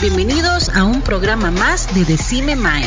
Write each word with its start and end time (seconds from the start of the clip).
Bienvenidos 0.00 0.68
a 0.70 0.82
un 0.84 1.02
programa 1.02 1.52
más 1.52 1.94
de 1.94 2.04
Decime 2.04 2.56
Mae, 2.56 2.84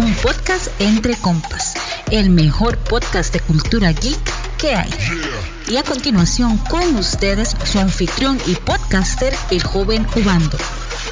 un 0.00 0.12
podcast 0.14 0.68
entre 0.80 1.14
compas, 1.14 1.74
el 2.10 2.30
mejor 2.30 2.76
podcast 2.78 3.32
de 3.32 3.38
cultura 3.38 3.92
geek 3.92 4.18
que 4.58 4.74
hay. 4.74 4.90
Y 5.68 5.76
a 5.76 5.84
continuación 5.84 6.58
con 6.58 6.96
ustedes 6.96 7.54
su 7.64 7.78
anfitrión 7.78 8.36
y 8.46 8.56
podcaster, 8.56 9.32
el 9.52 9.62
joven 9.62 10.04
Ubando. 10.16 10.58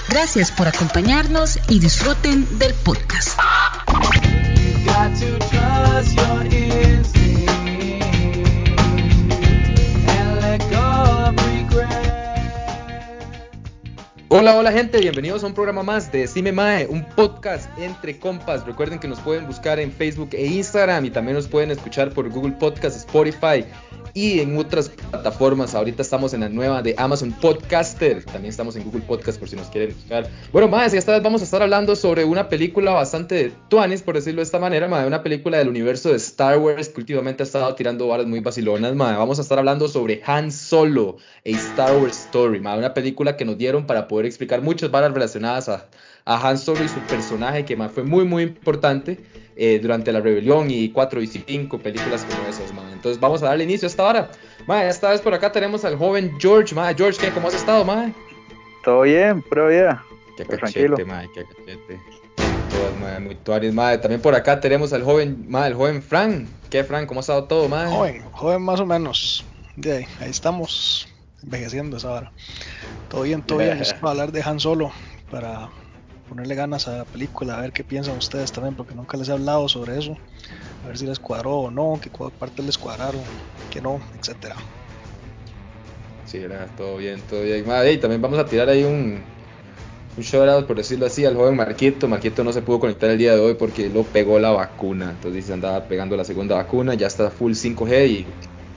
Gracias 0.08 0.50
por 0.50 0.66
acompañarnos 0.66 1.60
y 1.68 1.78
disfruten 1.78 2.58
del 2.58 2.74
podcast. 2.74 3.38
Hola, 14.32 14.56
hola 14.56 14.70
gente, 14.70 15.00
bienvenidos 15.00 15.42
a 15.42 15.48
un 15.48 15.54
programa 15.54 15.82
más 15.82 16.12
de 16.12 16.24
Cime 16.28 16.52
Mae, 16.52 16.86
un 16.86 17.04
podcast 17.04 17.68
entre 17.80 18.16
compas. 18.16 18.64
Recuerden 18.64 19.00
que 19.00 19.08
nos 19.08 19.18
pueden 19.18 19.44
buscar 19.44 19.80
en 19.80 19.90
Facebook 19.90 20.28
e 20.34 20.46
Instagram 20.46 21.04
y 21.06 21.10
también 21.10 21.34
nos 21.34 21.48
pueden 21.48 21.72
escuchar 21.72 22.14
por 22.14 22.30
Google 22.30 22.52
Podcast, 22.52 22.96
Spotify 22.96 23.64
y 24.14 24.40
en 24.40 24.56
otras 24.56 24.88
plataformas. 24.88 25.74
Ahorita 25.74 26.02
estamos 26.02 26.34
en 26.34 26.40
la 26.40 26.48
nueva 26.48 26.82
de 26.82 26.94
Amazon 26.98 27.32
Podcaster. 27.32 28.24
También 28.24 28.46
estamos 28.46 28.76
en 28.76 28.84
Google 28.84 29.02
Podcast 29.02 29.38
por 29.38 29.48
si 29.48 29.56
nos 29.56 29.68
quieren 29.68 29.94
buscar. 29.94 30.28
Bueno, 30.52 30.68
más, 30.68 30.94
esta 30.94 31.12
vez 31.12 31.22
vamos 31.22 31.40
a 31.40 31.44
estar 31.44 31.62
hablando 31.62 31.96
sobre 31.96 32.24
una 32.24 32.48
película 32.48 32.92
bastante 32.92 33.34
de 33.34 33.52
tuanis, 33.68 34.02
por 34.02 34.14
decirlo 34.14 34.40
de 34.40 34.44
esta 34.44 34.58
manera, 34.58 34.88
de 34.88 35.06
una 35.06 35.22
película 35.22 35.58
del 35.58 35.68
universo 35.68 36.10
de 36.10 36.16
Star 36.16 36.58
Wars 36.58 36.88
que 36.88 37.00
últimamente 37.00 37.42
ha 37.42 37.46
estado 37.46 37.74
tirando 37.74 38.08
varas 38.08 38.26
muy 38.26 38.40
vacilonas. 38.40 38.94
Madre. 38.94 39.16
Vamos 39.18 39.38
a 39.38 39.42
estar 39.42 39.58
hablando 39.58 39.88
sobre 39.88 40.22
Han 40.26 40.50
Solo, 40.50 41.16
a 41.44 41.48
Star 41.48 41.96
Wars 41.96 42.24
Story, 42.26 42.60
madre. 42.60 42.80
una 42.80 42.94
película 42.94 43.36
que 43.36 43.44
nos 43.44 43.58
dieron 43.58 43.86
para 43.86 44.08
poder 44.08 44.26
explicar 44.26 44.62
muchas 44.62 44.90
varas 44.90 45.12
relacionadas 45.12 45.68
a, 45.68 45.88
Han 46.24 46.58
Solo 46.58 46.84
y 46.84 46.88
su 46.88 47.00
personaje, 47.00 47.64
que 47.64 47.76
fue 47.88 48.04
muy, 48.04 48.24
muy 48.24 48.42
importante 48.42 49.18
eh, 49.56 49.78
durante 49.80 50.12
la 50.12 50.20
rebelión 50.20 50.70
y 50.70 50.90
4 50.90 51.22
y 51.22 51.26
5 51.26 51.78
películas 51.78 52.24
como 52.24 52.48
esas, 52.48 52.72
man. 52.74 52.89
Entonces 53.00 53.18
vamos 53.18 53.42
a 53.42 53.46
darle 53.46 53.64
inicio 53.64 53.86
a 53.86 53.90
esta 53.90 54.04
hora. 54.04 54.30
Ma, 54.66 54.84
esta 54.84 55.08
vez 55.08 55.22
por 55.22 55.32
acá 55.32 55.50
tenemos 55.50 55.86
al 55.86 55.96
joven 55.96 56.36
George, 56.38 56.74
ma. 56.74 56.92
George, 56.92 57.18
¿qué? 57.18 57.30
¿Cómo 57.32 57.48
has 57.48 57.54
estado, 57.54 57.82
ma? 57.82 58.12
Todo 58.84 59.02
bien, 59.02 59.40
puro 59.40 59.68
vida. 59.68 60.04
Qué 60.36 60.44
pues 60.44 60.60
cachete, 60.60 61.02
ma, 61.06 61.22
qué 61.32 61.46
cachete. 61.46 61.98
Todas, 62.68 63.20
muy 63.22 63.36
tuaris, 63.36 63.72
ma. 63.72 63.98
También 63.98 64.20
por 64.20 64.34
acá 64.34 64.60
tenemos 64.60 64.92
al 64.92 65.02
joven, 65.02 65.46
ma, 65.48 65.66
el 65.66 65.72
joven 65.72 66.02
Frank. 66.02 66.46
¿Qué, 66.68 66.84
Frank? 66.84 67.06
¿Cómo 67.06 67.20
ha 67.20 67.22
estado 67.22 67.44
todo, 67.44 67.70
ma? 67.70 67.86
Joven, 67.88 68.22
joven 68.32 68.60
más 68.60 68.80
o 68.80 68.84
menos. 68.84 69.46
De 69.76 69.96
ahí, 69.96 70.06
ahí 70.20 70.28
estamos 70.28 71.08
envejeciendo 71.42 71.96
esa 71.96 72.10
hora. 72.10 72.32
Todo 73.08 73.22
bien, 73.22 73.40
todo 73.40 73.60
bien. 73.60 73.78
Vamos 73.78 73.94
a 74.02 74.10
hablar 74.10 74.30
de 74.30 74.42
Han 74.42 74.60
Solo 74.60 74.92
para 75.30 75.70
ponerle 76.30 76.54
ganas 76.54 76.86
a 76.86 76.98
la 76.98 77.04
película, 77.04 77.58
a 77.58 77.60
ver 77.60 77.72
qué 77.72 77.82
piensan 77.82 78.16
ustedes 78.16 78.52
también, 78.52 78.76
porque 78.76 78.94
nunca 78.94 79.18
les 79.18 79.28
he 79.28 79.32
hablado 79.32 79.68
sobre 79.68 79.98
eso, 79.98 80.16
a 80.84 80.86
ver 80.86 80.96
si 80.96 81.04
les 81.04 81.18
cuadró 81.18 81.56
o 81.56 81.70
no, 81.70 81.98
qué 82.00 82.08
partes 82.38 82.64
les 82.64 82.78
cuadraron, 82.78 83.20
que 83.68 83.80
no, 83.80 84.00
etcétera. 84.16 84.54
Sí, 86.26 86.38
era 86.38 86.66
todo 86.76 86.98
bien, 86.98 87.20
todo 87.28 87.42
bien. 87.42 87.64
y 87.92 87.96
también 87.96 88.22
vamos 88.22 88.38
a 88.38 88.46
tirar 88.46 88.68
ahí 88.68 88.84
un, 88.84 89.20
un 90.16 90.22
shout 90.22 90.66
por 90.66 90.76
decirlo 90.76 91.06
así, 91.06 91.24
al 91.24 91.34
joven 91.34 91.56
Marquito. 91.56 92.06
Marquito 92.06 92.44
no 92.44 92.52
se 92.52 92.62
pudo 92.62 92.78
conectar 92.78 93.10
el 93.10 93.18
día 93.18 93.34
de 93.34 93.40
hoy 93.40 93.54
porque 93.54 93.88
lo 93.88 94.04
pegó 94.04 94.38
la 94.38 94.52
vacuna. 94.52 95.10
Entonces 95.10 95.34
dice 95.34 95.52
andaba 95.52 95.82
pegando 95.88 96.16
la 96.16 96.24
segunda 96.24 96.54
vacuna, 96.54 96.94
ya 96.94 97.08
está 97.08 97.30
full 97.32 97.52
5G 97.54 98.08
y 98.08 98.26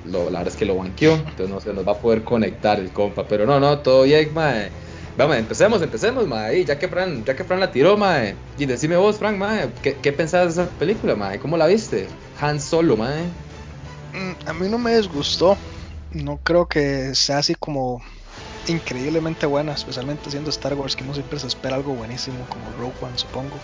lo, 0.05 0.31
la 0.31 0.39
verdad 0.39 0.47
es 0.47 0.55
que 0.55 0.65
lo 0.65 0.77
banqueó. 0.77 1.13
Entonces 1.13 1.49
no 1.49 1.59
se 1.59 1.71
nos 1.73 1.87
va 1.87 1.91
a 1.91 1.97
poder 1.99 2.23
conectar 2.23 2.79
el 2.79 2.91
compa. 2.91 3.27
Pero 3.27 3.45
no, 3.45 3.59
no, 3.59 3.77
todo 3.77 4.01
bien, 4.03 4.33
mae. 4.33 4.71
Vamos, 5.15 5.37
empecemos, 5.37 5.81
empecemos, 5.81 6.27
mae. 6.27 6.65
Ya 6.65 6.79
que 6.79 6.87
Fran, 6.87 7.23
ya 7.23 7.35
que 7.35 7.43
Fran 7.43 7.59
la 7.59 7.71
tiró, 7.71 7.97
mae. 7.97 8.35
Y 8.57 8.65
decime 8.65 8.97
vos, 8.97 9.17
Frank, 9.17 9.37
mae, 9.37 9.69
¿qué, 9.83 9.95
qué 10.01 10.11
pensabas 10.11 10.55
de 10.55 10.63
esa 10.63 10.71
película, 10.71 11.15
mae? 11.15 11.39
¿Cómo 11.39 11.55
la 11.55 11.67
viste? 11.67 12.07
Han 12.41 12.59
Solo, 12.59 12.97
mae. 12.97 13.23
Mm, 14.13 14.33
a 14.47 14.53
mí 14.53 14.69
no 14.69 14.77
me 14.77 14.95
disgustó. 14.97 15.55
No 16.11 16.39
creo 16.43 16.65
que 16.67 17.13
sea 17.15 17.39
así 17.39 17.55
como 17.55 18.01
increíblemente 18.67 19.45
buena, 19.45 19.73
especialmente 19.73 20.31
siendo 20.31 20.49
Star 20.49 20.73
Wars, 20.73 20.95
que 20.95 21.03
no 21.03 21.13
siempre 21.13 21.39
se 21.39 21.47
espera 21.47 21.75
algo 21.75 21.93
buenísimo, 21.93 22.45
como 22.49 22.71
Rogue 22.79 22.95
One, 23.01 23.17
supongo. 23.17 23.55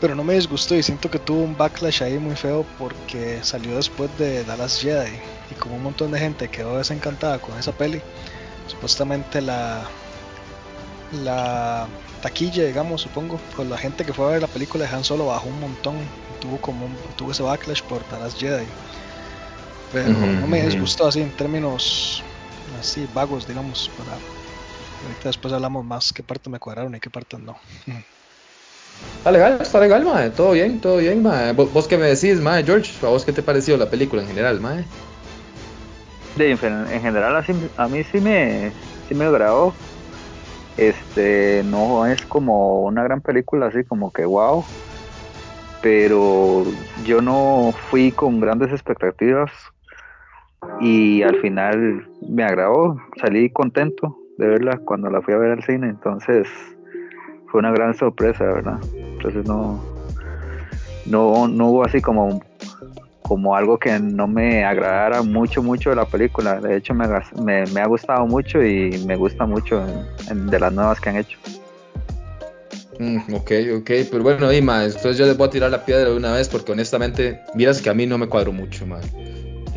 Pero 0.00 0.14
no 0.14 0.24
me 0.24 0.34
disgustó 0.34 0.74
y 0.74 0.82
siento 0.82 1.10
que 1.10 1.18
tuvo 1.18 1.42
un 1.42 1.56
backlash 1.56 2.02
ahí 2.02 2.18
muy 2.18 2.36
feo 2.36 2.66
porque 2.78 3.40
salió 3.42 3.76
después 3.76 4.10
de 4.18 4.44
Dallas 4.44 4.80
Jedi 4.80 5.18
y 5.50 5.54
como 5.54 5.76
un 5.76 5.82
montón 5.82 6.12
de 6.12 6.18
gente 6.18 6.48
quedó 6.48 6.76
desencantada 6.76 7.38
con 7.38 7.58
esa 7.58 7.72
peli, 7.72 8.02
supuestamente 8.66 9.40
la 9.40 9.88
la 11.12 11.86
taquilla, 12.22 12.64
digamos, 12.64 13.02
supongo, 13.02 13.38
pues 13.54 13.68
la 13.68 13.78
gente 13.78 14.04
que 14.04 14.12
fue 14.12 14.26
a 14.26 14.30
ver 14.30 14.42
la 14.42 14.48
película 14.48 14.86
de 14.86 14.94
Han 14.94 15.04
Solo 15.04 15.26
bajó 15.26 15.48
un 15.48 15.60
montón, 15.60 15.96
tuvo 16.40 16.58
como 16.58 16.88
tuvo 17.16 17.32
ese 17.32 17.42
backlash 17.42 17.82
por 17.82 18.02
Taras 18.04 18.34
Jedi. 18.34 18.66
Pero 19.92 20.10
no 20.10 20.46
me 20.46 20.62
disgustó 20.62 21.06
así 21.06 21.22
en 21.22 21.30
términos 21.30 22.22
así 22.80 23.06
vagos, 23.14 23.46
digamos, 23.46 23.90
para 23.96 24.12
ahorita 24.12 25.28
después 25.28 25.54
hablamos 25.54 25.84
más 25.84 26.12
qué 26.12 26.22
parte 26.22 26.50
me 26.50 26.58
cuadraron 26.58 26.94
y 26.94 27.00
qué 27.00 27.10
parte 27.10 27.38
no. 27.38 27.56
Está 29.18 29.30
legal, 29.30 29.58
está 29.60 29.80
legal, 29.80 30.04
mae. 30.04 30.30
Todo 30.30 30.52
bien, 30.52 30.80
todo 30.80 30.98
bien, 30.98 31.22
mae. 31.22 31.52
¿Vos, 31.52 31.86
qué 31.86 31.96
me 31.96 32.06
decís, 32.06 32.40
mae, 32.40 32.64
George? 32.64 32.92
¿A 33.02 33.08
vos 33.08 33.24
qué 33.24 33.32
te 33.32 33.42
pareció 33.42 33.76
la 33.76 33.90
película 33.90 34.22
en 34.22 34.28
general, 34.28 34.60
mae? 34.60 34.84
en 36.38 36.58
general, 37.02 37.44
a 37.76 37.88
mí 37.88 38.04
sí 38.04 38.20
me, 38.20 38.70
sí 39.08 39.14
me 39.14 39.24
agradó. 39.24 39.72
Este, 40.76 41.62
no 41.64 42.06
es 42.06 42.24
como 42.26 42.82
una 42.82 43.02
gran 43.02 43.22
película 43.22 43.66
así 43.66 43.84
como 43.84 44.12
que 44.12 44.24
wow, 44.26 44.66
pero 45.80 46.64
yo 47.04 47.20
no 47.20 47.72
fui 47.90 48.12
con 48.12 48.40
grandes 48.40 48.70
expectativas 48.72 49.50
y 50.80 51.22
al 51.22 51.36
final 51.40 52.06
me 52.28 52.44
agradó, 52.44 52.96
salí 53.20 53.50
contento 53.50 54.18
de 54.36 54.48
verla 54.48 54.78
cuando 54.84 55.08
la 55.10 55.22
fui 55.22 55.32
a 55.32 55.38
ver 55.38 55.52
al 55.52 55.62
cine, 55.62 55.88
entonces 55.88 56.48
fue 57.46 57.60
una 57.60 57.70
gran 57.70 57.94
sorpresa, 57.94 58.44
¿verdad? 58.44 58.80
Entonces 59.16 59.46
no, 59.46 59.82
no, 61.06 61.48
no 61.48 61.68
hubo 61.68 61.84
así 61.84 62.02
como 62.02 62.40
como 63.26 63.56
algo 63.56 63.76
que 63.76 63.98
no 63.98 64.28
me 64.28 64.64
agradara 64.64 65.20
mucho, 65.22 65.60
mucho 65.60 65.90
de 65.90 65.96
la 65.96 66.04
película. 66.04 66.60
De 66.60 66.76
hecho, 66.76 66.94
me, 66.94 67.06
me, 67.66 67.80
ha 67.80 67.86
gustado 67.86 68.24
mucho 68.26 68.62
y 68.62 68.90
me 69.04 69.16
gusta 69.16 69.46
mucho 69.46 69.84
de 70.30 70.60
las 70.60 70.72
nuevas 70.72 71.00
que 71.00 71.08
han 71.08 71.16
hecho. 71.16 71.36
Mm, 73.00 73.34
ok, 73.34 73.50
ok, 73.78 73.90
pero 74.10 74.22
bueno, 74.22 74.52
y 74.52 74.62
más, 74.62 74.94
entonces 74.96 75.18
yo 75.18 75.26
les 75.26 75.36
voy 75.36 75.48
a 75.48 75.50
tirar 75.50 75.70
la 75.70 75.84
piedra 75.84 76.08
de 76.08 76.16
una 76.16 76.32
vez 76.32 76.48
porque 76.48 76.72
honestamente, 76.72 77.40
miras 77.54 77.82
que 77.82 77.90
a 77.90 77.94
mí 77.94 78.06
no 78.06 78.16
me 78.16 78.28
cuadro 78.28 78.52
mucho, 78.52 78.86
man. 78.86 79.02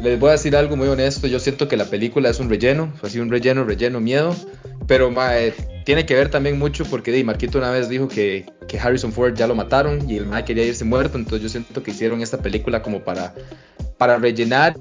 Les 0.01 0.17
voy 0.17 0.29
a 0.29 0.31
decir 0.33 0.55
algo 0.55 0.77
muy 0.77 0.87
honesto, 0.87 1.27
yo 1.27 1.39
siento 1.39 1.67
que 1.67 1.75
la 1.75 1.83
película 1.85 2.29
es 2.29 2.39
un 2.39 2.49
relleno, 2.49 2.93
así 3.03 3.19
un 3.19 3.29
relleno, 3.29 3.65
relleno, 3.65 3.99
miedo, 3.99 4.33
pero 4.87 5.13
tiene 5.83 6.05
que 6.05 6.15
ver 6.15 6.29
también 6.29 6.57
mucho 6.57 6.85
porque 6.85 7.11
di, 7.11 7.23
Marquito 7.25 7.57
una 7.57 7.69
vez 7.71 7.89
dijo 7.89 8.07
que, 8.07 8.45
Harrison 8.81 9.11
Ford 9.11 9.33
ya 9.35 9.45
lo 9.45 9.55
mataron 9.55 10.09
y 10.09 10.15
el 10.15 10.27
quería 10.45 10.63
irse 10.63 10.85
muerto, 10.85 11.17
entonces 11.17 11.41
yo 11.41 11.49
siento 11.49 11.83
que 11.83 11.91
hicieron 11.91 12.21
esta 12.21 12.37
película 12.37 12.81
como 12.81 13.01
para, 13.03 13.33
rellenar 14.19 14.77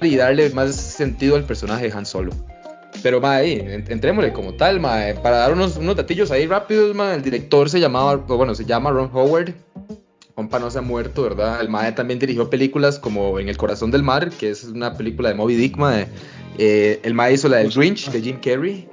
y 0.00 0.16
darle 0.16 0.48
más 0.50 0.74
sentido 0.74 1.36
al 1.36 1.44
personaje 1.44 1.88
de 1.88 1.92
Han 1.92 2.06
Solo. 2.06 2.32
Pero 3.02 3.20
mae, 3.20 3.84
entrémosle 3.88 4.32
como 4.32 4.54
tal, 4.54 4.80
mae, 4.80 5.14
para 5.16 5.38
dar 5.38 5.52
unos, 5.52 5.76
unos 5.76 5.96
datillos 5.96 6.30
ahí 6.30 6.46
rápidos, 6.46 6.96
el 6.96 7.22
director 7.22 7.68
se 7.68 7.78
llamaba, 7.78 8.16
bueno, 8.16 8.54
se 8.54 8.64
llama 8.64 8.90
Ron 8.90 9.10
Howard, 9.12 9.52
compa 10.34 10.58
no 10.58 10.70
se 10.70 10.78
ha 10.78 10.82
muerto, 10.82 11.22
¿verdad? 11.22 11.60
El 11.60 11.68
mae 11.68 11.92
también 11.92 12.18
dirigió 12.18 12.48
películas 12.50 12.98
como 12.98 13.38
En 13.38 13.48
el 13.48 13.56
corazón 13.56 13.90
del 13.90 14.02
mar, 14.02 14.30
que 14.30 14.50
es 14.50 14.64
una 14.64 14.96
película 14.96 15.28
de 15.28 15.34
Moby 15.34 15.56
Dick, 15.56 15.76
mae. 15.76 16.08
Eh, 16.58 17.00
el 17.02 17.14
mae 17.14 17.34
hizo 17.34 17.48
la 17.48 17.58
del 17.58 17.70
Grinch 17.70 18.10
de 18.10 18.20
Jim 18.20 18.38
Carrey. 18.42 18.88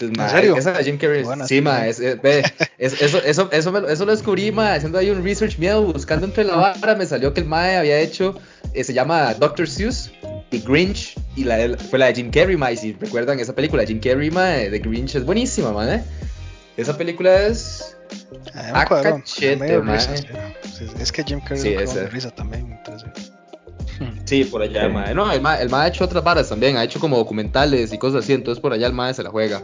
¿En 0.00 0.30
serio? 0.30 0.56
Esa 0.56 0.72
de 0.72 0.84
Jim 0.84 0.98
Carrey. 0.98 1.24
sí, 1.46 1.60
ma, 1.60 1.86
es, 1.86 2.00
ve, 2.00 2.42
eso, 2.78 3.04
eso, 3.04 3.48
eso, 3.52 3.88
eso, 3.88 4.04
lo 4.04 4.10
descubrí, 4.10 4.50
ma, 4.50 4.74
haciendo 4.74 4.98
ahí 4.98 5.10
un 5.10 5.22
research 5.22 5.58
miedo, 5.58 5.82
buscando 5.84 6.26
entre 6.26 6.44
la 6.44 6.56
vara, 6.56 6.94
me 6.96 7.06
salió 7.06 7.32
que 7.32 7.40
el 7.40 7.46
mae 7.46 7.76
había 7.76 8.00
hecho, 8.00 8.34
eh, 8.74 8.82
se 8.82 8.92
llama 8.92 9.34
Dr. 9.34 9.68
Seuss, 9.68 10.10
The 10.50 10.58
Grinch, 10.58 11.14
y 11.36 11.44
la, 11.44 11.76
fue 11.90 11.98
la 11.98 12.06
de 12.06 12.14
Jim 12.16 12.30
Carrey, 12.30 12.56
ma, 12.56 12.72
y 12.72 12.76
si 12.76 12.92
recuerdan 12.94 13.38
esa 13.38 13.54
película, 13.54 13.84
Jim 13.84 14.00
Carrey, 14.00 14.30
ma, 14.30 14.54
The 14.68 14.78
Grinch 14.80 15.14
es 15.14 15.24
buenísima, 15.24 15.72
ma, 15.72 15.94
¿eh? 15.94 16.02
Esa 16.76 16.96
película 16.96 17.46
es... 17.46 17.96
Ah, 18.54 18.84
cachete, 18.84 19.78
ma. 19.78 19.96
Es 19.96 21.12
que 21.12 21.22
Jim 21.24 21.40
Carrey 21.40 21.60
sí, 21.60 21.68
es 21.74 22.12
risa 22.12 22.30
también, 22.30 22.72
entonces... 22.72 23.32
Sí, 24.24 24.44
por 24.44 24.62
allá 24.62 24.84
el 24.86 24.92
mae. 24.92 25.14
No, 25.14 25.30
el 25.30 25.40
mae, 25.40 25.62
el 25.62 25.72
ha 25.74 25.86
hecho 25.86 26.04
otras 26.04 26.24
varas 26.24 26.48
también, 26.48 26.76
ha 26.76 26.84
hecho 26.84 26.98
como 26.98 27.16
documentales 27.16 27.92
y 27.92 27.98
cosas 27.98 28.24
así, 28.24 28.32
entonces 28.32 28.60
por 28.60 28.72
allá 28.72 28.86
el 28.86 28.92
mae 28.92 29.14
se 29.14 29.22
la 29.22 29.30
juega. 29.30 29.62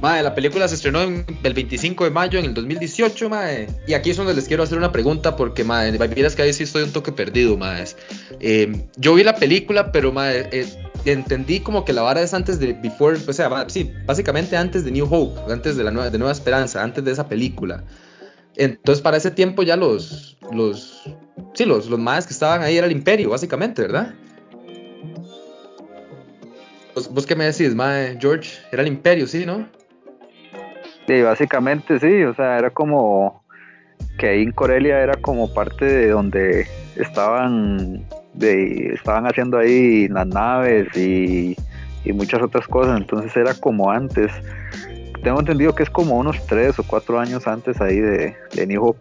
Mae, 0.00 0.22
la 0.22 0.34
película 0.34 0.66
se 0.66 0.76
estrenó 0.76 1.02
el 1.02 1.54
25 1.54 2.04
de 2.04 2.10
mayo 2.10 2.38
en 2.38 2.46
el 2.46 2.54
2018, 2.54 3.28
mae. 3.28 3.68
Y 3.86 3.92
aquí 3.92 4.10
es 4.10 4.16
donde 4.16 4.34
les 4.34 4.48
quiero 4.48 4.62
hacer 4.62 4.78
una 4.78 4.92
pregunta 4.92 5.36
porque, 5.36 5.62
mae, 5.62 5.92
miras 5.92 6.34
que 6.34 6.42
ahí 6.42 6.52
sí 6.52 6.64
estoy 6.64 6.84
un 6.84 6.92
toque 6.92 7.12
perdido, 7.12 7.56
mae. 7.56 7.84
Eh, 8.40 8.86
yo 8.96 9.14
vi 9.14 9.24
la 9.24 9.36
película, 9.36 9.92
pero, 9.92 10.10
mae, 10.12 10.48
eh, 10.52 10.66
entendí 11.04 11.60
como 11.60 11.84
que 11.84 11.92
la 11.92 12.02
vara 12.02 12.20
es 12.20 12.34
antes 12.34 12.58
de 12.58 12.72
Before, 12.74 13.18
o 13.26 13.32
sea, 13.32 13.68
sí, 13.68 13.92
básicamente 14.06 14.56
antes 14.56 14.84
de 14.84 14.90
New 14.90 15.06
Hope, 15.10 15.52
antes 15.52 15.76
de 15.76 15.84
la 15.84 15.90
nueva, 15.90 16.10
de 16.10 16.18
Nueva 16.18 16.32
Esperanza, 16.32 16.82
antes 16.82 17.04
de 17.04 17.12
esa 17.12 17.28
película. 17.28 17.84
Entonces, 18.56 19.00
para 19.02 19.16
ese 19.16 19.30
tiempo 19.30 19.62
ya 19.62 19.76
los, 19.76 20.36
los, 20.52 21.02
sí, 21.54 21.64
los, 21.64 21.88
los 21.88 21.98
más 21.98 22.26
que 22.26 22.32
estaban 22.32 22.62
ahí 22.62 22.76
era 22.76 22.86
el 22.86 22.92
imperio, 22.92 23.30
básicamente, 23.30 23.82
¿verdad? 23.82 24.14
¿Vos, 26.94 27.24
qué 27.26 27.36
me 27.36 27.44
decís, 27.44 27.74
mae, 27.74 28.18
George? 28.20 28.58
Era 28.72 28.82
el 28.82 28.88
imperio, 28.88 29.26
¿sí, 29.26 29.46
no? 29.46 29.68
Sí, 31.06 31.22
básicamente 31.22 31.98
sí, 31.98 32.24
o 32.24 32.34
sea, 32.34 32.58
era 32.58 32.70
como 32.70 33.42
que 34.18 34.28
ahí 34.28 34.42
en 34.42 34.52
Corelia 34.52 35.00
era 35.00 35.14
como 35.14 35.52
parte 35.54 35.84
de 35.84 36.08
donde 36.10 36.66
estaban 36.96 38.06
de, 38.34 38.94
estaban 38.94 39.26
haciendo 39.26 39.58
ahí 39.58 40.08
las 40.08 40.26
naves 40.26 40.88
y, 40.96 41.56
muchas 42.12 42.42
otras 42.42 42.66
cosas, 42.66 42.96
entonces 42.98 43.36
era 43.36 43.54
como 43.54 43.90
antes. 43.90 44.32
Tengo 45.22 45.38
entendido 45.38 45.74
que 45.74 45.82
es 45.82 45.90
como 45.90 46.18
unos 46.18 46.44
tres 46.46 46.78
o 46.78 46.82
cuatro 46.82 47.20
años 47.20 47.46
antes 47.46 47.80
ahí 47.80 48.00
de, 48.00 48.34
de 48.52 48.78
Hope. 48.78 48.98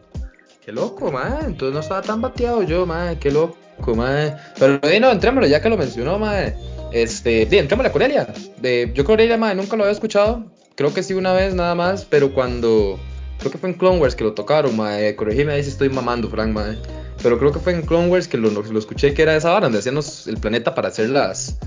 Qué 0.63 0.73
loco, 0.73 1.11
man. 1.11 1.37
Entonces 1.45 1.73
no 1.73 1.79
estaba 1.79 2.01
tan 2.01 2.21
bateado 2.21 2.61
yo, 2.61 2.85
man. 2.85 3.17
Qué 3.17 3.31
loco, 3.31 3.95
man. 3.95 4.35
Pero 4.59 4.79
no, 4.99 5.11
entrémoslo, 5.11 5.47
ya 5.47 5.61
que 5.61 5.69
lo 5.69 5.77
mencionó, 5.77 6.19
man. 6.19 6.53
Este, 6.91 7.45
bien, 7.45 7.63
entrémosle 7.63 7.89
a 7.89 7.91
Corelia. 7.91 8.27
De, 8.61 8.91
yo 8.93 9.05
Corelia, 9.05 9.37
man, 9.37 9.57
nunca 9.57 9.75
lo 9.75 9.83
había 9.83 9.93
escuchado. 9.93 10.45
Creo 10.75 10.93
que 10.93 11.01
sí 11.01 11.13
una 11.13 11.33
vez 11.33 11.55
nada 11.55 11.73
más, 11.73 12.05
pero 12.05 12.33
cuando. 12.33 12.99
Creo 13.39 13.51
que 13.51 13.57
fue 13.57 13.69
en 13.69 13.75
Clone 13.75 13.99
Wars 13.99 14.15
que 14.15 14.23
lo 14.23 14.33
tocaron, 14.33 14.75
man. 14.75 14.99
Corregime 15.15 15.53
ahí 15.53 15.63
si 15.63 15.69
estoy 15.69 15.89
mamando, 15.89 16.29
Frank, 16.29 16.51
man. 16.51 16.77
Pero 17.21 17.37
creo 17.37 17.51
que 17.51 17.59
fue 17.59 17.73
en 17.73 17.81
Clone 17.81 18.07
Wars 18.07 18.27
que 18.27 18.37
lo, 18.37 18.49
escuché 18.79 19.13
que 19.13 19.21
era 19.21 19.35
esa 19.35 19.53
hora, 19.53 19.65
donde 19.65 19.79
hacíamos 19.79 20.27
el 20.27 20.37
planeta 20.37 20.73
para 20.73 20.87
hacer 20.87 21.09
las, 21.09 21.57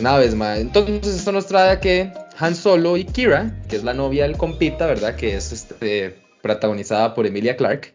naves, 0.00 0.34
man. 0.34 0.58
Entonces 0.58 1.16
esto 1.16 1.32
nos 1.32 1.46
trae 1.46 1.70
a 1.70 1.80
que 1.80 2.12
Han 2.38 2.54
Solo 2.54 2.96
y 2.96 3.04
Kira, 3.04 3.52
que 3.68 3.76
es 3.76 3.84
la 3.84 3.94
novia 3.94 4.22
del 4.22 4.36
compita, 4.36 4.86
¿verdad? 4.86 5.16
Que 5.16 5.36
es 5.36 5.52
este, 5.52 6.16
protagonizada 6.40 7.14
por 7.14 7.26
Emilia 7.26 7.56
Clarke. 7.56 7.94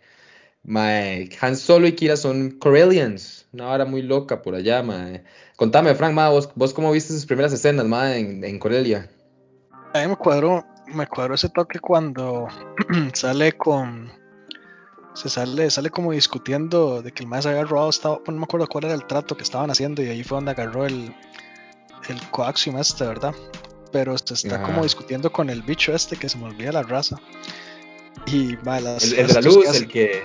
My, 0.63 1.29
Han 1.39 1.55
Solo 1.55 1.87
y 1.87 1.93
Kira 1.93 2.17
son 2.17 2.51
Corellians, 2.51 3.45
una 3.53 3.69
hora 3.69 3.85
muy 3.85 4.01
loca 4.01 4.41
por 4.41 4.55
allá, 4.55 4.83
mae. 4.83 5.23
Contame, 5.55 5.95
Frank, 5.95 6.13
ma, 6.13 6.29
vos, 6.29 6.49
vos 6.55 6.73
cómo 6.73 6.91
viste 6.91 7.13
sus 7.13 7.25
primeras 7.25 7.53
escenas, 7.53 7.85
ma, 7.85 8.17
en, 8.17 8.43
en 8.43 8.59
Corelia. 8.59 9.09
A 9.93 10.01
mí 10.01 10.07
me 10.07 10.15
cuadró, 10.17 10.65
me 10.87 11.07
cuadró 11.07 11.35
ese 11.35 11.49
toque 11.49 11.79
cuando 11.79 12.47
sale 13.13 13.53
con 13.53 14.11
se 15.13 15.29
sale, 15.29 15.69
sale 15.69 15.89
como 15.89 16.11
discutiendo 16.11 17.01
de 17.01 17.11
que 17.11 17.23
el 17.23 17.29
más 17.29 17.45
había 17.45 17.63
robado, 17.63 17.89
estaba, 17.89 18.19
no 18.27 18.33
me 18.33 18.43
acuerdo 18.43 18.67
cuál 18.67 18.85
era 18.85 18.93
el 18.93 19.05
trato 19.05 19.35
que 19.35 19.43
estaban 19.43 19.69
haciendo 19.69 20.01
y 20.01 20.09
ahí 20.09 20.23
fue 20.23 20.37
donde 20.37 20.51
agarró 20.51 20.85
el, 20.85 21.13
el 22.07 22.21
coaxium 22.31 22.77
este, 22.77 23.05
¿verdad? 23.05 23.33
Pero 23.91 24.17
se 24.17 24.33
está 24.33 24.61
como 24.61 24.83
discutiendo 24.83 25.31
con 25.31 25.49
el 25.49 25.61
bicho 25.63 25.93
este 25.93 26.15
que 26.15 26.29
se 26.29 26.37
me 26.37 26.45
olvida 26.45 26.71
la 26.71 26.83
raza. 26.83 27.17
Y 28.27 28.55
va, 28.57 28.79
las, 28.79 29.03
el, 29.03 29.19
el 29.19 29.27
de 29.27 29.33
la 29.33 29.41
luz, 29.41 29.75
el 29.75 29.87
que, 29.87 30.23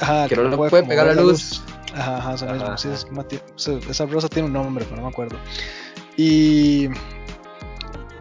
ajá, 0.00 0.28
que, 0.28 0.36
no 0.36 0.56
puede, 0.56 0.82
pegar 0.82 1.06
la 1.06 1.14
luz. 1.14 1.62
Ajá, 1.94 2.16
ajá, 2.16 2.34
eso 2.34 2.46
mismo. 2.46 2.76
Sí, 2.76 2.88
es, 2.88 3.88
esa 3.88 4.06
rosa 4.06 4.28
tiene 4.28 4.46
un 4.46 4.52
nombre, 4.52 4.84
pero 4.84 4.96
no 4.96 5.02
me 5.02 5.08
acuerdo. 5.08 5.38
Y 6.16 6.88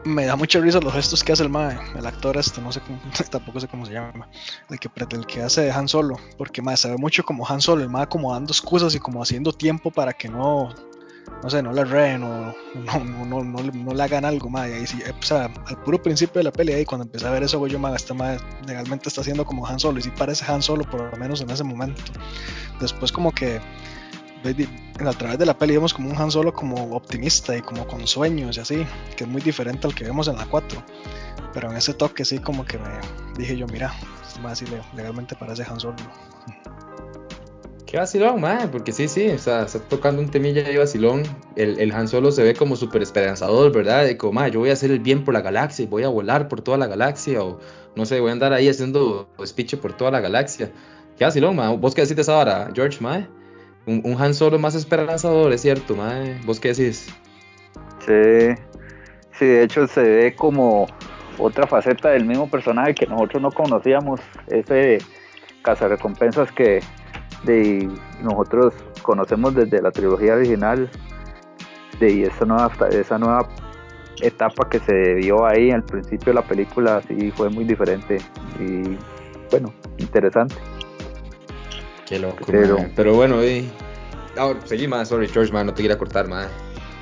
me 0.05 0.25
da 0.25 0.35
mucha 0.35 0.59
risa 0.59 0.79
los 0.79 0.93
gestos 0.93 1.23
que 1.23 1.31
hace 1.31 1.43
el 1.43 1.49
mae, 1.49 1.77
el 1.97 2.05
actor 2.05 2.37
este, 2.37 2.61
no 2.61 2.71
sé 2.71 2.81
cómo, 2.81 2.99
tampoco 3.31 3.59
sé 3.59 3.67
cómo 3.67 3.85
se 3.85 3.93
llama, 3.93 4.27
el 4.69 4.79
que, 4.79 4.89
el 5.11 5.25
que 5.25 5.41
hace 5.41 5.61
de 5.61 5.71
Han 5.71 5.87
Solo, 5.87 6.17
porque 6.37 6.61
mae, 6.61 6.77
se 6.77 6.89
ve 6.89 6.97
mucho 6.97 7.23
como 7.23 7.47
Han 7.47 7.61
Solo, 7.61 7.83
el 7.83 7.89
mae 7.89 8.07
como 8.07 8.33
dando 8.33 8.51
excusas 8.51 8.95
y 8.95 8.99
como 8.99 9.21
haciendo 9.21 9.53
tiempo 9.53 9.91
para 9.91 10.13
que 10.13 10.29
no, 10.29 10.73
no 11.41 11.49
sé, 11.49 11.61
no 11.61 11.71
le 11.71 11.85
reen 11.85 12.23
o 12.23 12.53
no, 12.75 13.25
no, 13.25 13.43
no, 13.43 13.63
no, 13.63 13.93
le 13.93 14.03
hagan 14.03 14.25
algo, 14.25 14.49
mae, 14.49 14.85
sí, 14.85 14.99
o 15.07 15.23
sea, 15.23 15.49
al 15.65 15.77
puro 15.83 16.01
principio 16.01 16.39
de 16.39 16.43
la 16.43 16.51
peli 16.51 16.73
ahí, 16.73 16.85
cuando 16.85 17.05
empecé 17.05 17.27
a 17.27 17.31
ver 17.31 17.43
eso, 17.43 17.65
yo, 17.67 17.79
mae, 17.79 17.95
este 17.95 18.13
mae 18.13 18.37
legalmente 18.67 19.09
está 19.09 19.21
haciendo 19.21 19.45
como 19.45 19.65
Han 19.65 19.79
Solo, 19.79 19.99
y 19.99 20.03
sí 20.03 20.11
parece 20.17 20.49
Han 20.51 20.61
Solo, 20.61 20.83
por 20.89 21.11
lo 21.11 21.17
menos 21.17 21.41
en 21.41 21.49
ese 21.49 21.63
momento, 21.63 22.01
después 22.79 23.11
como 23.11 23.31
que 23.31 23.61
a 24.99 25.13
través 25.13 25.37
de 25.37 25.45
la 25.45 25.57
peli 25.57 25.73
vemos 25.73 25.93
como 25.93 26.09
un 26.09 26.17
Han 26.17 26.31
Solo 26.31 26.53
como 26.53 26.95
optimista 26.95 27.55
y 27.55 27.61
como 27.61 27.87
con 27.87 28.05
sueños 28.07 28.57
y 28.57 28.59
así, 28.59 28.85
que 29.15 29.23
es 29.23 29.29
muy 29.29 29.41
diferente 29.41 29.87
al 29.87 29.95
que 29.95 30.03
vemos 30.03 30.27
en 30.27 30.37
la 30.37 30.45
4. 30.45 30.83
Pero 31.53 31.71
en 31.71 31.77
ese 31.77 31.93
toque 31.93 32.25
sí 32.25 32.39
como 32.39 32.65
que 32.65 32.77
me 32.77 32.89
dije 33.37 33.55
yo, 33.55 33.67
mira, 33.67 33.93
más 34.41 34.53
así 34.53 34.65
legalmente 34.95 35.35
parece 35.35 35.63
Han 35.63 35.79
Solo. 35.79 35.95
Qué 37.85 37.99
vacilón, 37.99 38.41
man, 38.41 38.69
porque 38.71 38.91
sí, 38.91 39.07
sí, 39.07 39.29
o 39.29 39.37
sea, 39.37 39.63
está 39.63 39.77
tocando 39.77 40.19
un 40.19 40.27
temilla 40.29 40.63
de 40.63 40.75
vacilón. 40.79 41.21
El, 41.55 41.79
el 41.79 41.91
Han 41.91 42.07
Solo 42.07 42.31
se 42.31 42.41
ve 42.41 42.55
como 42.55 42.75
súper 42.75 43.03
esperanzador, 43.03 43.71
¿verdad? 43.71 44.05
De 44.05 44.17
como, 44.17 44.45
yo 44.47 44.61
voy 44.61 44.71
a 44.71 44.73
hacer 44.73 44.89
el 44.89 44.99
bien 44.99 45.23
por 45.23 45.35
la 45.35 45.41
galaxia 45.41 45.85
voy 45.87 46.03
a 46.03 46.07
volar 46.07 46.47
por 46.47 46.61
toda 46.61 46.77
la 46.79 46.87
galaxia, 46.87 47.43
o 47.43 47.59
no 47.95 48.05
sé, 48.07 48.19
voy 48.19 48.29
a 48.29 48.33
andar 48.33 48.51
ahí 48.51 48.67
haciendo 48.67 49.29
speech 49.45 49.75
por 49.75 49.93
toda 49.93 50.09
la 50.09 50.21
galaxia. 50.21 50.71
Qué 51.19 51.25
vacilón, 51.25 51.55
man. 51.55 51.79
¿Vos 51.79 51.93
qué 51.93 52.01
decís 52.01 52.15
de 52.15 52.23
esa 52.23 52.35
hora, 52.35 52.71
George, 52.73 52.99
man? 52.99 53.29
Un, 53.85 54.15
Han 54.19 54.33
Solo 54.33 54.59
más 54.59 54.75
esperanzador, 54.75 55.51
es 55.53 55.61
cierto, 55.61 55.95
madre. 55.95 56.39
¿Vos 56.45 56.59
qué 56.59 56.69
decís? 56.69 57.13
Sí, 57.99 58.55
sí, 59.37 59.45
de 59.45 59.63
hecho 59.63 59.87
se 59.87 60.01
ve 60.01 60.35
como 60.35 60.87
otra 61.37 61.67
faceta 61.67 62.09
del 62.09 62.25
mismo 62.25 62.49
personaje 62.49 62.93
que 62.93 63.07
nosotros 63.07 63.41
no 63.41 63.51
conocíamos, 63.51 64.19
ese 64.47 64.99
cazarrecompensas 65.63 66.51
que 66.51 66.81
de, 67.43 67.89
nosotros 68.21 68.73
conocemos 69.01 69.55
desde 69.55 69.81
la 69.81 69.91
trilogía 69.91 70.35
original, 70.35 70.89
de 71.99 72.23
esa 72.23 72.45
nueva, 72.45 72.71
esa 72.91 73.17
nueva 73.17 73.47
etapa 74.21 74.69
que 74.69 74.79
se 74.79 75.13
vio 75.15 75.45
ahí 75.45 75.71
al 75.71 75.83
principio 75.83 76.27
de 76.27 76.33
la 76.33 76.47
película, 76.47 77.01
sí 77.07 77.31
fue 77.31 77.49
muy 77.49 77.65
diferente 77.65 78.17
y 78.59 78.97
bueno, 79.49 79.73
interesante. 79.97 80.55
Qué 82.05 82.19
loco, 82.19 82.43
pero, 82.45 82.77
pero 82.95 83.15
bueno, 83.15 83.41
eh. 83.41 83.65
Ahora, 84.37 84.59
seguí 84.65 84.87
más, 84.87 85.09
sorry 85.09 85.27
George, 85.27 85.51
man, 85.53 85.67
no 85.67 85.73
te 85.73 85.81
quería 85.83 85.97
cortar, 85.97 86.27
man. 86.27 86.47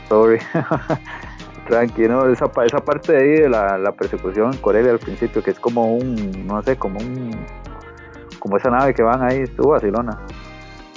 Sorry. 0.10 0.40
Tranquilo, 1.68 2.32
esa, 2.32 2.52
esa 2.66 2.80
parte 2.84 3.14
de 3.14 3.18
ahí 3.20 3.42
de 3.42 3.50
la, 3.50 3.78
la 3.78 3.92
persecución 3.94 4.54
en 4.54 4.60
Corelia 4.60 4.92
al 4.92 5.00
principio, 5.00 5.42
que 5.42 5.52
es 5.52 5.60
como 5.60 5.96
un, 5.96 6.46
no 6.46 6.62
sé, 6.64 6.76
como 6.76 7.00
un, 7.00 7.46
como 8.40 8.58
esa 8.58 8.70
nave 8.70 8.94
que 8.94 9.04
van 9.04 9.24
ahí, 9.24 9.40
estuvo 9.40 9.70
Barcelona. 9.70 10.20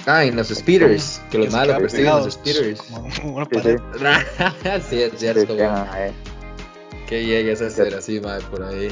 Ah, 0.07 0.23
en 0.23 0.35
los 0.35 0.49
speeders, 0.49 1.21
que 1.31 1.39
los 1.39 1.51
malos 1.51 1.77
persiguen 1.77 2.07
los 2.07 2.33
speeders. 2.33 2.81
Como, 2.81 3.45
sí, 3.45 3.59
sí. 4.89 5.01
es 5.01 5.13
cierto, 5.17 5.55
sí, 5.55 6.13
Qué 7.07 7.25
llega 7.25 7.53
esa 7.53 7.69
ser 7.69 7.95
así, 7.95 8.19
madre, 8.19 8.45
por 8.51 8.63
ahí. 8.63 8.89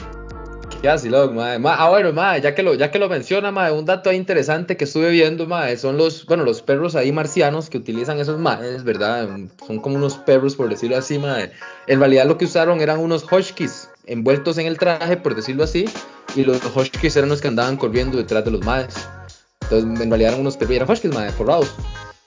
Qué 0.83 0.89
vacilón, 0.89 1.33
madre. 1.33 1.61
Ah, 1.65 1.87
bueno, 1.87 2.11
madre, 2.11 2.41
ya 2.41 2.53
que 2.53 2.61
lo, 2.61 2.73
ya 2.73 2.91
que 2.91 2.99
lo 2.99 3.07
menciona, 3.07 3.53
madre, 3.53 3.71
un 3.71 3.85
dato 3.85 4.11
interesante 4.11 4.75
que 4.75 4.83
estuve 4.83 5.11
viendo, 5.11 5.47
madre, 5.47 5.77
son 5.77 5.95
los, 5.95 6.25
bueno, 6.25 6.43
los 6.43 6.61
perros 6.61 6.95
ahí 6.95 7.13
marcianos 7.13 7.69
que 7.69 7.77
utilizan 7.77 8.19
esos 8.19 8.37
madres, 8.37 8.83
¿verdad? 8.83 9.29
Son 9.65 9.79
como 9.79 9.95
unos 9.95 10.17
perros, 10.17 10.57
por 10.57 10.67
decirlo 10.67 10.97
así, 10.97 11.17
madre. 11.19 11.53
En 11.87 11.99
realidad 11.99 12.25
lo 12.25 12.37
que 12.37 12.43
usaron 12.43 12.81
eran 12.81 12.99
unos 12.99 13.23
huskies 13.31 13.89
envueltos 14.07 14.57
en 14.57 14.67
el 14.67 14.77
traje, 14.77 15.15
por 15.15 15.35
decirlo 15.35 15.63
así, 15.63 15.85
y 16.35 16.43
los 16.43 16.59
huskies 16.75 17.15
eran 17.15 17.29
los 17.29 17.39
que 17.39 17.47
andaban 17.47 17.77
corriendo 17.77 18.17
detrás 18.17 18.43
de 18.43 18.51
los 18.51 18.65
madres. 18.65 18.95
Entonces, 19.61 20.01
en 20.01 20.09
realidad 20.09 20.31
eran 20.31 20.41
unos 20.41 20.57
perros, 20.57 20.75
eran 20.75 20.91
huskies, 20.91 21.13
madre, 21.13 21.31
forrados. 21.31 21.73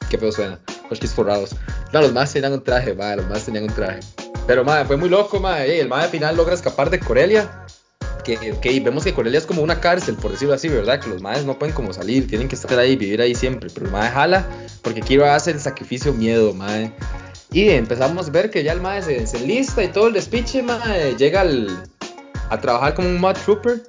Qué 0.08 0.16
feo 0.16 0.32
suena, 0.32 0.58
huskies 0.90 1.12
forrados. 1.12 1.54
No, 1.92 2.00
los 2.00 2.14
madres 2.14 2.32
tenían 2.32 2.54
un 2.54 2.64
traje, 2.64 2.94
madre, 2.94 3.16
los 3.16 3.26
madres 3.26 3.44
tenían 3.44 3.64
un 3.64 3.75
traje. 3.75 4.00
Pero, 4.46 4.64
madre, 4.64 4.86
fue 4.86 4.96
muy 4.96 5.10
loco, 5.10 5.40
madre. 5.40 5.78
El 5.78 5.88
madre 5.88 6.04
al 6.04 6.10
final 6.10 6.36
logra 6.38 6.54
escapar 6.54 6.88
de 6.88 7.00
Corelia 7.00 7.66
que, 8.35 8.80
vemos 8.80 9.04
que 9.04 9.14
Corelia 9.14 9.38
es 9.38 9.47
como 9.47 9.62
una 9.62 9.80
cárcel, 9.80 10.16
por 10.16 10.33
decirlo 10.33 10.54
así, 10.54 10.68
¿verdad? 10.68 11.00
Que 11.00 11.09
los 11.09 11.23
madres 11.23 11.45
no 11.45 11.59
pueden 11.59 11.75
como 11.75 11.92
salir, 11.92 12.26
tienen 12.26 12.49
que 12.49 12.56
estar 12.56 12.78
ahí, 12.78 12.97
vivir 12.97 13.21
ahí 13.21 13.35
siempre. 13.35 13.71
Pero 13.73 13.87
el 13.87 13.92
madre 13.92 14.11
jala 14.11 14.47
porque 14.83 15.00
quiero 15.00 15.30
hacer 15.30 15.54
el 15.54 15.61
sacrificio 15.61 16.12
miedo, 16.12 16.52
madre. 16.52 16.92
Y 17.52 17.68
empezamos 17.71 18.28
a 18.28 18.30
ver 18.30 18.50
que 18.50 18.64
ya 18.64 18.73
el 18.73 18.80
madre 18.80 19.26
se, 19.26 19.40
lista 19.40 19.83
y 19.83 19.88
todo 19.88 20.09
el 20.09 20.14
despiche, 20.14 20.62
madre, 20.62 21.14
llega 21.16 21.45
a 22.50 22.61
trabajar 22.61 22.95
como 22.95 23.09
un 23.09 23.21
mod 23.21 23.37
trooper. 23.45 23.83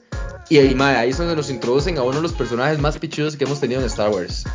Y 0.49 0.59
ahí, 0.59 0.73
madre, 0.75 0.97
ahí 0.99 1.09
es 1.09 1.17
donde 1.17 1.35
nos 1.35 1.49
introducen 1.49 1.97
a 1.97 2.03
uno 2.03 2.17
de 2.17 2.21
los 2.21 2.33
personajes 2.33 2.79
más 2.79 2.97
pichudos 2.97 3.35
que 3.35 3.43
hemos 3.43 3.59
tenido 3.59 3.81
en 3.81 3.87
Star 3.87 4.09
Wars. 4.09 4.45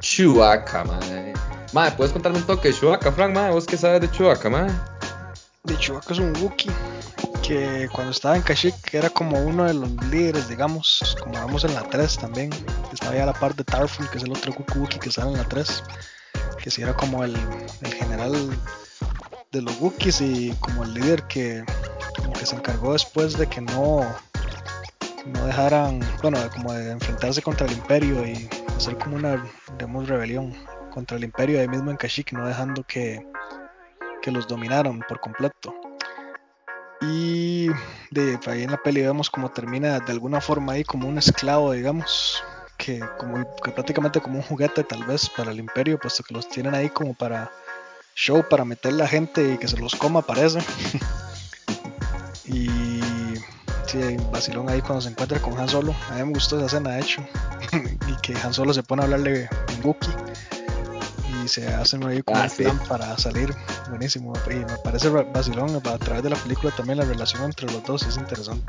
Chewbacca, 0.00 0.84
madre. 0.84 1.34
Madre, 1.72 1.94
¿puedes 1.96 2.12
contarme 2.12 2.38
un 2.38 2.46
toque 2.46 2.68
de 2.68 2.74
Chewbacca, 2.74 3.12
Frank, 3.12 3.34
madre? 3.34 3.52
¿Vos 3.52 3.66
qué 3.66 3.76
sabes 3.76 4.00
de 4.00 4.10
Chewbacca, 4.10 4.48
madre? 4.48 4.72
De 5.66 5.74
es 5.74 6.18
un 6.18 6.32
Wookiee 6.40 6.72
que 7.42 7.88
cuando 7.92 8.12
estaba 8.12 8.36
en 8.36 8.42
Kashyyyk 8.42 8.94
era 8.94 9.10
como 9.10 9.36
uno 9.40 9.64
de 9.64 9.74
los 9.74 9.90
líderes, 10.10 10.48
digamos, 10.48 11.16
como 11.20 11.44
vemos 11.44 11.64
en 11.64 11.74
la 11.74 11.82
3 11.82 12.18
también, 12.18 12.50
estaba 12.92 13.16
ya 13.16 13.26
la 13.26 13.32
par 13.32 13.54
de 13.56 13.64
Tarful, 13.64 14.08
que 14.08 14.18
es 14.18 14.24
el 14.24 14.30
otro 14.30 14.52
Wookiee 14.52 15.00
que 15.00 15.10
sale 15.10 15.32
en 15.32 15.38
la 15.38 15.44
3, 15.44 15.82
que 16.62 16.70
sí 16.70 16.82
era 16.82 16.94
como 16.94 17.24
el, 17.24 17.36
general 17.98 18.32
de 19.50 19.60
los 19.60 19.80
Wookiees 19.80 20.20
y 20.20 20.52
como 20.60 20.84
el 20.84 20.94
líder 20.94 21.24
que, 21.24 21.64
que 22.38 22.46
se 22.46 22.54
encargó 22.54 22.92
después 22.92 23.36
de 23.36 23.48
que 23.48 23.60
no, 23.60 24.06
no 25.26 25.46
dejaran, 25.46 26.00
bueno, 26.22 26.38
como 26.54 26.72
de 26.74 26.92
enfrentarse 26.92 27.42
contra 27.42 27.66
el 27.66 27.72
imperio 27.72 28.24
y 28.24 28.48
hacer 28.76 28.96
como 28.98 29.16
una, 29.16 29.44
digamos, 29.72 30.08
rebelión 30.08 30.54
contra 30.92 31.16
el 31.16 31.24
imperio 31.24 31.58
ahí 31.58 31.66
mismo 31.66 31.90
en 31.90 31.96
Kashyyyk, 31.96 32.32
no 32.32 32.46
dejando 32.46 32.84
que 32.84 33.26
que 34.26 34.32
los 34.32 34.48
dominaron 34.48 35.04
por 35.08 35.20
completo. 35.20 35.72
Y 37.00 37.68
de 38.10 38.40
ahí 38.46 38.64
en 38.64 38.72
la 38.72 38.82
peli 38.82 39.00
vemos 39.02 39.30
como 39.30 39.52
termina 39.52 40.00
de 40.00 40.10
alguna 40.10 40.40
forma 40.40 40.72
ahí 40.72 40.82
como 40.82 41.06
un 41.06 41.16
esclavo, 41.16 41.70
digamos, 41.70 42.42
que 42.76 42.98
como 43.18 43.46
que 43.62 43.70
prácticamente 43.70 44.20
como 44.20 44.38
un 44.38 44.42
juguete 44.42 44.82
tal 44.82 45.04
vez 45.04 45.30
para 45.30 45.52
el 45.52 45.60
imperio, 45.60 46.00
puesto 46.00 46.24
que 46.24 46.34
los 46.34 46.48
tienen 46.48 46.74
ahí 46.74 46.90
como 46.90 47.14
para 47.14 47.52
show, 48.16 48.44
para 48.50 48.64
meter 48.64 48.94
la 48.94 49.06
gente 49.06 49.52
y 49.52 49.58
que 49.58 49.68
se 49.68 49.76
los 49.76 49.94
coma 49.94 50.22
parece. 50.22 50.58
y 52.46 52.68
sí, 53.86 54.16
vacilón 54.32 54.68
ahí 54.68 54.80
cuando 54.80 55.02
se 55.02 55.10
encuentra 55.10 55.38
con 55.38 55.56
Han 55.56 55.68
Solo. 55.68 55.94
A 56.10 56.14
mí 56.14 56.24
me 56.24 56.32
gustó 56.32 56.56
esa 56.56 56.66
escena 56.66 56.90
de 56.96 57.00
hecho. 57.00 57.24
y 58.08 58.16
que 58.22 58.36
Han 58.42 58.52
Solo 58.52 58.74
se 58.74 58.82
pone 58.82 59.02
a 59.02 59.04
hablarle 59.04 59.48
en 59.68 59.86
Wookiee 59.86 60.12
y 61.46 61.48
se 61.48 61.66
hacen 61.68 62.02
ahí 62.04 62.22
como 62.22 62.38
Ah, 62.40 62.44
un 62.44 62.50
sí. 62.50 62.64
plan 62.64 62.78
para 62.88 63.16
salir. 63.16 63.54
Buenísimo. 63.88 64.32
Y 64.50 64.56
me 64.56 64.76
parece 64.82 65.08
vacilón 65.08 65.70
a 65.76 65.98
través 65.98 66.22
de 66.24 66.30
la 66.30 66.36
película 66.36 66.72
también 66.76 66.98
la 66.98 67.04
relación 67.04 67.44
entre 67.44 67.66
los 67.72 67.82
dos 67.84 68.02
es 68.06 68.16
interesante. 68.16 68.64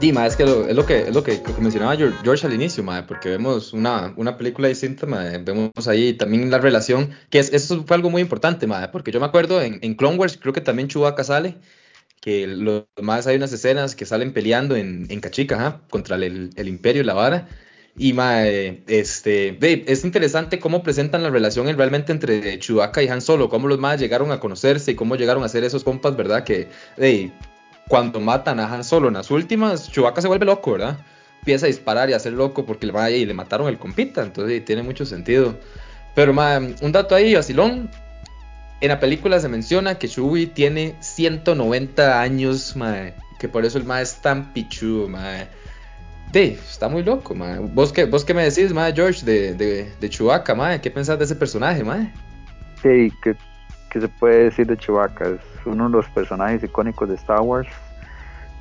Dima, 0.00 0.24
es 0.26 0.36
que 0.36 0.44
lo- 0.44 0.68
es 0.68 0.76
lo 0.76 0.86
que, 0.86 1.00
es 1.08 1.14
lo 1.14 1.24
que, 1.24 1.42
que 1.42 1.52
mencionaba 1.60 1.96
Geor- 1.96 2.14
George 2.22 2.46
al 2.46 2.54
inicio, 2.54 2.84
mae, 2.84 3.02
porque 3.02 3.30
vemos 3.30 3.72
una, 3.72 4.14
una 4.16 4.36
película 4.38 4.68
distinta, 4.68 5.06
mae, 5.06 5.38
vemos 5.38 5.88
ahí 5.88 6.12
también 6.14 6.48
la 6.52 6.58
relación, 6.58 7.10
que 7.30 7.40
es, 7.40 7.52
eso 7.52 7.82
fue 7.84 7.96
algo 7.96 8.08
muy 8.08 8.22
importante, 8.22 8.68
mae, 8.68 8.88
porque 8.88 9.10
yo 9.10 9.18
me 9.18 9.26
acuerdo 9.26 9.60
en, 9.60 9.80
en 9.82 9.94
Clone 9.96 10.16
Wars, 10.16 10.38
creo 10.40 10.52
que 10.52 10.60
también 10.60 10.86
Chewbacca 10.86 11.24
sale, 11.24 11.56
que 12.20 12.46
los 12.46 12.84
más 13.02 13.26
hay 13.26 13.36
unas 13.38 13.52
escenas 13.52 13.96
que 13.96 14.06
salen 14.06 14.32
peleando 14.32 14.76
en, 14.76 15.06
en 15.10 15.20
Cachica, 15.20 15.56
ajá, 15.56 15.80
contra 15.90 16.14
el, 16.14 16.50
el 16.54 16.68
Imperio 16.68 17.02
y 17.02 17.04
la 17.04 17.14
vara, 17.14 17.48
y 17.98 18.12
mae, 18.12 18.82
este, 18.86 19.56
ve, 19.58 19.84
es 19.88 20.04
interesante 20.04 20.58
cómo 20.60 20.82
presentan 20.82 21.22
la 21.22 21.30
relación 21.30 21.68
en- 21.68 21.76
realmente 21.76 22.12
entre 22.12 22.58
Chewbacca 22.58 23.02
y 23.02 23.08
Han 23.08 23.20
Solo, 23.20 23.48
cómo 23.48 23.68
los 23.68 23.78
más 23.78 23.98
llegaron 24.00 24.30
a 24.32 24.40
conocerse 24.40 24.92
y 24.92 24.94
cómo 24.94 25.16
llegaron 25.16 25.42
a 25.44 25.48
ser 25.48 25.64
esos 25.64 25.84
compas, 25.84 26.16
¿verdad? 26.16 26.44
Que, 26.44 26.68
de, 26.96 27.32
cuando 27.88 28.20
matan 28.20 28.60
a 28.60 28.72
Han 28.72 28.84
Solo 28.84 29.08
en 29.08 29.14
las 29.14 29.30
últimas, 29.30 29.90
Chewbacca 29.90 30.20
se 30.20 30.28
vuelve 30.28 30.46
loco, 30.46 30.72
¿verdad? 30.72 30.98
Empieza 31.40 31.66
a 31.66 31.68
disparar 31.68 32.08
y 32.10 32.12
a 32.12 32.16
hacer 32.16 32.32
loco 32.32 32.64
porque 32.66 32.86
le, 32.86 32.92
vaya 32.92 33.16
y 33.16 33.26
le 33.26 33.34
mataron 33.34 33.68
el 33.68 33.78
compita, 33.78 34.22
entonces 34.22 34.64
tiene 34.64 34.82
mucho 34.82 35.04
sentido. 35.06 35.58
Pero 36.14 36.32
ma, 36.32 36.58
un 36.80 36.92
dato 36.92 37.14
ahí, 37.14 37.34
vacilón. 37.34 37.90
En 38.80 38.88
la 38.88 39.00
película 39.00 39.40
se 39.40 39.48
menciona 39.48 39.98
que 39.98 40.08
Chewie 40.08 40.46
tiene 40.46 40.94
190 41.00 42.20
años, 42.20 42.76
ma, 42.76 43.10
que 43.40 43.48
por 43.48 43.64
eso 43.64 43.78
el 43.78 43.84
ma 43.84 44.00
es 44.00 44.20
tan 44.20 44.52
pichudo, 44.52 45.08
ma. 45.08 45.48
De, 46.32 46.52
está 46.52 46.88
muy 46.88 47.02
loco, 47.02 47.34
ma. 47.34 47.58
¿Vos 47.60 47.92
qué, 47.92 48.04
vos 48.04 48.24
qué 48.24 48.34
me 48.34 48.44
decís, 48.44 48.72
ma, 48.72 48.92
George, 48.92 49.24
de, 49.24 49.54
de, 49.54 49.92
de 49.98 50.10
Chewbacca, 50.10 50.54
ma? 50.54 50.78
¿Qué 50.78 50.90
pensás 50.90 51.18
de 51.18 51.24
ese 51.24 51.34
personaje, 51.34 51.82
ma? 51.82 52.12
Sí, 52.82 53.10
¿qué, 53.22 53.34
qué 53.90 54.00
se 54.00 54.08
puede 54.08 54.44
decir 54.44 54.66
de 54.66 54.76
Chewbacca? 54.76 55.28
Es 55.28 55.66
uno 55.66 55.86
de 55.86 55.96
los 55.96 56.08
personajes 56.10 56.62
icónicos 56.62 57.08
de 57.08 57.14
Star 57.14 57.40
Wars. 57.40 57.68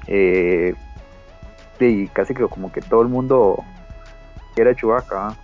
Eh, 0.07 0.73
casi 2.13 2.33
que 2.33 2.43
como 2.47 2.71
que 2.71 2.81
todo 2.81 3.01
el 3.01 3.09
mundo 3.09 3.63
quiere 4.55 4.71
a 4.71 4.75
Chewbacca. 4.75 5.27
¿ah? 5.27 5.37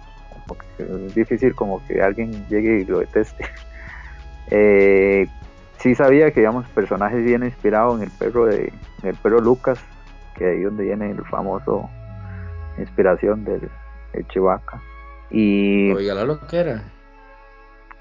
Es 0.80 1.15
difícil 1.15 1.53
como 1.53 1.86
que 1.86 2.01
alguien 2.01 2.32
llegue 2.50 2.80
y 2.82 2.86
lo 2.86 3.00
deteste. 3.00 3.46
Eh, 4.51 5.25
sí 5.80 5.96
sabía 5.96 6.30
que 6.32 6.42
digamos 6.42 6.65
el 6.65 6.72
personaje 6.74 7.15
viene 7.15 7.46
inspirado 7.46 7.96
en 7.96 8.03
el 8.03 8.12
perro 8.12 8.46
de 8.46 8.74
en 9.01 9.10
el 9.10 9.15
perro 9.15 9.39
Lucas, 9.39 9.80
que 10.36 10.46
ahí 10.46 10.62
donde 10.62 10.84
viene 10.84 11.10
el 11.10 11.24
famoso 11.24 11.89
inspiración 12.84 13.44
del, 13.46 13.70
del 14.13 14.28
Chewbacca. 14.28 14.82
Y 15.32 15.92
Oiga, 15.92 16.13
la 16.13 16.25
loquera. 16.25 16.84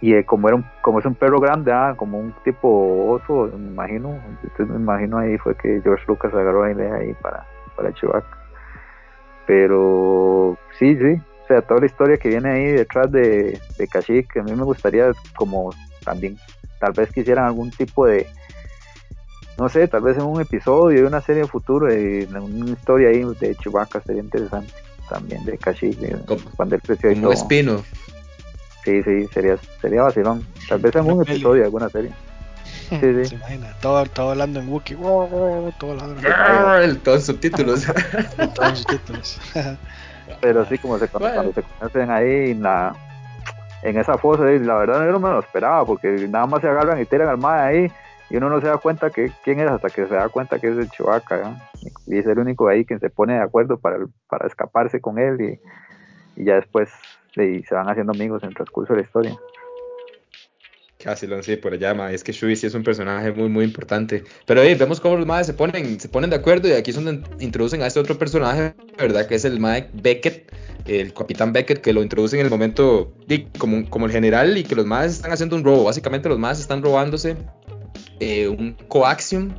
y 0.03 0.15
eh, 0.15 0.25
como 0.25 0.49
era 0.49 0.57
un, 0.57 0.65
como 0.83 0.99
es 0.99 1.07
un 1.07 1.15
perro 1.15 1.41
grande 1.41 1.73
ah, 1.73 1.95
como 1.97 2.19
un 2.19 2.35
tipo 2.45 2.69
oso 3.13 3.51
me 3.57 3.69
imagino 3.69 4.21
entonces 4.43 4.69
me 4.69 4.77
imagino 4.77 5.17
ahí 5.19 5.39
fue 5.39 5.55
que 5.57 5.81
George 5.83 6.05
Lucas 6.09 6.35
agarró 6.35 6.67
la 6.67 6.73
idea 6.73 6.95
ahí 6.97 7.15
para 7.23 7.47
para 7.77 7.93
Chewbacca 7.95 8.37
pero 9.47 10.59
sí 10.79 10.97
sí 10.97 11.21
o 11.45 11.47
sea 11.47 11.63
toda 11.63 11.81
la 11.81 11.87
historia 11.87 12.17
que 12.17 12.29
viene 12.29 12.51
ahí 12.51 12.65
detrás 12.73 13.11
de 13.11 13.59
de 13.79 13.89
Kashyyyk 13.89 14.37
a 14.39 14.43
mí 14.43 14.53
me 14.55 14.65
gustaría 14.65 15.13
como 15.37 15.71
también 16.05 16.37
tal 16.81 16.93
vez 16.93 17.11
quisieran 17.13 17.47
algún 17.47 17.71
tipo 17.71 18.07
de 18.07 18.27
no 19.59 19.69
sé 19.69 19.87
tal 19.89 20.03
vez 20.03 20.17
en 20.17 20.25
un 20.25 20.41
episodio 20.41 21.03
de 21.03 21.07
una 21.07 21.21
serie 21.21 21.47
futuro 21.47 21.87
de 21.87 22.27
una 22.33 22.71
historia 22.73 23.09
ahí 23.11 23.23
de 23.41 23.55
Chewbacca 23.57 24.01
sería 24.01 24.23
interesante 24.23 24.73
también 25.09 25.45
de 25.45 25.55
eh, 25.55 26.17
cuando 26.57 26.75
él 26.77 26.83
creció 26.83 27.11
y 27.11 27.17
Como 27.17 27.33
espino. 27.33 27.83
Sí, 28.85 29.03
sí, 29.03 29.29
sería, 29.33 29.57
sería 29.81 30.03
vacilón. 30.03 30.45
Tal 30.69 30.81
vez 30.81 30.95
en 30.97 31.03
Una 31.05 31.15
un 31.15 31.25
peli. 31.25 31.37
episodio 31.37 31.61
de 31.61 31.65
alguna 31.67 31.89
serie. 31.91 32.11
Sí, 32.65 32.97
sí. 33.01 33.25
Se 33.27 33.35
imagina, 33.37 33.73
todo, 33.81 34.05
todo 34.07 34.31
hablando 34.31 34.61
en 34.61 34.69
Wookiee, 34.69 34.97
wow, 34.97 35.29
wow, 35.29 35.73
todo 35.79 35.93
hablando 35.93 36.21
El- 36.83 36.99
Todos 37.01 37.25
subtítulos. 37.25 37.87
todos 38.55 38.79
sus 38.79 38.87
títulos. 38.87 39.41
Pero 40.41 40.63
así 40.63 40.79
como 40.79 40.99
se 40.99 41.07
Bueno. 41.09 41.35
cuando 41.35 41.53
se 41.53 41.63
conocen 41.63 42.11
ahí 42.11 42.51
en 42.53 42.63
la 42.63 42.95
en 43.85 43.99
esa 43.99 44.17
fosa, 44.17 44.51
y 44.53 44.61
la 44.61 44.77
verdad 44.77 45.05
yo 45.05 45.11
no 45.13 45.19
me 45.19 45.29
lo 45.31 45.41
esperaba, 45.41 45.85
porque 45.85 46.09
nada 46.29 46.47
más 46.47 46.61
se 46.61 46.69
agarran 46.69 47.01
y 47.03 47.05
tiran 47.05 47.29
al 47.29 47.39
mae 47.39 47.61
ahí, 47.61 47.93
y 48.33 48.37
uno 48.39 48.49
no 48.49 48.61
se 48.63 48.67
da 48.67 48.79
cuenta 48.79 49.11
que 49.11 49.31
quién 49.45 49.61
es 49.61 49.71
hasta 49.71 49.91
que 49.91 50.07
se 50.07 50.15
da 50.15 50.29
cuenta 50.31 50.59
que 50.59 50.69
es 50.69 50.79
el 50.79 50.89
Chewbacca, 50.89 51.43
¿ya? 51.43 51.71
y 52.07 52.17
es 52.17 52.27
el 52.27 52.39
único 52.39 52.67
ahí 52.67 52.87
que 52.87 52.99
se 52.99 53.11
pone 53.11 53.35
de 53.35 53.43
acuerdo 53.43 53.79
para, 53.79 53.99
para 54.27 54.47
escaparse 54.47 55.03
con 55.03 55.19
él, 55.19 55.39
y, 55.41 56.41
y 56.41 56.47
ya 56.47 56.55
después 56.55 56.89
y 57.37 57.63
se 57.63 57.75
van 57.75 57.89
haciendo 57.89 58.13
amigos 58.13 58.43
en 58.43 58.51
el 58.51 58.55
transcurso 58.55 58.95
de 58.95 59.01
la 59.01 59.05
historia. 59.05 59.37
Casi 61.03 61.27
lo 61.27 61.43
sí, 61.43 61.57
por 61.57 61.73
allá, 61.73 61.95
ma. 61.95 62.13
Es 62.13 62.23
que 62.23 62.33
Shui 62.33 62.55
sí 62.55 62.67
es 62.67 62.75
un 62.75 62.85
personaje 62.85 63.33
muy, 63.33 63.49
muy 63.49 63.65
importante. 63.65 64.23
Pero 64.47 64.61
ahí 64.61 64.75
vemos 64.77 65.01
cómo 65.01 65.17
los 65.17 65.27
madres 65.27 65.49
se 65.49 65.55
ponen, 65.55 65.99
se 65.99 66.09
ponen 66.09 66.31
de 66.31 66.37
acuerdo 66.37 66.69
y 66.69 66.73
aquí 66.73 66.91
es 66.91 67.03
donde 67.03 67.25
introducen 67.41 67.83
a 67.83 67.89
este 67.89 67.99
otro 67.99 68.17
personaje, 68.17 68.75
¿verdad? 68.97 69.27
Que 69.27 69.35
es 69.35 69.45
el 69.45 69.59
Mike 69.59 69.89
Beckett, 69.95 70.53
el 70.87 71.13
capitán 71.13 71.53
Beckett, 71.53 71.81
que 71.81 71.93
lo 71.93 72.03
introducen 72.03 72.39
en 72.39 72.47
el 72.47 72.51
momento 72.51 73.13
como, 73.59 73.91
como 73.91 74.07
el 74.07 74.13
general 74.13 74.57
y 74.57 74.63
que 74.63 74.77
los 74.77 74.87
madres 74.87 75.15
están 75.15 75.33
haciendo 75.33 75.57
un 75.57 75.65
robo. 75.65 75.85
Básicamente 75.85 76.29
los 76.29 76.39
madres 76.39 76.61
están 76.61 76.83
robándose 76.83 77.37
eh, 78.23 78.47
un 78.47 78.75
coaxium, 78.87 79.53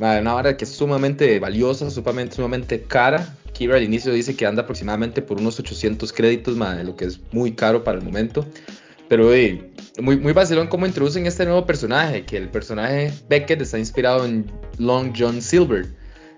una 0.00 0.32
vara 0.32 0.56
que 0.56 0.64
es 0.64 0.72
sumamente 0.72 1.38
valiosa, 1.38 1.88
sumamente, 1.90 2.34
sumamente 2.34 2.82
cara. 2.82 3.36
Kira 3.52 3.76
al 3.76 3.84
inicio 3.84 4.12
dice 4.12 4.34
que 4.34 4.46
anda 4.46 4.62
aproximadamente 4.62 5.22
por 5.22 5.40
unos 5.40 5.60
800 5.60 6.12
créditos, 6.12 6.56
ma, 6.56 6.74
lo 6.82 6.96
que 6.96 7.04
es 7.04 7.20
muy 7.30 7.52
caro 7.52 7.84
para 7.84 7.98
el 7.98 8.04
momento. 8.04 8.44
Pero 9.08 9.32
eh, 9.32 9.70
muy, 10.00 10.16
muy 10.16 10.32
vacilón 10.32 10.66
cómo 10.66 10.86
introducen 10.86 11.24
este 11.26 11.44
nuevo 11.44 11.66
personaje, 11.66 12.24
que 12.24 12.36
el 12.36 12.48
personaje 12.48 13.12
Beckett 13.28 13.60
está 13.60 13.78
inspirado 13.78 14.24
en 14.24 14.50
Long 14.78 15.12
John 15.16 15.40
Silver. 15.40 15.86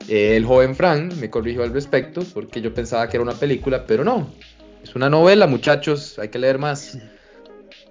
Eh, 0.08 0.36
el 0.36 0.44
joven 0.44 0.76
Frank 0.76 1.14
me 1.14 1.30
corrigió 1.30 1.62
al 1.62 1.72
respecto 1.72 2.22
porque 2.34 2.60
yo 2.60 2.74
pensaba 2.74 3.08
que 3.08 3.16
era 3.16 3.24
una 3.24 3.32
película, 3.32 3.86
pero 3.86 4.04
no. 4.04 4.30
Es 4.82 4.94
una 4.94 5.08
novela, 5.08 5.46
muchachos, 5.46 6.18
hay 6.18 6.28
que 6.28 6.38
leer 6.38 6.58
más. 6.58 6.98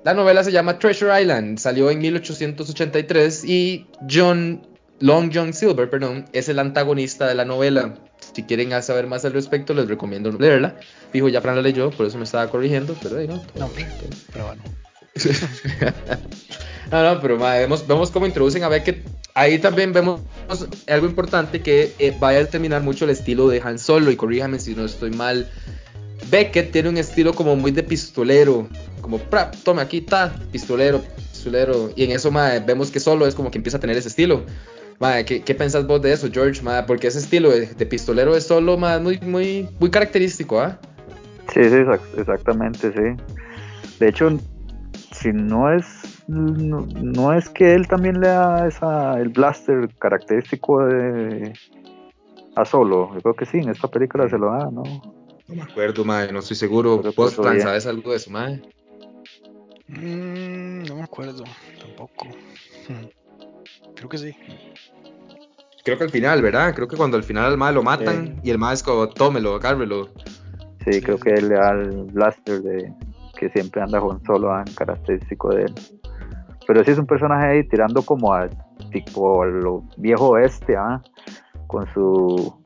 La 0.05 0.13
novela 0.13 0.43
se 0.43 0.51
llama 0.51 0.77
Treasure 0.77 1.19
Island, 1.19 1.57
salió 1.57 1.89
en 1.89 1.97
1883 1.97 3.43
y 3.43 3.87
John 4.07 4.61
Long 4.99 5.31
John 5.33 5.51
Silver, 5.51 5.89
perdón, 5.89 6.25
es 6.31 6.47
el 6.47 6.59
antagonista 6.59 7.25
de 7.27 7.33
la 7.33 7.43
novela. 7.43 7.95
Si 8.35 8.43
quieren 8.43 8.69
saber 8.83 9.07
más 9.07 9.25
al 9.25 9.33
respecto, 9.33 9.73
les 9.73 9.87
recomiendo 9.87 10.31
leerla. 10.31 10.75
Fijo, 11.11 11.27
ya 11.27 11.41
Fran 11.41 11.55
la 11.55 11.63
leyó, 11.63 11.89
por 11.89 12.05
eso 12.05 12.19
me 12.19 12.23
estaba 12.23 12.47
corrigiendo, 12.51 12.95
pero 13.01 13.17
ahí 13.17 13.27
no. 13.27 13.37
No, 13.55 13.71
pero 14.31 14.45
bueno. 14.45 14.61
no, 16.91 17.03
no, 17.03 17.19
pero 17.19 17.39
ma, 17.39 17.55
vemos, 17.55 17.87
vemos 17.87 18.11
cómo 18.11 18.27
introducen 18.27 18.63
a 18.63 18.69
Beckett. 18.69 19.03
Ahí 19.33 19.57
también 19.57 19.91
vemos 19.91 20.21
algo 20.87 21.07
importante 21.07 21.61
que 21.63 21.93
eh, 21.97 22.15
va 22.23 22.29
a 22.29 22.33
determinar 22.33 22.83
mucho 22.83 23.05
el 23.05 23.11
estilo 23.11 23.47
de 23.47 23.59
Han 23.59 23.79
Solo. 23.79 24.11
Y 24.11 24.15
corríjame 24.15 24.59
si 24.59 24.75
no 24.75 24.85
estoy 24.85 25.09
mal. 25.09 25.49
Beckett 26.29 26.71
tiene 26.71 26.89
un 26.89 26.97
estilo 26.97 27.33
como 27.33 27.55
muy 27.55 27.71
de 27.71 27.83
pistolero. 27.83 28.67
Como, 29.01 29.19
pra, 29.19 29.51
tome 29.51 29.81
aquí, 29.81 30.01
ta, 30.01 30.33
pistolero, 30.51 31.01
pistolero. 31.31 31.91
Y 31.95 32.03
en 32.03 32.11
eso 32.11 32.31
ma, 32.31 32.59
vemos 32.65 32.91
que 32.91 32.99
Solo 32.99 33.27
es 33.27 33.35
como 33.35 33.51
que 33.51 33.57
empieza 33.57 33.77
a 33.77 33.81
tener 33.81 33.97
ese 33.97 34.09
estilo. 34.09 34.43
Ma, 34.99 35.23
¿qué, 35.23 35.41
¿Qué 35.41 35.53
pensás 35.53 35.85
vos 35.85 36.01
de 36.01 36.13
eso, 36.13 36.29
George? 36.31 36.61
Ma? 36.63 36.85
Porque 36.85 37.07
ese 37.07 37.19
estilo 37.19 37.51
de, 37.51 37.67
de 37.67 37.85
pistolero 37.85 38.33
de 38.33 38.41
Solo 38.41 38.77
ma, 38.77 38.97
muy, 38.99 39.19
muy, 39.19 39.67
muy 39.79 39.89
característico, 39.91 40.59
¿ah? 40.59 40.79
Sí, 41.53 41.63
sí, 41.63 41.75
exact- 41.75 42.17
exactamente, 42.17 42.91
sí. 42.91 43.23
De 43.99 44.09
hecho, 44.09 44.37
si 45.11 45.31
no 45.31 45.71
es 45.71 45.85
no, 46.27 46.87
no 46.95 47.33
es 47.33 47.49
que 47.49 47.75
él 47.75 47.87
también 47.87 48.19
le 48.19 48.27
da 48.27 48.67
esa, 48.67 49.19
el 49.19 49.29
blaster 49.29 49.89
característico 49.99 50.83
de 50.85 51.53
a 52.55 52.65
solo, 52.65 53.13
yo 53.13 53.21
creo 53.21 53.35
que 53.35 53.45
sí, 53.45 53.57
en 53.59 53.69
esta 53.69 53.87
película 53.87 54.27
se 54.27 54.37
lo 54.37 54.47
da, 54.47 54.69
¿no? 54.71 54.83
No 55.47 55.55
me 55.55 55.61
acuerdo, 55.63 56.03
ma, 56.05 56.25
no 56.27 56.39
estoy 56.39 56.55
seguro. 56.57 56.97
¿Vos, 57.01 57.13
pues, 57.15 57.39
bien. 57.39 57.61
sabes 57.61 57.85
algo 57.85 58.11
de 58.11 58.17
eso, 58.17 58.31
ma? 58.31 58.49
Mm, 59.87 60.83
no 60.83 60.95
me 60.95 61.03
acuerdo, 61.03 61.43
tampoco. 61.79 62.27
Creo 63.95 64.09
que 64.09 64.17
sí. 64.17 64.35
Creo 65.83 65.97
que 65.97 66.03
al 66.05 66.09
final, 66.09 66.41
¿verdad? 66.41 66.73
Creo 66.73 66.87
que 66.87 66.97
cuando 66.97 67.15
al 67.17 67.23
final 67.23 67.45
al 67.45 67.57
ma 67.57 67.71
lo 67.71 67.83
matan 67.83 68.27
Sí. 68.27 68.39
y 68.43 68.49
el 68.49 68.57
ma 68.57 68.73
es 68.73 68.81
como, 68.81 69.07
tómelo, 69.07 69.53
agárrelo. 69.55 70.07
Sí, 70.83 70.93
Sí, 70.93 71.01
creo 71.01 71.17
que 71.17 71.29
él 71.31 71.49
le 71.49 71.55
da 71.55 71.71
el 71.71 72.03
blaster 72.05 72.61
de 72.61 72.93
que 73.37 73.49
siempre 73.49 73.81
anda 73.81 73.99
con 73.99 74.23
solo, 74.25 74.51
característico 74.75 75.53
de 75.53 75.63
él. 75.63 75.73
pero 76.67 76.83
sí 76.83 76.91
es 76.91 76.97
un 76.97 77.05
personaje 77.05 77.45
ahí 77.47 77.67
tirando 77.67 78.01
como 78.01 78.33
a 78.33 78.49
tipo 78.91 79.45
lo 79.45 79.83
viejo 79.97 80.29
oeste, 80.29 80.75
¿ah? 80.75 80.99
con 81.67 81.85
su 81.93 82.64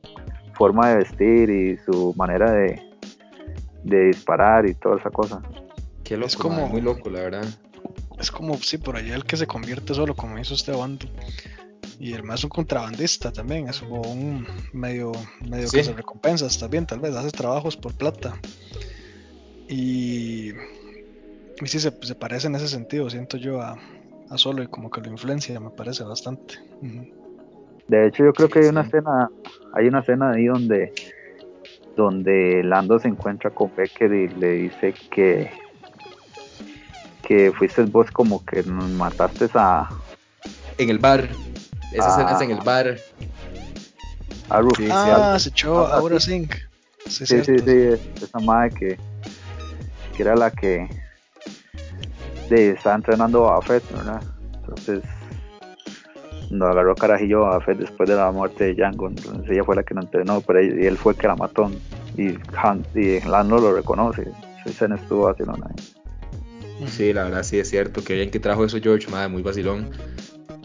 forma 0.60 0.90
de 0.90 0.96
vestir 0.98 1.48
y 1.48 1.78
su 1.78 2.12
manera 2.18 2.52
de, 2.52 2.82
de 3.82 4.08
disparar 4.08 4.66
y 4.68 4.74
toda 4.74 4.98
esa 4.98 5.08
cosa. 5.08 5.40
Qué 6.04 6.16
loco, 6.18 6.26
Es 6.26 6.36
como- 6.36 6.68
muy 6.68 6.82
loco, 6.82 7.08
la 7.08 7.20
verdad. 7.20 7.46
Es 8.18 8.30
como, 8.30 8.54
sí, 8.58 8.76
por 8.76 8.96
allá 8.96 9.14
el 9.14 9.24
que 9.24 9.38
se 9.38 9.46
convierte 9.46 9.94
solo, 9.94 10.14
como 10.14 10.38
hizo 10.38 10.52
este 10.52 10.72
bando. 10.72 11.06
Y 11.98 12.12
el 12.12 12.22
más 12.22 12.44
un 12.44 12.50
contrabandista 12.50 13.32
también, 13.32 13.68
es 13.68 13.80
como 13.80 14.02
un 14.02 14.46
medio, 14.74 15.12
medio 15.48 15.70
que 15.70 15.82
se 15.82 15.92
recompensa, 15.94 16.44
está 16.46 16.68
bien, 16.68 16.84
tal 16.86 17.00
vez, 17.00 17.14
hace 17.16 17.30
trabajos 17.30 17.78
por 17.78 17.94
plata. 17.94 18.38
Y, 19.66 20.50
y 20.50 21.66
sí, 21.66 21.78
se, 21.80 21.90
se 22.02 22.14
parece 22.14 22.48
en 22.48 22.56
ese 22.56 22.68
sentido, 22.68 23.08
siento 23.08 23.38
yo 23.38 23.62
a, 23.62 23.78
a 24.28 24.36
Solo 24.38 24.62
y 24.62 24.66
como 24.66 24.90
que 24.90 25.00
lo 25.00 25.08
influencia, 25.10 25.58
me 25.58 25.70
parece 25.70 26.02
bastante. 26.04 26.56
De 27.90 28.06
hecho, 28.06 28.24
yo 28.24 28.32
creo 28.32 28.46
Sí, 28.46 28.52
que 28.52 28.58
hay 28.60 28.64
sí. 28.66 28.70
una 28.70 28.82
escena, 28.82 29.30
hay 29.72 29.88
una 29.88 29.98
escena 29.98 30.30
ahí 30.30 30.46
donde, 30.46 30.92
donde 31.96 32.62
Lando 32.62 33.00
se 33.00 33.08
encuentra 33.08 33.50
con 33.50 33.74
Becker 33.74 34.12
y 34.12 34.28
le 34.28 34.50
dice 34.52 34.94
que, 35.10 35.50
que 37.26 37.50
fuiste 37.50 37.82
vos 37.82 38.08
como 38.12 38.44
que 38.44 38.62
nos 38.62 38.88
mataste 38.90 39.48
a, 39.54 39.90
En 40.78 40.88
el 40.90 40.98
bar. 41.00 41.28
Esa 41.92 42.06
Ah. 42.06 42.10
escena 42.10 42.32
es 42.36 42.40
en 42.42 42.50
el 42.52 42.64
bar. 42.64 42.96
a 44.50 44.60
Rufus. 44.60 44.76
Sí, 44.78 44.84
sí, 44.86 44.92
ah, 44.92 45.36
se 45.40 45.48
echó 45.48 45.84
Ah, 45.84 45.96
ahora 45.96 46.20
sí. 46.20 46.48
Sí, 47.08 47.26
Sí, 47.26 47.36
esa 48.22 48.38
madre 48.38 48.70
que, 48.78 48.98
que 50.14 50.22
era 50.22 50.36
la 50.36 50.52
que 50.52 50.88
de, 52.48 52.70
estaba 52.70 52.94
entrenando 52.94 53.50
a 53.50 53.60
Fett, 53.62 53.82
¿verdad? 53.90 54.22
Entonces 54.62 55.02
lo 56.50 56.66
agarró 56.66 56.94
carajillo 56.94 57.46
a 57.46 57.60
Fett 57.60 57.78
después 57.78 58.08
de 58.08 58.16
la 58.16 58.30
muerte 58.30 58.64
de 58.64 58.74
Django, 58.74 59.08
entonces 59.08 59.50
ella 59.50 59.64
fue 59.64 59.76
la 59.76 59.82
que 59.82 59.94
lo 59.94 60.02
entrenó, 60.02 60.40
pero 60.40 60.58
él, 60.58 60.82
y 60.82 60.86
él 60.86 60.96
fue 60.96 61.12
el 61.12 61.18
que 61.18 61.28
la 61.28 61.36
mató 61.36 61.70
y, 62.16 62.34
Han, 62.60 62.84
y 62.94 63.20
Lando 63.20 63.58
lo 63.58 63.72
reconoce, 63.72 64.24
escena 64.66 64.96
estuvo 64.96 65.34
¿no? 65.46 65.54
Ujú. 66.80 66.88
Sí, 66.88 67.12
la 67.12 67.24
verdad 67.24 67.42
sí 67.42 67.58
es 67.58 67.68
cierto. 67.68 68.02
Que 68.02 68.14
bien 68.14 68.30
que 68.30 68.40
trajo 68.40 68.64
eso 68.64 68.78
George, 68.80 69.08
madre, 69.10 69.28
muy 69.28 69.42
vacilón. 69.42 69.90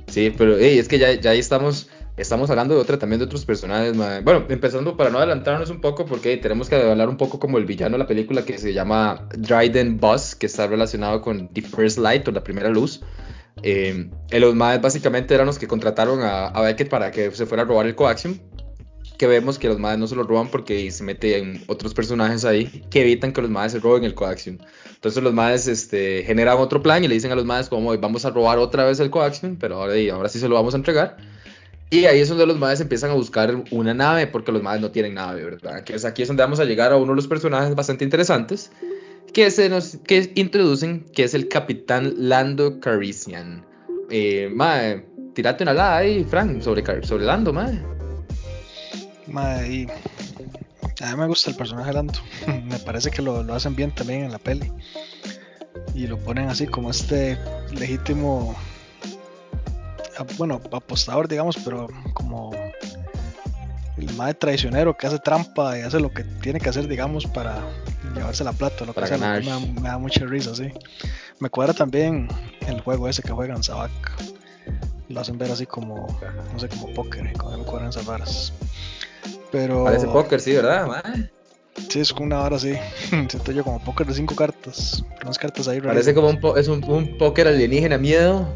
Sí, 0.07 0.33
pero 0.35 0.55
es 0.55 0.87
que 0.87 0.97
ya, 0.97 1.13
ya 1.13 1.31
ahí 1.31 1.39
estamos, 1.39 1.89
estamos 2.15 2.49
hablando 2.49 2.75
de 2.75 2.81
otra 2.81 2.97
también 2.97 3.19
de 3.19 3.25
otros 3.25 3.43
personajes, 3.43 3.95
madre. 3.95 4.21
Bueno, 4.21 4.45
empezando 4.47 4.95
para 4.95 5.09
no 5.09 5.17
adelantarnos 5.17 5.69
un 5.69 5.81
poco, 5.81 6.05
porque 6.05 6.37
tenemos 6.37 6.69
que 6.69 6.75
hablar 6.75 7.09
un 7.09 7.17
poco 7.17 7.39
como 7.39 7.57
el 7.57 7.65
villano 7.65 7.93
de 7.93 7.99
la 7.99 8.07
película 8.07 8.45
que 8.45 8.57
se 8.57 8.73
llama 8.73 9.27
Dryden 9.37 9.99
Buzz, 9.99 10.35
que 10.35 10.45
está 10.45 10.67
relacionado 10.67 11.21
con 11.21 11.49
The 11.49 11.61
First 11.61 11.97
Light 11.97 12.27
o 12.27 12.31
la 12.31 12.43
primera 12.43 12.69
luz. 12.69 13.01
Eh, 13.63 14.09
eh, 14.31 14.39
los 14.39 14.53
madres 14.55 14.81
básicamente 14.81 15.33
eran 15.33 15.47
los 15.47 15.57
que 15.57 15.67
contrataron 15.67 16.19
a, 16.21 16.59
Beckett 16.61 16.89
para 16.89 17.11
que 17.11 17.31
se 17.31 17.45
fuera 17.45 17.63
a 17.63 17.65
robar 17.65 17.85
el 17.85 17.95
coaxium. 17.95 18.37
Que 19.17 19.27
vemos 19.27 19.57
que 19.57 19.69
los 19.69 19.79
madres 19.79 19.99
no 19.99 20.07
se 20.07 20.15
lo 20.15 20.23
roban 20.23 20.49
porque 20.49 20.91
se 20.91 21.03
meten 21.03 21.63
otros 21.67 21.93
personajes 21.93 22.43
ahí 22.43 22.83
que 22.89 23.01
evitan 23.01 23.31
que 23.31 23.41
los 23.41 23.49
madres 23.49 23.71
se 23.71 23.79
roben 23.79 24.03
el 24.03 24.13
coaxium. 24.13 24.57
Entonces 24.93 25.23
los 25.23 25.33
madres 25.33 25.67
este, 25.67 26.23
generan 26.23 26.57
otro 26.57 26.81
plan 26.81 27.03
y 27.03 27.07
le 27.07 27.13
dicen 27.13 27.31
a 27.31 27.35
los 27.35 27.45
madres 27.45 27.69
como 27.69 27.97
vamos 27.97 28.25
a 28.25 28.31
robar 28.31 28.57
otra 28.57 28.83
vez 28.83 28.99
el 28.99 29.09
coaxium, 29.09 29.55
pero 29.55 29.81
ahora, 29.81 29.93
ahora 30.11 30.27
sí 30.27 30.39
se 30.39 30.49
lo 30.49 30.55
vamos 30.55 30.73
a 30.73 30.77
entregar. 30.77 31.15
Y 31.89 32.05
ahí 32.05 32.19
es 32.19 32.27
donde 32.27 32.45
los 32.45 32.57
madres 32.57 32.81
empiezan 32.81 33.11
a 33.11 33.13
buscar 33.13 33.63
una 33.71 33.93
nave 33.93 34.27
porque 34.27 34.51
los 34.51 34.61
madres 34.61 34.81
no 34.81 34.91
tienen 34.91 35.13
nave, 35.13 35.45
¿verdad? 35.45 35.83
Que 35.83 35.93
es 35.93 36.03
aquí 36.03 36.23
es 36.23 36.27
donde 36.27 36.43
vamos 36.43 36.59
a 36.59 36.65
llegar 36.65 36.91
a 36.91 36.97
uno 36.97 37.13
de 37.13 37.15
los 37.15 37.27
personajes 37.27 37.73
bastante 37.73 38.03
interesantes 38.03 38.71
que 39.35 39.51
se 39.51 39.67
nos 39.67 39.97
que 40.07 40.31
introducen, 40.35 41.03
que 41.13 41.25
es 41.25 41.33
el 41.33 41.49
capitán 41.49 42.13
Lando 42.17 42.79
Calrissian. 42.79 43.65
Eh, 44.09 44.49
mae, 44.49 45.05
tirate 45.33 45.63
una 45.63 45.73
lada 45.73 45.97
ahí, 45.97 46.23
Frank, 46.23 46.61
sobre, 46.61 46.81
sobre 47.05 47.25
Lando, 47.25 47.51
mae. 47.51 47.83
Mae, 49.27 49.87
a 51.01 51.11
mí 51.11 51.17
me 51.17 51.27
gusta 51.27 51.51
el 51.51 51.57
personaje 51.57 51.91
Lando. 51.91 52.13
me 52.63 52.79
parece 52.79 53.11
que 53.11 53.21
lo, 53.21 53.43
lo 53.43 53.53
hacen 53.53 53.75
bien 53.75 53.93
también 53.93 54.23
en 54.23 54.31
la 54.31 54.39
peli. 54.39 54.71
Y 55.93 56.07
lo 56.07 56.17
ponen 56.17 56.47
así 56.47 56.65
como 56.65 56.89
este 56.89 57.37
legítimo, 57.73 58.55
ah, 60.17 60.25
bueno, 60.37 60.61
apostador, 60.71 61.27
digamos, 61.27 61.57
pero 61.57 61.89
como 62.13 62.51
el 63.97 64.13
más 64.15 64.37
traicionero 64.37 64.95
que 64.95 65.07
hace 65.07 65.19
trampa 65.19 65.77
y 65.77 65.81
hace 65.81 65.99
lo 65.99 66.11
que 66.11 66.23
tiene 66.23 66.59
que 66.59 66.69
hacer, 66.69 66.87
digamos, 66.87 67.25
para 67.25 67.63
llevarse 68.13 68.43
la 68.43 68.53
plata, 68.53 68.85
lo 68.85 68.93
que 68.93 69.01
Para 69.01 69.07
sea, 69.07 69.17
ganar. 69.17 69.43
me, 69.43 69.49
da, 69.49 69.59
me 69.59 69.89
da 69.89 69.97
mucha 69.97 70.25
risa, 70.25 70.53
sí. 70.55 70.71
Me 71.39 71.49
cuadra 71.49 71.73
también 71.73 72.27
el 72.67 72.81
juego 72.81 73.07
ese 73.07 73.21
que 73.21 73.31
juegan 73.31 73.63
Sabak. 73.63 73.91
Lo 75.09 75.21
hacen 75.21 75.37
ver 75.37 75.51
así 75.51 75.65
como, 75.65 76.07
no 76.51 76.59
sé, 76.59 76.67
como 76.69 76.93
póker, 76.93 77.29
y 77.33 77.37
con 77.37 77.53
él 77.53 77.59
me 77.59 77.65
cuadran 77.65 77.89
esas 77.89 78.05
varas. 78.05 78.53
Pero... 79.51 79.83
Parece 79.83 80.07
póker, 80.07 80.41
sí, 80.41 80.53
¿verdad? 80.53 81.03
Sí, 81.89 81.99
es 81.99 82.11
como 82.11 82.25
una 82.25 82.41
hora 82.41 82.55
así. 82.55 82.73
Siento 83.09 83.51
yo 83.51 83.63
como 83.63 83.79
póker 83.83 84.07
de 84.07 84.13
cinco 84.13 84.35
cartas. 84.35 85.03
Unas 85.21 85.37
cartas 85.37 85.67
ahí 85.67 85.79
Parece 85.81 86.13
como 86.13 86.29
un, 86.29 86.39
po- 86.39 86.57
es 86.57 86.67
un, 86.67 86.83
un 86.89 87.17
póker 87.17 87.47
alienígena 87.47 87.97
miedo. 87.97 88.47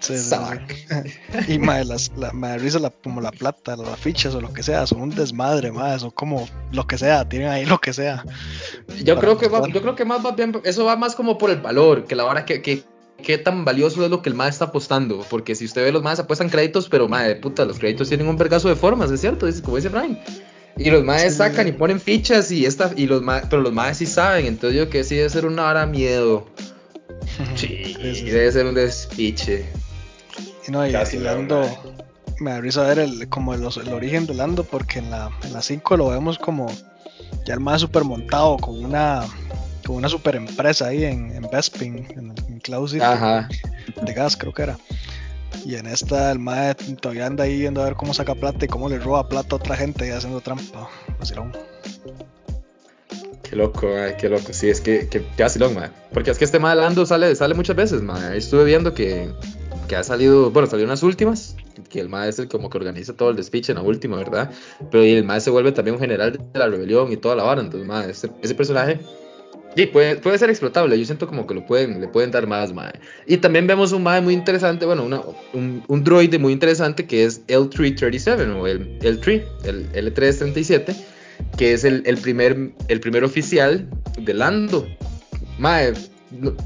Sí. 0.00 0.14
Y 1.48 1.58
madre, 1.58 1.84
las, 1.86 2.10
la, 2.16 2.58
risa 2.58 2.78
la, 2.78 2.90
como 2.90 3.20
la 3.20 3.30
plata, 3.32 3.76
las 3.76 3.98
fichas 3.98 4.34
o 4.34 4.40
lo 4.40 4.52
que 4.52 4.62
sea, 4.62 4.86
son 4.86 5.00
un 5.00 5.10
desmadre, 5.10 5.72
madre, 5.72 5.98
son 6.00 6.10
como 6.10 6.48
lo 6.72 6.86
que 6.86 6.98
sea, 6.98 7.28
tienen 7.28 7.48
ahí 7.48 7.64
lo 7.66 7.78
que 7.80 7.92
sea. 7.92 8.24
Yo 9.02 9.18
creo 9.18 9.36
que 9.38 9.48
va- 9.48 9.66
yo 9.68 9.80
creo 9.82 9.94
que 9.94 10.04
más 10.04 10.24
va 10.24 10.32
bien, 10.32 10.60
eso 10.64 10.84
va 10.84 10.96
más 10.96 11.14
como 11.14 11.38
por 11.38 11.50
el 11.50 11.60
valor, 11.60 12.04
que 12.04 12.14
la 12.14 12.24
hora 12.24 12.44
que, 12.44 12.62
que 12.62 12.82
qué 13.22 13.38
tan 13.38 13.64
valioso 13.64 14.04
es 14.04 14.10
lo 14.10 14.20
que 14.22 14.28
el 14.28 14.34
MAE 14.34 14.50
está 14.50 14.66
apostando, 14.66 15.24
porque 15.30 15.54
si 15.54 15.64
usted 15.64 15.82
ve 15.84 15.90
los 15.92 16.02
MAEs 16.02 16.20
apuestan 16.20 16.48
créditos, 16.50 16.88
pero 16.88 17.08
MAE, 17.08 17.36
puta, 17.36 17.64
los 17.64 17.78
créditos 17.78 18.08
tienen 18.08 18.28
un 18.28 18.36
vergazo 18.36 18.68
de 18.68 18.76
formas, 18.76 19.10
es 19.10 19.20
cierto, 19.20 19.46
dice, 19.46 19.62
como 19.62 19.76
dice 19.76 19.88
Brian. 19.88 20.18
Y 20.76 20.90
los 20.90 21.02
MAEs 21.02 21.32
Sí. 21.32 21.38
sacan 21.38 21.66
y 21.68 21.72
ponen 21.72 21.98
fichas 21.98 22.50
y 22.52 22.66
esta 22.66 22.92
y 22.94 23.06
los 23.06 23.22
MAEs, 23.22 23.46
pero 23.48 23.62
los 23.62 23.72
MAEs 23.72 23.96
sí 23.96 24.06
saben, 24.06 24.44
entonces 24.46 24.78
yo 24.78 24.90
que 24.90 25.02
sí 25.04 25.16
debe 25.16 25.30
ser 25.30 25.46
una 25.46 25.68
hora 25.68 25.86
miedo. 25.86 26.46
Sí, 27.56 27.96
sí. 28.14 28.24
debe 28.30 28.52
ser 28.52 28.66
un 28.66 28.74
despiche. 28.74 29.66
Y 30.66 30.70
no, 30.70 30.86
y, 30.86 30.92
Casi 30.92 31.16
y 31.16 31.20
Lando, 31.20 31.62
me 32.40 32.52
da 32.52 32.60
risa 32.60 32.82
ver 32.82 32.98
el, 32.98 33.28
como 33.28 33.54
el, 33.54 33.62
el 33.62 33.92
origen 33.92 34.26
de 34.26 34.34
Lando, 34.34 34.64
porque 34.64 34.98
en 34.98 35.10
la, 35.10 35.30
en 35.42 35.52
la 35.52 35.62
5 35.62 35.96
lo 35.96 36.08
vemos 36.08 36.38
como 36.38 36.66
ya 37.44 37.54
el 37.54 37.60
más 37.60 37.80
super 37.80 38.04
montado, 38.04 38.56
con 38.58 38.84
una, 38.84 39.24
con 39.86 39.96
una 39.96 40.08
super 40.08 40.36
empresa 40.36 40.88
ahí 40.88 41.04
en, 41.04 41.30
en 41.32 41.48
Bespin, 41.50 42.06
en, 42.10 42.34
en 42.48 42.60
Cloud 42.60 42.88
City. 42.88 43.02
Ajá. 43.02 43.48
de 44.02 44.12
gas, 44.12 44.36
creo 44.36 44.52
que 44.52 44.62
era. 44.62 44.78
Y 45.64 45.76
en 45.76 45.86
esta 45.86 46.30
el 46.30 46.38
mae 46.38 46.74
todavía 46.74 47.26
anda 47.26 47.44
ahí 47.44 47.58
viendo 47.58 47.80
a 47.80 47.84
ver 47.84 47.94
cómo 47.94 48.12
saca 48.14 48.34
plata 48.34 48.64
y 48.64 48.68
cómo 48.68 48.88
le 48.88 48.98
roba 48.98 49.28
plata 49.28 49.56
a 49.56 49.56
otra 49.56 49.76
gente 49.76 50.06
y 50.06 50.10
haciendo 50.10 50.40
trampa. 50.40 50.88
Vacilón. 51.18 51.52
Qué 53.42 53.56
loco, 53.56 53.86
mae, 53.86 54.16
qué 54.16 54.28
loco. 54.28 54.52
Sí, 54.52 54.68
es 54.68 54.80
que, 54.80 55.08
que, 55.08 55.24
que 55.24 55.42
vacilón, 55.42 55.74
mae. 55.74 55.90
Porque 56.12 56.30
es 56.30 56.38
que 56.38 56.44
este 56.44 56.58
mae 56.58 56.76
Lando 56.76 57.06
sale, 57.06 57.34
sale 57.34 57.54
muchas 57.54 57.76
veces, 57.76 58.02
mae. 58.02 58.36
Estuve 58.36 58.64
viendo 58.64 58.92
que, 58.92 59.32
que 59.88 59.96
ha 59.96 60.04
salido, 60.04 60.50
bueno, 60.50 60.68
salió 60.68 60.84
en 60.84 60.90
las 60.90 61.02
últimas, 61.02 61.56
que 61.88 62.00
el 62.00 62.08
mae 62.08 62.28
es 62.28 62.38
el 62.38 62.48
como 62.48 62.70
que 62.70 62.78
organiza 62.78 63.14
todo 63.14 63.30
el 63.30 63.36
despiche 63.36 63.72
en 63.72 63.76
la 63.76 63.82
última, 63.82 64.16
¿verdad? 64.16 64.50
Pero 64.90 65.04
el 65.04 65.24
mae 65.24 65.40
se 65.40 65.50
vuelve 65.50 65.72
también 65.72 65.94
un 65.94 66.00
general 66.00 66.32
de 66.32 66.58
la 66.58 66.68
rebelión 66.68 67.12
y 67.12 67.16
toda 67.16 67.36
la 67.36 67.44
vara. 67.44 67.60
Entonces, 67.60 67.86
mae, 67.86 68.10
ese, 68.10 68.30
ese 68.42 68.54
personaje 68.54 69.00
sí, 69.76 69.86
puede, 69.86 70.16
puede 70.16 70.38
ser 70.38 70.50
explotable. 70.50 70.98
Yo 70.98 71.04
siento 71.04 71.26
como 71.26 71.46
que 71.46 71.54
lo 71.54 71.66
pueden, 71.66 72.00
le 72.00 72.08
pueden 72.08 72.30
dar 72.30 72.46
más, 72.46 72.72
mae. 72.72 72.92
Y 73.26 73.36
también 73.36 73.66
vemos 73.66 73.92
un 73.92 74.02
mae 74.02 74.20
muy 74.20 74.34
interesante, 74.34 74.86
bueno, 74.86 75.04
una, 75.04 75.22
un, 75.52 75.82
un 75.86 76.04
droide 76.04 76.38
muy 76.38 76.52
interesante 76.52 77.06
que 77.06 77.24
es 77.24 77.46
L337 77.46 78.56
o 78.56 78.66
el 78.66 78.98
L3, 79.00 79.44
el 79.64 79.92
L337 79.92 80.96
que 81.56 81.72
es 81.72 81.84
el, 81.84 82.02
el 82.06 82.18
primer, 82.18 82.72
el 82.88 83.00
primer 83.00 83.24
oficial 83.24 83.88
de 84.18 84.34
Lando. 84.34 84.86
Mae, 85.58 85.92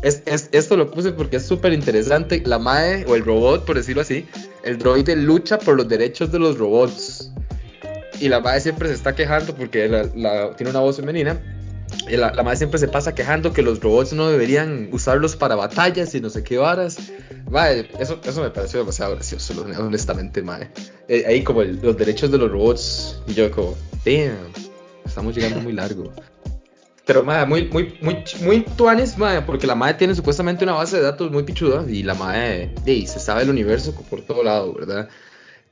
es, 0.02 0.22
es- 0.26 0.48
esto 0.52 0.76
lo 0.76 0.90
puse 0.90 1.12
porque 1.12 1.36
es 1.36 1.46
súper 1.46 1.72
interesante. 1.72 2.42
La 2.44 2.58
Mae, 2.58 3.04
o 3.06 3.14
el 3.14 3.24
robot, 3.24 3.64
por 3.64 3.76
decirlo 3.76 4.02
así, 4.02 4.26
el 4.64 4.78
droide 4.78 5.16
lucha 5.16 5.58
por 5.58 5.76
los 5.76 5.88
derechos 5.88 6.32
de 6.32 6.38
los 6.38 6.58
robots. 6.58 7.30
Y 8.20 8.28
la 8.28 8.40
Mae 8.40 8.60
siempre 8.60 8.88
se 8.88 8.94
está 8.94 9.14
quejando 9.14 9.54
porque 9.54 9.88
la- 9.88 10.08
la- 10.14 10.56
tiene 10.56 10.70
una 10.70 10.80
voz 10.80 10.96
femenina. 10.96 11.40
Y 12.08 12.16
la, 12.16 12.32
la 12.32 12.42
Mae 12.44 12.56
siempre 12.56 12.78
se 12.78 12.86
pasa 12.86 13.14
quejando 13.14 13.52
que 13.52 13.62
los 13.62 13.80
robots 13.80 14.12
no 14.12 14.28
deberían 14.28 14.88
usarlos 14.92 15.34
para 15.36 15.56
batallas 15.56 16.14
y 16.14 16.20
no 16.20 16.30
sé 16.30 16.44
qué 16.44 16.56
varas. 16.56 16.96
Mae, 17.50 17.88
eso, 17.98 18.20
eso 18.24 18.42
me 18.42 18.50
pareció 18.50 18.78
demasiado 18.80 19.14
gracioso, 19.16 19.64
honestamente, 19.78 20.40
Mae. 20.42 20.70
Eh, 21.08 21.24
ahí 21.26 21.42
como 21.42 21.62
el- 21.62 21.80
los 21.82 21.96
derechos 21.96 22.30
de 22.30 22.38
los 22.38 22.50
robots. 22.50 23.20
Y 23.26 23.34
yo 23.34 23.50
como, 23.50 23.74
damn, 24.04 24.36
estamos 25.04 25.34
llegando 25.34 25.60
muy 25.60 25.72
largo. 25.72 26.12
Pero, 27.12 27.24
madre, 27.24 27.44
muy, 27.44 27.68
muy, 27.72 27.98
muy, 28.02 28.22
muy 28.44 28.60
tuanes, 28.76 29.18
madre, 29.18 29.42
porque 29.42 29.66
la 29.66 29.74
madre 29.74 29.94
tiene 29.94 30.14
supuestamente 30.14 30.62
una 30.62 30.74
base 30.74 30.98
de 30.98 31.02
datos 31.02 31.32
muy 31.32 31.42
pichuda 31.42 31.84
y 31.88 32.04
la 32.04 32.14
madre, 32.14 32.72
ey, 32.86 33.04
se 33.04 33.18
sabe 33.18 33.42
el 33.42 33.50
universo 33.50 33.92
por 34.08 34.20
todo 34.20 34.44
lado, 34.44 34.72
¿verdad? 34.74 35.08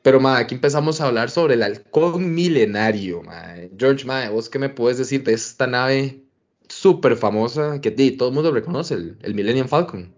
Pero, 0.03 0.19
madre, 0.19 0.43
aquí 0.43 0.57
empezamos 0.57 1.01
a 1.01 1.07
hablar 1.07 1.31
sobre 1.31 1.55
el 1.55 1.63
halcón 1.63 2.35
milenario, 2.35 3.23
madre. 3.23 3.71
George, 3.79 4.05
madre, 4.05 4.31
¿vos 4.31 4.51
qué 4.51 4.59
me 4.59 4.69
puedes 4.69 4.99
decir 4.99 5.23
de 5.23 5.35
esta 5.35 5.69
nave 5.69 6.23
súper 6.67 7.15
famosa 7.15 7.81
que 7.81 7.93
todo 8.19 8.31
el 8.31 8.35
mundo 8.35 8.51
reconoce, 8.51 8.95
el, 8.95 9.17
el 9.23 9.37
Millennium 9.37 9.69
Falcon? 9.69 10.13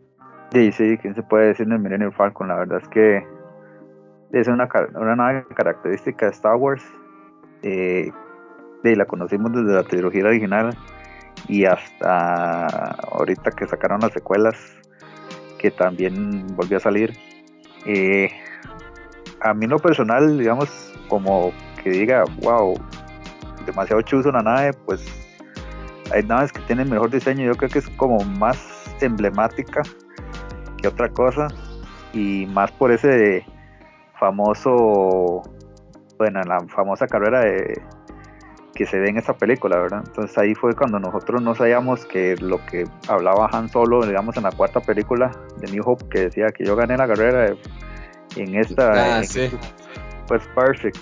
Sí, 0.55 0.73
sí, 0.73 0.97
¿quién 1.03 1.15
se 1.15 1.23
puede 1.23 1.49
decir 1.49 1.67
del 1.67 1.81
Millennium 1.81 2.13
Falcon? 2.13 2.49
La 2.49 2.55
verdad 2.55 2.81
es 2.83 2.89
que 2.89 3.23
es 4.33 4.49
una, 4.49 4.71
una 4.95 5.17
nave 5.17 5.45
característica 5.55 6.25
de 6.25 6.33
Star 6.33 6.57
Wars. 6.57 6.83
Eh, 7.63 8.11
la 8.83 9.05
conocimos 9.05 9.53
desde 9.53 9.75
la 9.75 9.83
trilogía 9.83 10.25
original 10.25 10.75
y 11.49 11.65
hasta 11.65 12.67
ahorita 13.13 13.51
que 13.53 13.67
sacaron 13.67 14.01
las 14.01 14.13
secuelas, 14.13 14.57
que 15.59 15.71
también 15.71 16.47
volvió 16.57 16.79
a 16.79 16.81
salir. 16.81 17.17
Eh, 17.87 18.31
a 19.41 19.55
mí 19.55 19.67
lo 19.67 19.79
personal, 19.79 20.39
digamos, 20.39 20.93
como 21.09 21.53
que 21.83 21.91
diga, 21.91 22.25
wow, 22.43 22.75
demasiado 23.67 24.03
chuzo 24.03 24.31
la 24.31 24.43
nave, 24.43 24.73
pues 24.87 25.05
hay 26.13 26.23
naves 26.23 26.53
que 26.53 26.61
tienen 26.63 26.91
mejor 26.91 27.11
diseño, 27.11 27.47
yo 27.47 27.55
creo 27.55 27.71
que 27.71 27.79
es 27.79 27.89
como 27.91 28.19
más 28.25 28.59
emblemática 29.01 29.83
que 30.77 30.89
otra 30.89 31.09
cosa 31.09 31.49
y 32.13 32.47
más 32.47 32.71
por 32.73 32.91
ese 32.91 33.45
famoso, 34.19 35.43
bueno, 36.19 36.41
la 36.43 36.61
famosa 36.69 37.07
carrera 37.07 37.41
de, 37.41 37.81
que 38.81 38.87
se 38.87 38.99
ve 38.99 39.11
en 39.11 39.19
esa 39.19 39.35
película, 39.35 39.77
¿verdad? 39.79 40.03
Entonces 40.07 40.39
ahí 40.39 40.55
fue 40.55 40.75
cuando 40.75 40.99
nosotros 40.99 41.43
no 41.43 41.55
sabíamos 41.55 42.07
que 42.07 42.35
lo 42.37 42.65
que 42.65 42.85
hablaba 43.09 43.51
Han 43.53 43.69
Solo, 43.69 44.01
digamos, 44.07 44.39
en 44.39 44.45
la 44.45 44.53
cuarta 44.53 44.81
película 44.81 45.31
de 45.59 45.71
New 45.71 45.83
Hope, 45.85 46.07
que 46.09 46.21
decía 46.21 46.47
que 46.47 46.65
yo 46.65 46.75
gané 46.77 46.97
la 46.97 47.07
carrera 47.07 47.55
en 48.37 48.55
esta, 48.55 49.19
ah, 49.19 49.23
sí. 49.23 49.51
pues 50.27 50.49
perfect. 50.55 50.97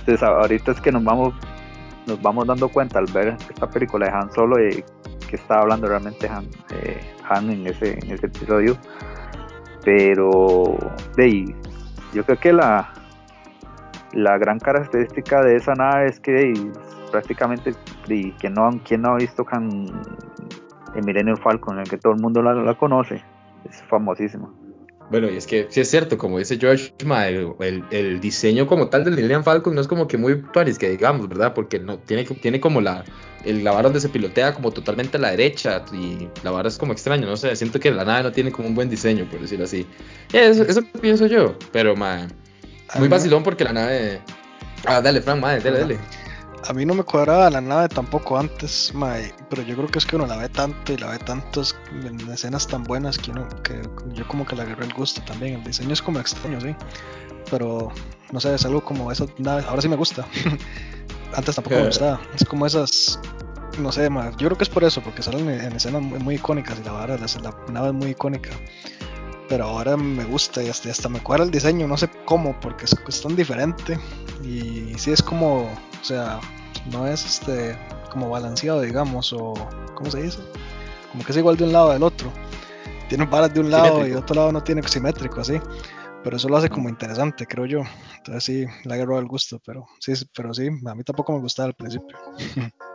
Entonces 0.00 0.24
ahorita 0.24 0.72
es 0.72 0.80
que 0.80 0.90
nos 0.90 1.04
vamos 1.04 1.32
nos 2.08 2.20
vamos 2.20 2.48
dando 2.48 2.68
cuenta 2.68 2.98
al 2.98 3.06
ver 3.12 3.36
esta 3.48 3.70
película 3.70 4.06
de 4.06 4.12
Han 4.12 4.32
Solo 4.32 4.56
y 4.58 4.82
que 5.28 5.36
estaba 5.36 5.60
hablando 5.60 5.86
realmente 5.86 6.28
Han, 6.28 6.46
eh, 6.82 6.98
Han 7.28 7.48
en, 7.48 7.64
ese, 7.68 7.92
en 7.92 8.10
ese 8.10 8.26
episodio. 8.26 8.76
Pero 9.84 10.76
de 11.16 11.54
yo 12.12 12.24
creo 12.24 12.40
que 12.40 12.52
la, 12.52 12.92
la 14.14 14.36
gran 14.36 14.58
característica 14.58 15.42
de 15.42 15.54
esa 15.54 15.74
nave 15.74 16.06
es 16.06 16.18
que 16.18 16.54
prácticamente 17.10 17.74
y 18.08 18.32
que 18.32 18.48
no, 18.50 18.80
quien 18.84 19.02
no 19.02 19.10
ha 19.10 19.16
visto 19.16 19.44
Han, 19.50 19.86
el 20.94 21.04
Millennium 21.04 21.36
Falcon, 21.36 21.76
en 21.76 21.82
el 21.82 21.88
que 21.88 21.98
todo 21.98 22.12
el 22.12 22.20
mundo 22.20 22.42
la, 22.42 22.54
la 22.54 22.74
conoce, 22.74 23.22
es 23.68 23.82
famosísimo. 23.88 24.52
Bueno, 25.10 25.28
y 25.28 25.36
es 25.36 25.46
que 25.46 25.66
sí 25.70 25.80
es 25.80 25.90
cierto, 25.90 26.16
como 26.16 26.38
dice 26.38 26.56
George, 26.56 26.94
el, 27.00 27.84
el, 27.90 28.20
diseño 28.20 28.68
como 28.68 28.88
tal 28.88 29.02
del 29.02 29.16
Millennium 29.16 29.42
Falcon 29.42 29.74
no 29.74 29.80
es 29.80 29.88
como 29.88 30.06
que 30.06 30.16
muy 30.16 30.36
Paris, 30.36 30.78
que 30.78 30.88
digamos, 30.88 31.28
¿verdad? 31.28 31.52
Porque 31.52 31.80
no 31.80 31.98
tiene, 31.98 32.24
tiene 32.24 32.60
como 32.60 32.80
la, 32.80 33.04
el, 33.44 33.64
la 33.64 33.82
donde 33.82 33.98
se 33.98 34.08
pilotea 34.08 34.54
como 34.54 34.70
totalmente 34.70 35.16
a 35.16 35.20
la 35.20 35.32
derecha 35.32 35.84
y 35.92 36.28
la 36.44 36.52
barra 36.52 36.68
es 36.68 36.78
como 36.78 36.92
extraño, 36.92 37.26
no 37.26 37.36
sé, 37.36 37.56
siento 37.56 37.80
que 37.80 37.90
la 37.90 38.04
nave 38.04 38.22
no 38.22 38.30
tiene 38.30 38.52
como 38.52 38.68
un 38.68 38.76
buen 38.76 38.88
diseño, 38.88 39.28
por 39.28 39.40
decirlo 39.40 39.64
así. 39.64 39.84
Eso, 40.32 40.62
eso 40.62 40.80
pienso 41.00 41.26
yo, 41.26 41.56
pero 41.72 41.96
ma, 41.96 42.28
muy 42.96 43.08
vacilón 43.08 43.42
porque 43.42 43.64
la 43.64 43.72
nave... 43.72 44.20
Ah, 44.86 45.00
dale, 45.00 45.20
Frank, 45.20 45.40
madre, 45.40 45.60
dale, 45.60 45.80
dale. 45.80 45.98
A 46.68 46.72
mí 46.74 46.84
no 46.84 46.94
me 46.94 47.02
cuadraba 47.02 47.48
la 47.48 47.60
nave 47.60 47.88
tampoco 47.88 48.38
antes, 48.38 48.92
pero 49.48 49.62
yo 49.62 49.76
creo 49.76 49.88
que 49.88 49.98
es 49.98 50.06
que 50.06 50.16
uno 50.16 50.26
la 50.26 50.36
ve 50.36 50.48
tanto 50.48 50.92
y 50.92 50.98
la 50.98 51.08
ve 51.08 51.18
tantos 51.18 51.74
en 52.04 52.20
escenas 52.30 52.66
tan 52.66 52.84
buenas 52.84 53.16
que, 53.16 53.30
uno, 53.30 53.48
que 53.62 53.80
yo 54.12 54.28
como 54.28 54.44
que 54.44 54.56
le 54.56 54.62
agarré 54.62 54.84
el 54.84 54.92
gusto 54.92 55.22
también. 55.22 55.54
El 55.54 55.64
diseño 55.64 55.92
es 55.92 56.02
como 56.02 56.20
extraño, 56.20 56.60
sí, 56.60 56.76
pero 57.50 57.90
no 58.30 58.40
sé, 58.40 58.54
es 58.54 58.64
algo 58.66 58.84
como 58.84 59.10
esas 59.10 59.28
naves. 59.38 59.64
Ahora 59.66 59.80
sí 59.80 59.88
me 59.88 59.96
gusta. 59.96 60.26
antes 61.34 61.54
tampoco 61.54 61.76
me 61.76 61.86
gustaba. 61.86 62.20
Es 62.34 62.44
como 62.44 62.66
esas, 62.66 63.18
no 63.78 63.90
sé, 63.90 64.10
yo 64.36 64.46
creo 64.48 64.58
que 64.58 64.64
es 64.64 64.70
por 64.70 64.84
eso, 64.84 65.00
porque 65.00 65.22
salen 65.22 65.48
en, 65.48 65.72
escenas 65.72 66.02
muy, 66.02 66.34
icónicas 66.34 66.78
y 66.78 66.84
la, 66.84 66.92
vara, 66.92 67.16
la, 67.16 67.26
la 67.26 67.72
nave 67.72 67.88
es 67.88 67.94
muy 67.94 68.10
icónica 68.10 68.50
pero 69.50 69.64
ahora 69.64 69.96
me 69.96 70.24
gusta 70.24 70.62
y 70.62 70.68
hasta, 70.68 70.90
hasta 70.90 71.08
me 71.08 71.20
cuadra 71.20 71.42
el 71.42 71.50
diseño, 71.50 71.88
no 71.88 71.96
sé 71.96 72.08
cómo, 72.24 72.58
porque 72.60 72.84
es, 72.84 72.94
es, 73.08 73.20
tan 73.20 73.34
diferente 73.34 73.98
y 74.44 74.94
sí 74.96 75.10
es 75.10 75.20
como, 75.20 75.62
o 75.64 76.04
sea, 76.04 76.38
no 76.92 77.04
es 77.08 77.26
este 77.26 77.76
como 78.12 78.30
balanceado, 78.30 78.80
digamos, 78.80 79.32
o 79.32 79.54
¿cómo 79.96 80.08
se 80.08 80.22
dice? 80.22 80.38
Como 81.10 81.24
que 81.24 81.32
es 81.32 81.38
igual 81.38 81.56
de 81.56 81.64
un 81.64 81.72
lado 81.72 81.90
del 81.90 82.04
otro. 82.04 82.32
Tiene 83.08 83.26
varas 83.26 83.52
de 83.52 83.58
un 83.58 83.72
lado 83.72 84.06
y 84.06 84.12
otro 84.12 84.36
lado 84.36 84.52
no 84.52 84.62
tiene 84.62 84.86
simétrico, 84.86 85.40
así. 85.40 85.60
Pero 86.22 86.36
eso 86.36 86.48
lo 86.48 86.56
hace 86.56 86.68
como 86.68 86.88
interesante, 86.88 87.44
creo 87.44 87.66
yo. 87.66 87.80
Entonces 88.18 88.44
sí, 88.44 88.66
le 88.84 88.94
agarró 88.94 89.18
el 89.18 89.26
gusto, 89.26 89.60
pero 89.66 89.84
sí, 89.98 90.12
pero 90.32 90.54
sí, 90.54 90.68
a 90.68 90.94
mí 90.94 91.02
tampoco 91.02 91.32
me 91.32 91.40
gustaba 91.40 91.66
al 91.66 91.74
principio. 91.74 92.16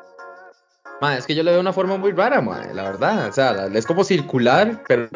es 1.17 1.25
que 1.25 1.35
yo 1.35 1.43
le 1.43 1.51
veo 1.51 1.59
una 1.59 1.73
forma 1.73 1.97
muy 1.97 2.11
rara, 2.11 2.41
la 2.73 2.83
verdad. 2.83 3.27
O 3.27 3.31
sea, 3.31 3.67
es 3.73 3.85
como 3.85 4.03
circular, 4.03 4.83
pero 4.87 5.09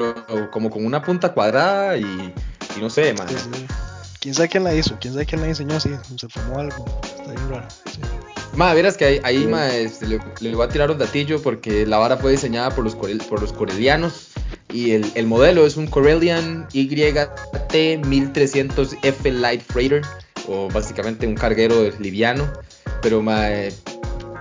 como 0.51 0.69
con 0.69 0.85
una 0.85 1.01
punta 1.01 1.33
cuadrada 1.33 1.97
y, 1.97 2.33
no 2.79 2.89
sé, 2.89 3.13
man. 3.13 3.27
¿Quién 4.19 4.35
sabe 4.35 4.49
quién 4.49 4.63
la 4.63 4.73
hizo? 4.73 4.97
¿Quién 4.99 5.13
sabe 5.13 5.25
quién 5.25 5.41
la 5.41 5.47
diseñó 5.47 5.77
así? 5.77 5.91
Se 6.17 6.27
formó 6.27 6.59
algo. 6.59 6.85
Está 7.03 7.31
bien 7.31 7.49
raro. 7.49 7.67
Ma, 8.55 8.73
verás 8.73 8.97
que 8.97 9.21
ahí, 9.23 9.49
este, 9.73 10.19
le, 10.41 10.55
voy 10.55 10.65
a 10.65 10.69
tirar 10.69 10.91
un 10.91 10.97
datillo 10.97 11.41
porque 11.41 11.85
la 11.85 11.97
vara 11.97 12.17
fue 12.17 12.31
diseñada 12.31 12.71
por 12.71 12.83
los, 12.83 12.95
por 12.95 13.41
los 13.41 13.53
corelianos 13.53 14.31
y 14.73 14.91
el, 14.91 15.09
el, 15.15 15.27
modelo 15.27 15.65
es 15.65 15.77
un 15.77 15.87
Corellian 15.87 16.67
YT 16.73 16.91
1300F 16.91 19.31
Light 19.31 19.61
Freighter 19.61 20.01
o 20.47 20.67
básicamente 20.67 21.25
un 21.25 21.35
carguero 21.35 21.89
liviano. 21.99 22.51
Pero 23.01 23.21
ma, 23.21 23.47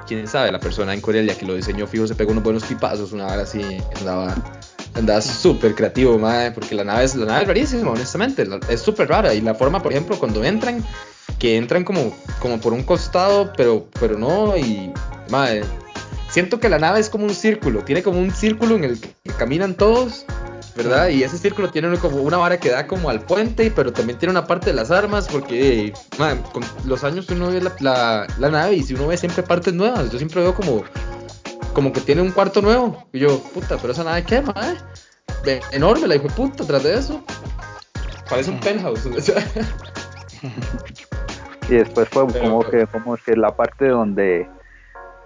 quién 0.09 0.27
sabe, 0.27 0.51
la 0.51 0.59
persona 0.59 0.95
en 0.95 1.01
Corelia 1.01 1.37
que 1.37 1.47
lo 1.47 1.55
diseñó 1.55 1.87
fijo 1.87 2.07
se 2.07 2.15
pegó 2.15 2.33
unos 2.33 2.43
buenos 2.43 2.65
pipazos, 2.65 3.13
una 3.13 3.27
hora 3.27 3.43
así, 3.43 3.63
andaba 3.99 4.35
andaba 4.95 5.21
súper 5.21 5.75
creativo, 5.75 6.19
madre, 6.19 6.51
porque 6.51 6.75
la 6.75 6.83
nave 6.83 7.05
es 7.05 7.15
la 7.15 7.27
nave 7.27 7.43
es 7.43 7.49
rarísima, 7.49 7.91
honestamente, 7.91 8.49
es 8.69 8.81
súper 8.81 9.09
rara 9.09 9.35
y 9.35 9.41
la 9.41 9.55
forma, 9.55 9.83
por 9.83 9.93
ejemplo, 9.93 10.19
cuando 10.19 10.43
entran, 10.43 10.83
que 11.39 11.57
entran 11.57 11.85
como, 11.85 12.17
como 12.41 12.59
por 12.59 12.73
un 12.73 12.83
costado, 12.83 13.53
pero, 13.57 13.87
pero 14.01 14.19
no, 14.19 14.57
y 14.57 14.93
madre, 15.31 15.63
siento 16.31 16.59
que 16.59 16.69
la 16.69 16.79
nave 16.79 17.01
es 17.01 17.11
como 17.11 17.25
un 17.25 17.35
círculo, 17.35 17.85
tiene 17.85 18.03
como 18.03 18.19
un 18.19 18.33
círculo 18.33 18.75
en 18.77 18.85
el 18.85 19.01
que 19.01 19.13
caminan 19.39 19.75
todos 19.75 20.25
¿verdad? 20.79 21.09
Y 21.09 21.25
ese 21.25 21.37
círculo 21.37 21.71
tiene 21.71 21.99
como 21.99 22.19
una 22.23 22.37
vara 22.37 22.57
que 22.59 22.71
da 22.71 22.87
como 22.87 23.11
al 23.11 23.21
puente, 23.21 23.73
pero 23.75 23.93
también 23.93 24.17
tiene 24.17 24.31
una 24.31 24.47
parte 24.47 24.67
de 24.67 24.75
las 24.75 24.93
armas, 24.93 25.27
porque 25.29 25.93
con 26.53 26.63
los 26.87 27.03
años 27.03 27.29
uno 27.31 27.49
ve 27.49 27.61
la, 27.81 28.29
nave 28.39 28.77
y 28.77 28.83
si 28.85 28.95
uno 28.95 29.09
ve 29.09 29.17
siempre 29.17 29.43
partes 29.43 29.75
nuevas, 29.75 30.13
yo 30.13 30.19
siempre 30.19 30.41
veo 30.41 30.55
como, 30.55 30.85
como 31.75 31.93
que 31.93 32.01
tiene 32.01 32.23
un 32.23 32.31
cuarto 32.31 32.63
nuevo. 32.63 33.05
Y 33.13 33.19
yo, 33.19 33.41
puta, 33.53 33.77
pero 33.79 33.93
esa 33.93 34.05
nave 34.05 34.23
qué, 34.23 34.41
madre. 34.41 34.79
Enorme 35.73 36.07
la 36.07 36.15
hijo 36.15 36.29
de 36.29 36.35
puta, 36.35 36.65
tras 36.65 36.85
de 36.85 36.95
eso. 36.95 37.25
Parece 38.31 38.53
un 38.53 38.61
penthouse. 38.61 39.05
y 41.69 41.75
después 41.75 42.09
fue 42.09 42.25
como 42.29 42.61
que, 42.61 42.87
como 42.87 43.17
que 43.17 43.35
la 43.35 43.57
parte 43.57 43.89
donde 43.89 44.49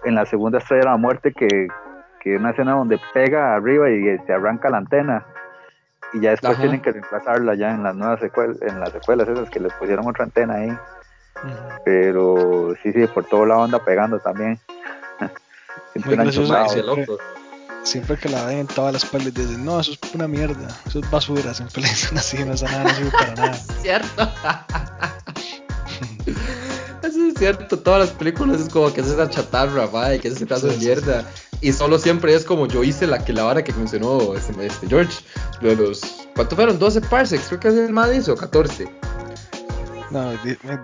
en 0.05 0.15
la 0.15 0.25
segunda 0.25 0.59
estrella 0.59 0.85
de 0.85 0.91
la 0.91 0.97
muerte 0.97 1.35
que, 1.35 1.69
que 2.23 2.37
una 2.37 2.53
escena 2.53 2.73
donde 2.73 2.99
pega 3.13 3.55
arriba 3.55 3.91
y 3.91 4.19
se 4.27 4.33
arranca 4.33 4.71
la 4.71 4.79
antena 4.79 5.27
y 6.13 6.21
ya 6.21 6.31
después 6.31 6.59
tienen 6.59 6.81
que 6.81 6.93
reemplazarla 6.93 7.55
ya 7.55 7.71
en 7.71 7.83
las 7.83 7.95
nuevas 7.95 8.21
secuelas, 8.21 8.61
en 8.63 8.81
las 8.81 8.91
secuelas 8.93 9.29
esas 9.29 9.49
que 9.51 9.61
les 9.61 9.73
pusieron 9.75 10.07
otra 10.07 10.25
antena 10.25 10.55
ahí. 10.55 10.77
Pero 11.85 12.75
sí, 12.83 12.93
sí, 12.93 13.07
por 13.07 13.25
toda 13.25 13.47
la 13.47 13.59
onda 13.59 13.85
pegando 13.85 14.19
también. 14.19 14.59
siempre, 15.95 17.07
siempre, 17.83 18.17
que 18.17 18.29
la 18.29 18.45
ven 18.47 18.59
en 18.59 18.67
todas 18.67 18.93
las 18.93 19.05
pelis 19.05 19.35
dicen, 19.35 19.65
no, 19.65 19.81
eso 19.81 19.93
es 19.93 20.15
una 20.15 20.29
mierda, 20.29 20.69
eso 20.87 21.01
es 21.01 21.11
basura, 21.11 21.53
siempre 21.53 21.83
le 21.83 21.89
dicen 21.89 22.19
así, 22.19 22.45
no 22.45 22.53
es 22.53 22.63
nada, 22.63 22.85
no 22.85 22.91
sirve 22.91 23.11
para 23.11 23.35
nada. 23.35 23.55
Cierto. 23.83 24.31
Eso 27.03 27.27
es 27.27 27.35
cierto, 27.35 27.79
todas 27.81 28.01
las 28.01 28.11
películas 28.11 28.61
es 28.61 28.69
como 28.69 28.93
que 28.93 29.01
es 29.01 29.09
esa 29.09 29.29
chatarra, 29.29 29.87
va, 29.87 30.15
y 30.15 30.21
que 30.21 30.29
es 30.29 30.37
ese 30.37 30.47
pedazo 30.47 30.69
de 30.69 30.77
mierda. 30.77 31.25
Y 31.63 31.73
solo 31.73 31.97
siempre 31.97 32.35
es 32.35 32.45
como 32.45 32.67
yo 32.67 32.83
hice 32.83 33.07
la 33.07 33.25
que 33.25 33.33
la 33.33 33.45
vara 33.45 33.63
que 33.63 33.73
mencionó 33.73 34.35
este, 34.35 34.67
este 34.67 34.89
George. 34.89 35.21
Lo 35.61 35.69
de 35.69 35.77
los. 35.77 36.27
¿Cuánto 36.35 36.57
fueron? 36.57 36.77
12 36.77 37.01
parsecs, 37.03 37.47
creo 37.47 37.61
que 37.61 37.69
es 37.69 37.75
el 37.75 37.93
más 37.93 38.29
o 38.29 38.37
14. 38.37 38.89
No, 40.11 40.33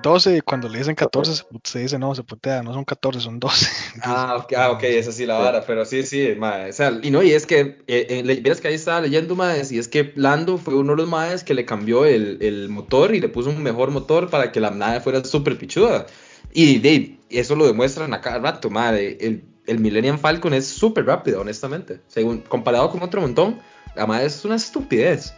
12 0.03 0.37
y 0.37 0.41
cuando 0.41 0.69
le 0.69 0.79
dicen 0.79 0.95
14 0.95 1.45
se, 1.65 1.79
dice 1.81 1.99
no, 1.99 2.15
se 2.15 2.23
putea, 2.23 2.63
no 2.63 2.73
son 2.73 2.85
14, 2.85 3.21
son 3.21 3.39
12. 3.39 3.67
Ah, 4.03 4.37
ok, 4.39 4.53
ah, 4.57 4.71
okay 4.71 4.97
es 4.97 5.09
así 5.09 5.27
la 5.27 5.37
vara, 5.37 5.65
pero 5.67 5.85
sí, 5.85 6.03
sí, 6.05 6.35
madre, 6.39 6.71
o 6.71 6.73
sea, 6.73 6.99
y 7.03 7.11
no, 7.11 7.23
y 7.23 7.33
es 7.33 7.45
que, 7.45 7.83
eh, 7.89 8.07
eh 8.09 8.57
que 8.63 8.69
ahí 8.69 8.75
estaba 8.75 9.03
leyendo, 9.03 9.35
madre, 9.35 9.63
y 9.71 9.79
es 9.79 9.89
que 9.89 10.13
Lando 10.15 10.57
fue 10.57 10.77
uno 10.77 10.93
de 10.93 10.99
los 10.99 11.09
madres 11.09 11.45
que 11.45 11.53
le 11.53 11.67
cambió 11.67 12.07
el, 12.07 12.39
el, 12.41 12.71
motor 12.71 13.15
y 13.15 13.21
le 13.21 13.29
puso 13.29 13.51
un 13.51 13.63
mejor 13.63 13.91
motor 13.91 14.31
para 14.31 14.51
que 14.51 14.61
la 14.61 14.71
nave 14.71 15.01
fuera 15.01 15.23
súper 15.25 15.59
pichuda. 15.59 16.07
Y 16.55 16.79
Dave, 16.79 17.19
eso 17.29 17.55
lo 17.55 17.67
demuestran 17.67 18.15
a 18.15 18.23
cada 18.23 18.39
rato, 18.39 18.71
madre, 18.71 19.19
el 19.21 19.43
el 19.69 19.79
Millennium 19.79 20.19
Falcon 20.19 20.55
es 20.55 20.67
súper 20.67 21.05
rápido, 21.05 21.43
honestamente. 21.43 22.01
Según, 22.09 22.41
comparado 22.41 22.91
con 22.91 23.03
otro 23.03 23.21
montón, 23.21 23.61
además 23.95 24.23
es 24.23 24.45
una 24.45 24.57
estupidez. 24.57 25.35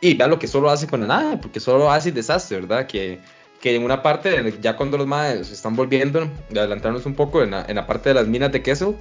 Y 0.00 0.14
vea 0.14 0.28
lo 0.28 0.38
que 0.38 0.46
solo 0.46 0.70
hace 0.70 0.86
con 0.86 1.00
la 1.00 1.06
nave, 1.08 1.36
porque 1.38 1.60
solo 1.60 1.90
hace 1.90 2.12
desastre, 2.12 2.60
¿verdad? 2.60 2.86
Que, 2.86 3.20
en 3.64 3.84
una 3.84 4.02
parte, 4.02 4.54
ya 4.60 4.76
cuando 4.76 4.98
los 4.98 5.06
maes 5.06 5.50
están 5.50 5.76
volviendo, 5.76 6.28
adelantarnos 6.50 7.06
un 7.06 7.14
poco 7.14 7.42
en 7.42 7.50
la, 7.50 7.86
parte 7.86 8.08
de 8.08 8.14
las 8.14 8.26
minas 8.26 8.52
de 8.52 8.62
queso, 8.62 8.96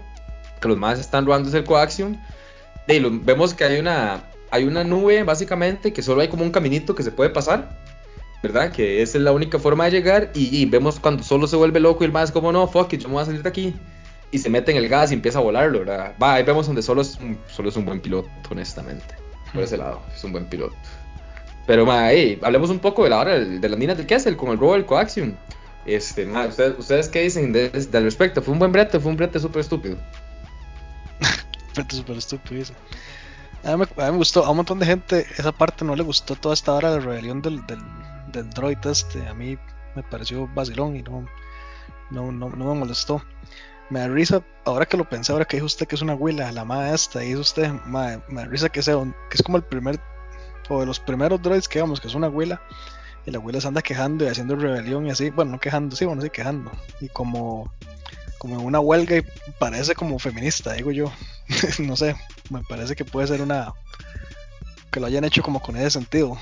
que 0.60 0.68
los 0.68 0.78
maes 0.78 1.00
están 1.00 1.26
robando 1.26 1.56
el 1.56 1.64
coaxium, 1.64 2.18
vemos 2.88 3.54
que 3.54 3.64
hay 3.64 3.80
una, 3.80 4.24
hay 4.52 4.66
una 4.66 4.84
nube 4.84 5.24
básicamente 5.24 5.94
que 5.94 6.04
solo 6.04 6.22
hay 6.22 6.28
como 6.28 6.44
un 6.44 6.52
caminito 6.52 6.94
que 6.94 7.04
se 7.04 7.12
puede 7.12 7.32
pasar, 7.32 7.76
¿verdad? 8.44 8.72
Que 8.72 9.02
esa 9.02 9.18
es 9.18 9.24
la 9.24 9.32
única 9.32 9.58
forma 9.58 9.86
de 9.86 9.92
llegar 9.92 10.32
y, 10.34 10.66
vemos 10.66 11.00
cuando 11.00 11.24
solo 11.24 11.48
se 11.48 11.56
vuelve 11.56 11.80
loco 11.80 12.04
y 12.04 12.06
el 12.06 12.12
más 12.12 12.32
como 12.32 12.52
no, 12.52 12.68
fuck 12.68 12.94
it, 12.94 13.02
yo 13.02 13.08
me 13.08 13.16
voy 13.16 13.24
a 13.24 13.26
salir 13.26 13.42
de 13.42 13.50
aquí. 13.50 13.76
Y 14.32 14.40
se 14.40 14.50
mete 14.50 14.72
en 14.72 14.78
el 14.78 14.88
gas 14.88 15.12
y 15.12 15.14
empieza 15.14 15.40
a 15.40 15.42
volarlo, 15.42 15.80
¿verdad? 15.80 16.16
Va, 16.22 16.36
ahí 16.36 16.44
vemos 16.44 16.66
donde 16.66 16.82
solo 16.82 17.02
es 17.02 17.18
un, 17.18 17.38
solo 17.48 17.70
es 17.70 17.76
un 17.76 17.86
buen 17.86 18.00
piloto, 18.00 18.30
honestamente. 18.50 19.16
Por 19.54 19.64
ese 19.64 19.78
lado, 19.78 20.02
es 20.16 20.24
un 20.24 20.32
buen 20.32 20.46
piloto. 20.46 20.76
Pero, 21.68 21.86
ma, 21.86 22.08
hablemos 22.42 22.70
un 22.70 22.80
poco 22.80 23.04
de 23.04 23.10
la 23.10 23.20
hora 23.20 23.40
de, 23.40 23.70
las 23.70 23.78
minas 23.78 23.98
del 23.98 24.08
Kessel 24.08 24.38
con 24.38 24.50
el 24.52 24.58
robo 24.58 24.74
del 24.74 24.86
Coaxium. 24.86 25.36
Este, 25.86 26.26
ma, 26.26 26.46
¿ustedes, 26.46 26.78
¿ustedes 26.78 27.10
qué 27.10 27.22
dicen 27.22 27.52
del 27.52 28.04
respecto? 28.04 28.42
¿Fue 28.42 28.54
un 28.54 28.60
buen 28.60 28.72
brete 28.72 29.00
fue 29.00 29.12
un 29.12 29.18
brete 29.18 29.40
súper 29.40 29.62
estúpido? 29.62 29.98
brete 31.76 31.96
súper 31.96 32.18
estúpido, 32.18 32.66
A 33.64 33.78
mí, 33.78 33.86
me, 33.98 34.10
gustó, 34.12 34.46
a 34.46 34.52
un 34.52 34.58
montón 34.58 34.80
de 34.80 34.86
gente 34.86 35.26
esa 35.38 35.52
parte 35.52 35.84
no 35.84 35.96
le 35.96 36.04
gustó 36.04 36.36
toda 36.36 36.54
esta 36.54 36.74
hora 36.74 36.92
de 36.92 37.00
rebelión 37.00 37.42
del, 37.42 37.66
del, 37.66 37.80
del 38.32 38.50
droid 38.52 38.78
este. 38.86 39.28
A 39.28 39.34
mí 39.34 39.58
me 39.96 40.04
pareció 40.04 40.48
vacilón 40.54 40.96
y 40.96 41.02
no, 41.02 41.26
no, 42.12 42.32
no, 42.32 42.50
no 42.50 42.66
me 42.66 42.80
molestó. 42.80 43.24
Me 43.92 44.00
da 44.00 44.08
risa, 44.08 44.42
ahora 44.64 44.86
que 44.86 44.96
lo 44.96 45.04
pensé, 45.04 45.34
ahora 45.34 45.44
que 45.44 45.58
dijo 45.58 45.66
usted 45.66 45.86
que 45.86 45.96
es 45.96 46.02
una 46.02 46.16
huila, 46.16 46.50
la 46.54 46.64
madre 46.64 46.96
esta, 46.96 47.20
dice 47.20 47.36
usted, 47.36 47.72
me 47.86 48.22
da 48.30 48.46
risa 48.46 48.70
que, 48.70 48.82
sea, 48.82 48.96
que 49.30 49.36
es 49.36 49.44
como 49.44 49.58
el 49.58 49.64
primer, 49.64 50.00
o 50.70 50.80
de 50.80 50.86
los 50.86 50.98
primeros 50.98 51.42
droids 51.42 51.68
que 51.68 51.82
vamos, 51.82 52.00
que 52.00 52.08
es 52.08 52.16
una 52.16 52.30
huila, 52.30 52.62
y 53.26 53.32
la 53.32 53.40
huila 53.40 53.60
se 53.60 53.68
anda 53.68 53.82
quejando 53.82 54.24
y 54.24 54.30
haciendo 54.30 54.56
rebelión 54.56 55.08
y 55.08 55.12
así, 55.12 55.30
bueno, 55.30 55.52
no 55.52 55.60
quejando, 55.60 55.94
sí, 55.98 56.06
bueno, 56.06 56.22
sí, 56.22 56.30
quejando, 56.30 56.72
y 57.02 57.10
como, 57.10 57.70
como 58.38 58.62
en 58.62 58.66
una 58.66 58.80
huelga 58.80 59.18
y 59.18 59.26
parece 59.60 59.94
como 59.94 60.20
feminista, 60.20 60.72
digo 60.72 60.92
yo, 60.92 61.12
no 61.80 61.98
sé, 61.98 62.16
me 62.50 62.64
parece 62.64 62.96
que 62.96 63.04
puede 63.04 63.28
ser 63.28 63.42
una, 63.42 63.74
que 64.90 65.02
lo 65.02 65.08
hayan 65.08 65.26
hecho 65.26 65.44
como 65.44 65.62
con 65.62 65.76
ese 65.76 65.92
sentido, 65.92 66.38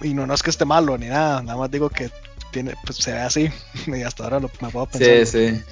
y 0.00 0.14
no, 0.14 0.26
no 0.26 0.32
es 0.32 0.42
que 0.42 0.48
esté 0.48 0.64
malo 0.64 0.96
ni 0.96 1.08
nada, 1.08 1.42
nada 1.42 1.58
más 1.58 1.70
digo 1.70 1.90
que 1.90 2.10
tiene, 2.50 2.72
pues 2.82 2.96
se 2.96 3.12
ve 3.12 3.20
así, 3.20 3.50
y 3.86 4.02
hasta 4.04 4.24
ahora 4.24 4.40
lo, 4.40 4.50
me 4.62 4.70
puedo 4.70 4.86
pensar. 4.86 5.26
Sí, 5.26 5.50
sí. 5.50 5.62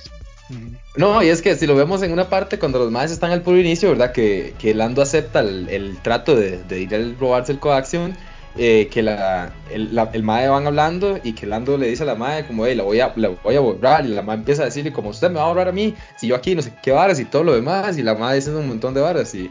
No, 0.97 1.23
y 1.23 1.29
es 1.29 1.43
que 1.43 1.55
si 1.57 1.67
lo 1.67 1.75
vemos 1.75 2.03
en 2.03 2.13
una 2.13 2.29
parte 2.29 2.59
cuando 2.59 2.79
los 2.79 2.91
maes 2.91 3.11
están 3.11 3.31
al 3.31 3.43
puro 3.43 3.59
inicio, 3.59 3.91
¿verdad? 3.91 4.13
Que, 4.13 4.55
que 4.59 4.75
Lando 4.75 5.03
acepta 5.03 5.41
el, 5.41 5.99
trato 6.03 6.35
de, 6.35 6.61
ir 6.81 6.95
a 6.95 6.99
robarse 7.19 7.53
el 7.53 7.59
coaxium, 7.59 8.13
eh, 8.57 8.89
que 8.91 9.03
la, 9.03 9.53
el, 9.71 10.23
mae 10.23 10.49
van 10.49 10.67
hablando 10.67 11.21
y 11.23 11.33
que 11.35 11.47
Lando 11.47 11.79
le 11.79 11.89
dice 11.89 12.03
a 12.03 12.07
la 12.07 12.17
mae 12.17 12.47
como, 12.47 12.67
hey, 12.67 12.75
la 12.75 12.83
voy 12.83 13.01
a, 13.01 13.13
la 13.17 13.29
voy 13.29 13.57
a 13.57 13.61
borrar, 13.61 14.05
y 14.05 14.09
la 14.09 14.23
mae 14.23 14.37
empieza 14.37 14.63
a 14.63 14.65
decirle 14.67 14.93
como, 14.93 15.11
usted 15.11 15.29
me 15.31 15.37
va 15.37 15.45
a 15.45 15.49
borrar 15.49 15.69
a 15.69 15.73
mí, 15.73 15.95
si 16.17 16.27
yo 16.27 16.35
aquí 16.35 16.55
no 16.55 16.63
sé 16.63 16.73
qué 16.83 16.91
varas 16.91 17.21
y 17.21 17.25
todo 17.25 17.45
lo 17.45 17.55
demás, 17.55 17.97
y 17.97 18.03
la 18.03 18.15
mae 18.15 18.37
dice 18.37 18.51
un 18.51 18.69
montón 18.69 18.95
de 18.95 19.01
varas, 19.01 19.35
y... 19.35 19.51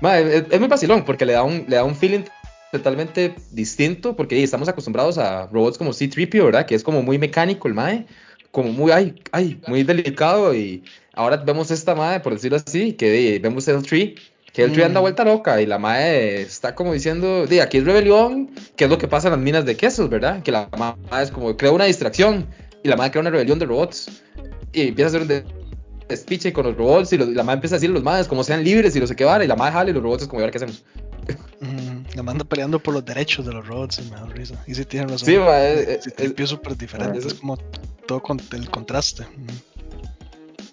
Mae, 0.00 0.44
es, 0.50 0.60
muy 0.60 0.68
vacilón 0.68 1.04
porque 1.04 1.24
le 1.24 1.32
da 1.32 1.42
un, 1.42 1.64
le 1.68 1.76
da 1.76 1.84
un 1.84 1.96
feeling 1.96 2.24
totalmente 2.70 3.34
distinto, 3.50 4.14
porque 4.14 4.42
estamos 4.42 4.68
acostumbrados 4.68 5.18
a 5.18 5.46
robots 5.46 5.78
como 5.78 5.92
C-3PO, 5.92 6.44
¿verdad? 6.44 6.66
Que 6.66 6.74
es 6.74 6.82
como 6.82 7.02
muy 7.02 7.18
mecánico 7.18 7.66
el 7.66 7.74
mae, 7.74 8.06
como 8.56 8.72
muy, 8.72 8.90
ay, 8.90 9.14
ay, 9.32 9.60
muy 9.66 9.82
delicado 9.82 10.54
y 10.54 10.82
ahora 11.12 11.36
vemos 11.36 11.70
esta 11.70 11.94
madre, 11.94 12.20
por 12.20 12.32
decirlo 12.32 12.56
así, 12.56 12.94
que 12.94 13.38
vemos 13.38 13.68
el 13.68 13.82
tree, 13.82 14.14
que 14.54 14.62
el 14.62 14.72
tree 14.72 14.82
anda 14.82 14.98
mm. 14.98 15.02
vuelta 15.02 15.24
loca 15.26 15.60
y 15.60 15.66
la 15.66 15.78
madre 15.78 16.40
está 16.40 16.74
como 16.74 16.94
diciendo, 16.94 17.46
de 17.46 17.60
aquí 17.60 17.76
es 17.76 17.84
rebelión, 17.84 18.48
que 18.74 18.84
es 18.84 18.90
lo 18.90 18.96
que 18.96 19.08
pasa 19.08 19.28
en 19.28 19.32
las 19.32 19.40
minas 19.42 19.66
de 19.66 19.76
quesos, 19.76 20.08
¿verdad? 20.08 20.42
Que 20.42 20.52
la 20.52 20.70
madre 20.78 20.96
es 21.22 21.30
como, 21.30 21.54
crea 21.54 21.70
una 21.70 21.84
distracción 21.84 22.46
y 22.82 22.88
la 22.88 22.96
madre 22.96 23.10
crea 23.10 23.20
una 23.20 23.30
rebelión 23.30 23.58
de 23.58 23.66
robots 23.66 24.22
y 24.72 24.88
empieza 24.88 25.04
a 25.04 25.20
hacer 25.20 25.20
un 25.20 26.06
despiche 26.08 26.54
con 26.54 26.64
los 26.64 26.78
robots 26.78 27.12
y, 27.12 27.18
la 27.18 27.42
madre 27.42 27.56
empieza 27.56 27.74
a 27.74 27.76
decir 27.76 27.90
a 27.90 27.92
los 27.92 28.04
madres 28.04 28.26
como 28.26 28.42
sean 28.42 28.64
libres 28.64 28.96
y 28.96 29.00
no 29.00 29.06
sé 29.06 29.14
qué 29.14 29.24
y 29.24 29.46
la 29.46 29.56
madre 29.56 29.72
jale 29.74 29.90
y 29.90 29.92
los 29.92 30.02
robots 30.02 30.22
es 30.22 30.28
como, 30.28 30.40
¿ahora 30.40 30.50
qué 30.50 30.56
hacemos? 30.56 30.82
La 32.16 32.22
manda 32.22 32.44
peleando 32.44 32.78
por 32.78 32.94
los 32.94 33.04
derechos 33.04 33.44
de 33.44 33.52
los 33.52 33.66
robots 33.66 33.98
y 33.98 34.10
me 34.10 34.16
da 34.16 34.24
risa. 34.26 34.62
Y 34.66 34.74
si 34.74 34.84
tienen 34.86 35.10
razón. 35.10 35.26
Sí, 35.26 35.34
es, 35.34 36.06
es, 36.06 36.48
súper 36.48 36.76
diferente. 36.76 37.18
Es 37.18 37.34
como 37.34 37.58
todo 38.06 38.22
con 38.22 38.40
el 38.52 38.70
contraste. 38.70 39.26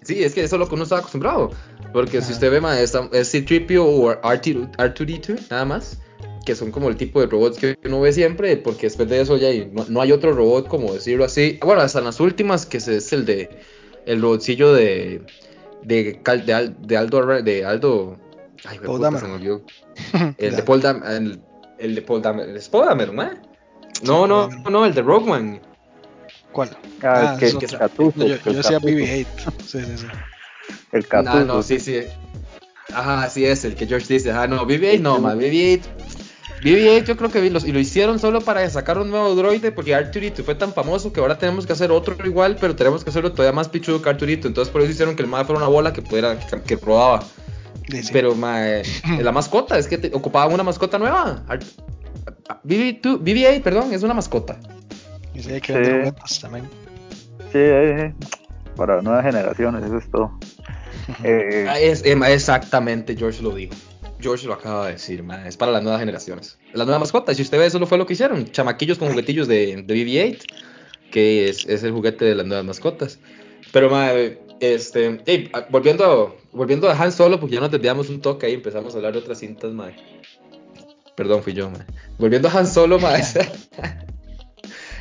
Sí, 0.02 0.24
es 0.24 0.34
que 0.34 0.42
eso 0.42 0.56
es 0.56 0.60
lo 0.60 0.68
que 0.68 0.74
uno 0.74 0.84
está 0.84 0.98
acostumbrado. 0.98 1.50
Porque 1.92 2.22
si 2.22 2.32
usted 2.32 2.50
ve, 2.50 2.60
ma, 2.60 2.80
es, 2.80 2.92
C-3PO 2.92 3.78
o 3.78 4.10
R2D2, 4.22 5.50
nada 5.50 5.64
más. 5.66 5.98
Que 6.46 6.54
son 6.54 6.70
como 6.70 6.90
el 6.90 6.96
tipo 6.96 7.20
de 7.20 7.26
robots 7.26 7.58
que 7.58 7.78
uno 7.84 8.00
ve 8.00 8.12
siempre. 8.12 8.56
Porque 8.56 8.86
después 8.86 9.08
de 9.08 9.20
eso 9.20 9.36
ya 9.36 9.48
no, 9.88 10.00
hay 10.00 10.12
otro 10.12 10.32
robot, 10.32 10.66
como 10.68 10.94
decirlo 10.94 11.24
así. 11.24 11.58
Bueno, 11.62 11.82
hasta 11.82 11.98
en 11.98 12.06
las 12.06 12.20
últimas, 12.20 12.64
que 12.64 12.78
es 12.78 13.12
el 13.12 13.26
de. 13.26 13.50
El 14.06 14.22
robotcillo 14.22 14.72
de. 14.72 15.22
De, 15.82 16.20
de, 16.24 16.74
de 16.80 16.96
Aldo. 16.96 17.42
De 17.42 17.64
Aldo. 17.66 18.18
Ay, 18.66 18.78
Paul 18.78 18.98
puta, 18.98 19.18
se 19.18 19.26
me 19.26 19.34
olvidó. 19.34 19.62
El 20.38 20.56
de 20.56 20.62
Paul 20.62 20.80
Dameron. 20.80 21.12
El, 21.12 21.42
el, 21.78 21.94
de 21.94 22.02
Paul 22.02 22.22
Dameron. 22.22 22.56
¿Es 22.56 22.68
Paul 22.68 22.86
Dameron, 22.86 23.20
¿eh? 23.20 23.40
No, 24.02 24.26
no, 24.26 24.48
no, 24.48 24.84
el 24.84 24.94
de 24.94 25.02
Rogue 25.02 25.30
One. 25.30 25.60
¿Cuál? 26.52 26.70
Ah, 27.02 27.34
ah 27.34 27.36
que, 27.38 27.46
es 27.46 27.54
que 27.54 27.66
es 27.66 27.74
Catuso, 27.74 28.26
yo, 28.26 28.36
yo 28.36 28.52
decía 28.52 28.78
BB-8. 28.78 29.26
Sí, 29.64 29.80
sí, 29.80 29.98
sí. 29.98 30.06
El 30.92 31.06
Catuso. 31.06 31.40
No, 31.40 31.44
no, 31.44 31.62
sí, 31.62 31.78
sí. 31.78 32.00
Ajá, 32.92 33.28
sí 33.28 33.44
es 33.44 33.64
el 33.64 33.74
que 33.74 33.86
George 33.86 34.12
dice. 34.12 34.30
Ajá, 34.30 34.46
no, 34.46 34.66
BB-8 34.66 35.00
no, 35.00 35.18
más 35.18 35.36
BB-8. 35.36 35.80
BB-8 36.62 37.04
yo 37.04 37.16
creo 37.16 37.30
que 37.30 37.50
lo, 37.50 37.58
y 37.58 37.72
lo 37.72 37.78
hicieron 37.78 38.18
solo 38.18 38.40
para 38.40 38.68
sacar 38.70 38.96
un 38.98 39.10
nuevo 39.10 39.34
droide 39.34 39.70
porque 39.70 39.94
Arturito 39.94 40.42
fue 40.44 40.54
tan 40.54 40.72
famoso 40.72 41.12
que 41.12 41.20
ahora 41.20 41.36
tenemos 41.36 41.66
que 41.66 41.74
hacer 41.74 41.90
otro 41.90 42.16
igual, 42.24 42.56
pero 42.58 42.74
tenemos 42.74 43.04
que 43.04 43.10
hacerlo 43.10 43.32
todavía 43.32 43.52
más 43.52 43.68
pichudo 43.68 44.00
que 44.00 44.08
Arturito. 44.08 44.48
Entonces 44.48 44.72
por 44.72 44.80
eso 44.80 44.90
hicieron 44.90 45.14
que 45.14 45.22
el 45.22 45.28
MAE 45.28 45.44
fuera 45.44 45.58
una 45.58 45.68
bola 45.68 45.92
que 45.92 46.00
pudiera, 46.00 46.38
que, 46.38 46.62
que 46.62 46.76
rodaba. 46.76 47.22
Pero 48.12 48.34
mae, 48.34 48.82
la 49.20 49.32
mascota, 49.32 49.78
es 49.78 49.86
que 49.86 49.98
te, 49.98 50.14
ocupaban 50.14 50.52
una 50.52 50.62
mascota 50.62 50.98
nueva. 50.98 51.44
BB-8, 52.64 53.62
perdón, 53.62 53.92
es 53.92 54.02
una 54.02 54.14
mascota. 54.14 54.58
Y 55.34 55.42
sí, 55.42 55.52
hay 55.52 55.60
que 55.60 55.72
vender 55.72 56.14
sí. 56.26 56.40
también. 56.40 56.68
Sí, 57.52 58.24
para 58.76 59.02
nuevas 59.02 59.24
generaciones, 59.24 59.84
eso 59.84 59.98
es 59.98 60.10
todo. 60.10 60.38
eh, 61.24 61.66
ah, 61.68 61.78
es, 61.78 62.02
exactamente, 62.04 63.16
George 63.16 63.42
lo 63.42 63.54
dijo. 63.54 63.74
George 64.20 64.46
lo 64.46 64.54
acaba 64.54 64.86
de 64.86 64.92
decir, 64.92 65.22
man, 65.22 65.46
es 65.46 65.56
para 65.56 65.70
las 65.70 65.82
nuevas 65.82 66.00
generaciones. 66.00 66.58
Las 66.72 66.86
nuevas 66.86 67.00
mascotas, 67.00 67.36
si 67.36 67.42
usted 67.42 67.58
ve, 67.58 67.66
eso 67.66 67.78
lo 67.78 67.86
fue 67.86 67.98
lo 67.98 68.06
que 68.06 68.14
hicieron. 68.14 68.46
Chamaquillos 68.50 68.98
con 68.98 69.10
juguetillos 69.10 69.46
de, 69.46 69.82
de 69.82 69.94
BB-8, 69.94 70.38
que 71.10 71.48
es, 71.50 71.66
es, 71.66 71.82
el 71.82 71.92
juguete 71.92 72.24
de 72.24 72.34
las 72.34 72.46
nuevas 72.46 72.64
mascotas. 72.64 73.18
Pero, 73.70 73.90
man, 73.90 74.38
este, 74.60 75.20
hey, 75.26 75.50
volviendo, 75.70 76.36
a 76.88 77.02
Han 77.02 77.12
Solo, 77.12 77.40
porque 77.40 77.56
ya 77.56 77.60
nos 77.60 77.70
desviamos 77.70 78.08
un 78.08 78.20
toque 78.20 78.46
ahí, 78.46 78.54
empezamos 78.54 78.94
a 78.94 78.96
hablar 78.96 79.12
de 79.12 79.18
otras 79.18 79.38
cintas, 79.38 79.72
man. 79.72 79.92
Perdón, 81.16 81.42
fui 81.42 81.52
yo, 81.52 81.70
man. 81.70 81.86
Volviendo 82.18 82.48
a 82.48 82.52
Han 82.52 82.66
Solo, 82.66 82.98
man. 82.98 83.20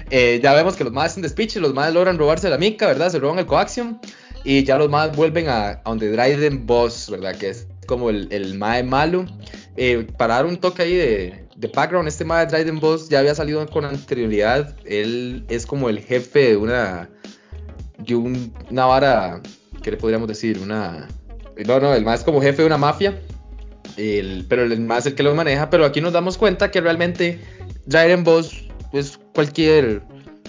Eh, 0.09 0.39
ya 0.43 0.53
vemos 0.53 0.75
que 0.75 0.83
los 0.83 0.93
más 0.93 1.11
hacen 1.11 1.23
despiche, 1.23 1.59
los 1.59 1.73
más 1.73 1.91
logran 1.91 2.19
robarse 2.19 2.47
la 2.47 2.59
mica, 2.59 2.85
¿verdad? 2.85 3.09
Se 3.09 3.17
roban 3.17 3.39
el 3.39 3.47
coaxium 3.47 3.99
y 4.43 4.63
ya 4.63 4.77
los 4.77 4.87
más 4.87 5.15
vuelven 5.15 5.47
a, 5.49 5.81
donde 5.85 6.11
Dryden 6.11 6.67
Boss, 6.67 7.09
¿verdad? 7.09 7.35
Que 7.35 7.49
es 7.49 7.67
como 7.87 8.11
el, 8.11 8.27
el 8.31 8.55
mae 8.55 8.83
malo. 8.83 9.25
Eh, 9.75 10.05
para 10.17 10.35
dar 10.35 10.45
un 10.45 10.57
toque 10.57 10.83
ahí 10.83 10.95
de, 10.95 11.47
de 11.55 11.67
background, 11.67 12.07
este 12.07 12.25
mae 12.25 12.45
Dryden 12.45 12.79
Boss 12.79 13.09
ya 13.09 13.19
había 13.19 13.33
salido 13.33 13.65
con 13.67 13.85
anterioridad. 13.85 14.75
Él 14.85 15.45
es 15.49 15.65
como 15.65 15.89
el 15.89 15.99
jefe 15.99 16.49
de 16.49 16.57
una, 16.57 17.09
una 18.11 18.85
vara, 18.85 19.41
¿qué 19.81 19.91
le 19.91 19.97
podríamos 19.97 20.27
decir? 20.27 20.59
Una... 20.59 21.07
No, 21.65 21.79
no, 21.79 21.93
el 21.93 22.03
más 22.03 22.19
es 22.19 22.25
como 22.25 22.41
jefe 22.41 22.63
de 22.63 22.67
una 22.67 22.77
mafia. 22.77 23.19
El, 23.95 24.45
pero 24.49 24.63
el 24.63 24.79
más 24.81 24.99
es 24.99 25.07
el 25.07 25.15
que 25.15 25.23
lo 25.23 25.35
maneja. 25.35 25.69
Pero 25.69 25.85
aquí 25.85 26.01
nos 26.01 26.13
damos 26.13 26.37
cuenta 26.37 26.71
que 26.71 26.81
realmente 26.81 27.39
Dryden 27.85 28.23
Boss 28.23 28.67
pues 28.91 29.19
cualquier 29.33 30.01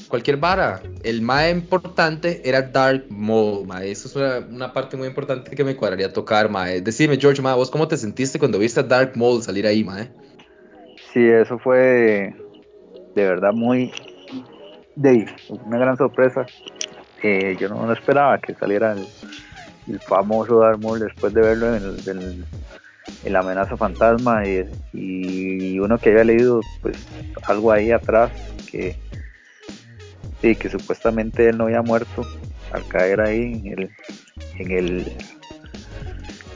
cualquier 0.08 0.36
vara. 0.36 0.80
El 1.02 1.22
más 1.22 1.50
importante 1.50 2.40
era 2.44 2.62
Dark 2.62 3.06
ma. 3.10 3.82
Eso 3.82 4.08
es 4.08 4.46
una, 4.48 4.72
parte 4.72 4.96
muy 4.96 5.08
importante 5.08 5.56
que 5.56 5.64
me 5.64 5.76
cuadraría 5.76 6.12
tocar, 6.12 6.48
ma. 6.48 6.66
Decime, 6.66 7.16
George, 7.16 7.42
ma, 7.42 7.54
¿vos 7.54 7.70
cómo 7.70 7.88
te 7.88 7.96
sentiste 7.96 8.38
cuando 8.38 8.58
viste 8.58 8.80
a 8.80 8.82
Dark 8.84 9.16
Maul 9.16 9.42
salir 9.42 9.66
ahí, 9.66 9.82
ma? 9.82 10.06
Sí, 11.12 11.26
eso 11.26 11.58
fue 11.58 12.34
de 13.14 13.24
verdad 13.24 13.52
muy... 13.52 13.92
Una 14.96 15.78
gran 15.78 15.96
sorpresa. 15.96 16.46
Eh, 17.26 17.56
yo 17.58 17.70
no, 17.70 17.90
esperaba 17.90 18.38
que 18.38 18.52
saliera 18.52 18.92
el, 18.92 19.98
famoso 20.00 20.60
Maul 20.78 21.00
después 21.00 21.32
de 21.32 21.40
verlo 21.40 21.74
en 21.74 22.44
el, 23.24 23.36
amenaza 23.36 23.78
fantasma 23.78 24.42
y, 24.46 25.78
uno 25.78 25.96
que 25.96 26.10
había 26.10 26.24
leído 26.24 26.60
pues 26.82 26.98
algo 27.44 27.72
ahí 27.72 27.92
atrás 27.92 28.30
que 28.70 28.94
sí, 30.42 30.54
que 30.54 30.68
supuestamente 30.68 31.48
él 31.48 31.56
no 31.56 31.64
había 31.64 31.80
muerto 31.80 32.26
al 32.72 32.86
caer 32.88 33.22
ahí 33.22 33.62
en 33.64 33.78
el 33.78 33.90
en 34.58 35.06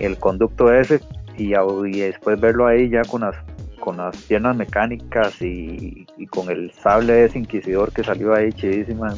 el, 0.00 0.18
conducto 0.18 0.70
ese 0.70 1.00
y, 1.38 1.54
después 1.98 2.38
verlo 2.38 2.66
ahí 2.66 2.90
ya 2.90 3.04
con 3.04 3.22
las 3.22 3.36
con 3.80 3.96
las 3.96 4.14
piernas 4.18 4.54
mecánicas 4.54 5.40
y, 5.40 6.06
con 6.28 6.50
el 6.50 6.70
sable 6.72 7.14
de 7.14 7.24
ese 7.24 7.38
inquisidor 7.38 7.90
que 7.90 8.04
salió 8.04 8.34
ahí 8.34 8.52
chidísima 8.52 9.14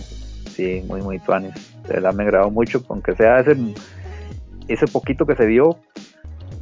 sí 0.61 0.85
muy 0.87 1.01
muy 1.03 1.19
de 1.19 1.53
verdad 1.89 2.13
me 2.13 2.25
agradó 2.25 2.51
mucho 2.51 2.83
aunque 2.89 3.15
sea 3.15 3.41
ese 3.41 3.57
ese 4.69 4.87
poquito 4.87 5.27
que 5.27 5.35
se 5.35 5.47
vio 5.47 5.79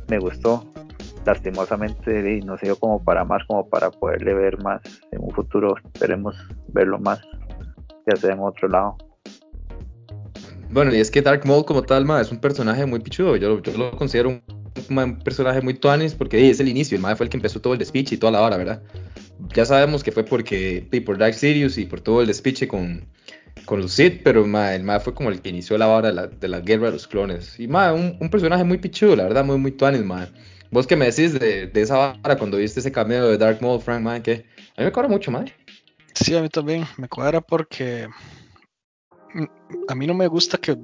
me 0.08 0.18
gustó. 0.18 0.64
lastimosamente 1.26 2.40
no 2.44 2.56
se 2.56 2.66
dio 2.66 2.76
como 2.76 3.02
para 3.04 3.24
más, 3.24 3.44
como 3.46 3.68
para 3.68 3.90
poderle 3.90 4.32
ver 4.32 4.62
más 4.62 4.80
en 5.12 5.20
un 5.20 5.30
futuro. 5.30 5.74
Esperemos 5.92 6.34
verlo 6.68 6.98
más, 6.98 7.20
ya 8.06 8.16
sea 8.16 8.32
en 8.32 8.40
otro 8.40 8.68
lado. 8.68 8.96
Bueno, 10.70 10.94
y 10.94 11.00
es 11.00 11.10
que 11.10 11.22
Dark 11.22 11.46
Maul 11.46 11.64
como 11.64 11.82
tal, 11.82 12.04
ma, 12.04 12.20
es 12.20 12.32
un 12.32 12.40
personaje 12.40 12.86
muy 12.86 13.00
pichudo. 13.00 13.36
Yo, 13.36 13.60
yo 13.60 13.76
lo 13.76 13.90
considero 13.96 14.30
un, 14.30 14.42
un, 14.90 15.18
personaje 15.18 15.60
muy 15.60 15.74
tuanis 15.74 16.14
porque 16.14 16.48
es 16.48 16.60
el 16.60 16.68
inicio. 16.68 16.96
El 16.96 17.02
ma 17.02 17.14
fue 17.16 17.24
el 17.24 17.30
que 17.30 17.36
empezó 17.36 17.60
todo 17.60 17.74
el 17.74 17.78
despiche 17.78 18.14
y 18.14 18.18
toda 18.18 18.32
la 18.32 18.40
hora, 18.40 18.56
¿verdad? 18.56 18.82
Ya 19.54 19.64
sabemos 19.64 20.02
que 20.02 20.12
fue 20.12 20.24
porque 20.24 20.86
por 21.04 21.18
Dark 21.18 21.34
Sirius 21.34 21.76
y 21.78 21.86
por 21.86 22.00
todo 22.00 22.22
el 22.22 22.26
despiche 22.26 22.68
con, 22.68 23.06
con 23.68 23.82
los 23.82 23.92
Sith, 23.92 24.22
pero 24.24 24.46
ma, 24.46 24.74
el 24.74 24.82
ma 24.82 24.98
fue 24.98 25.14
como 25.14 25.28
el 25.28 25.42
que 25.42 25.50
inició 25.50 25.76
la 25.76 25.88
hora 25.88 26.10
de 26.10 26.48
la, 26.48 26.60
guerra 26.60 26.86
de 26.86 26.92
los 26.92 27.06
clones. 27.06 27.60
Y 27.60 27.68
ma, 27.68 27.92
un, 27.92 28.16
un 28.18 28.30
personaje 28.30 28.64
muy 28.64 28.78
pichudo, 28.78 29.14
la 29.14 29.24
verdad, 29.24 29.44
muy, 29.44 29.58
muy 29.58 29.72
tuanis, 29.72 30.02
ma. 30.02 30.26
Vos 30.70 30.86
que 30.86 30.96
me 30.96 31.04
decís 31.04 31.38
de, 31.38 31.66
de 31.66 31.80
esa 31.82 31.96
vara 32.22 32.38
cuando 32.38 32.56
viste 32.56 32.80
ese 32.80 32.90
cameo 32.90 33.28
de 33.28 33.36
Dark 33.36 33.60
Maul, 33.60 33.82
Frank, 33.82 34.02
ma, 34.02 34.22
que 34.22 34.46
a 34.74 34.80
mí 34.80 34.84
me 34.86 34.92
cuadra 34.92 35.10
mucho, 35.10 35.30
ma. 35.30 35.44
Sí, 36.14 36.34
a 36.34 36.40
mí 36.40 36.48
también 36.48 36.86
me 36.96 37.08
cuadra 37.08 37.42
porque 37.42 38.08
a 39.86 39.94
mí 39.94 40.06
no 40.06 40.14
me 40.14 40.26
gusta 40.28 40.56
que 40.56 40.74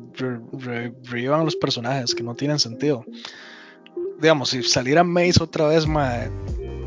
revivan 1.04 1.46
los 1.46 1.56
personajes 1.56 2.14
que 2.14 2.22
no 2.22 2.34
tienen 2.34 2.58
sentido. 2.58 3.02
Digamos, 4.20 4.50
si 4.50 4.62
saliera 4.62 5.02
Mace 5.02 5.42
otra 5.42 5.68
vez, 5.68 5.86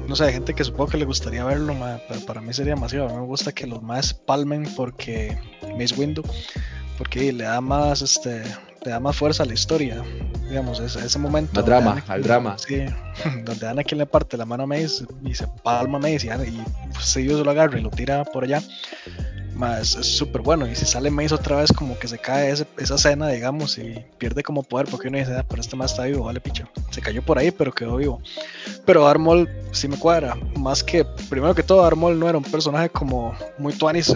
no 0.08 0.16
sé, 0.16 0.26
hay 0.26 0.34
gente 0.34 0.54
que 0.54 0.64
supongo 0.64 0.92
que 0.92 0.98
le 0.98 1.06
gustaría 1.06 1.44
verlo, 1.44 1.76
pero 2.08 2.22
para 2.22 2.42
mí 2.42 2.54
sería 2.54 2.76
demasiado. 2.76 3.08
A 3.08 3.12
mí 3.12 3.18
me 3.18 3.26
gusta 3.26 3.52
que 3.52 3.68
los 3.68 3.82
más 3.82 4.14
palmen 4.14 4.68
porque 4.76 5.38
Mace 5.78 5.96
Windu, 5.96 6.24
porque 6.98 7.32
le 7.34 7.44
da 7.44 7.60
más, 7.62 8.02
este, 8.02 8.44
le 8.86 8.92
da 8.92 9.00
más 9.00 9.16
fuerza 9.16 9.44
a 9.44 9.46
la 9.46 9.54
historia. 9.54 10.04
Digamos, 10.48 10.80
ese, 10.80 11.06
ese 11.06 11.20
momento. 11.20 11.60
Al 11.60 11.66
drama, 11.66 12.04
al 12.08 12.24
drama. 12.24 12.58
Sí, 12.58 12.86
donde 13.44 13.68
Anakin 13.68 13.98
le 13.98 14.06
parte 14.06 14.38
la 14.38 14.46
mano 14.46 14.64
a 14.64 14.68
Mace 14.68 15.06
y 15.24 15.34
se 15.34 15.48
palma 15.64 15.98
a 15.98 16.02
Mace 16.02 16.28
y, 16.28 16.50
y 16.50 16.64
pues, 16.94 17.16
ellos 17.18 17.44
lo 17.44 17.52
agarra 17.52 17.80
y 17.80 17.82
lo 17.82 17.90
tira 17.90 18.24
por 18.26 18.44
allá 18.44 18.62
es 19.82 19.90
súper 19.90 20.42
bueno. 20.42 20.68
Y 20.68 20.76
si 20.76 20.86
sale 20.86 21.10
Mace 21.10 21.34
otra 21.34 21.58
vez, 21.58 21.72
como 21.72 21.98
que 21.98 22.08
se 22.08 22.18
cae 22.18 22.52
esa 22.52 22.66
escena, 22.78 23.30
digamos, 23.30 23.78
y 23.78 24.06
pierde 24.18 24.44
como 24.44 24.64
poder, 24.64 24.88
porque 24.90 25.08
uno 25.08 25.18
dice, 25.18 25.36
ah, 25.36 25.46
pero 25.48 25.62
este 25.62 25.76
más 25.76 25.92
está 25.92 26.04
vivo, 26.04 26.26
vale, 26.26 26.40
picha. 26.40 26.70
Se 26.92 27.02
cayó 27.02 27.24
por 27.24 27.38
ahí, 27.38 27.52
pero 27.52 27.72
quedó 27.72 27.98
vivo. 27.98 28.22
Pero 28.86 29.08
Armol 29.08 29.50
sí 29.72 29.88
me 29.88 29.98
cuadra. 29.98 30.38
Más 30.58 30.84
que, 30.84 31.06
primero 31.30 31.56
que 31.56 31.64
todo, 31.64 31.84
Armol 31.84 32.20
no 32.20 32.30
era 32.30 32.38
un 32.38 32.44
personaje 32.44 32.90
como 32.90 33.36
muy 33.58 33.74
tuanis, 33.74 34.16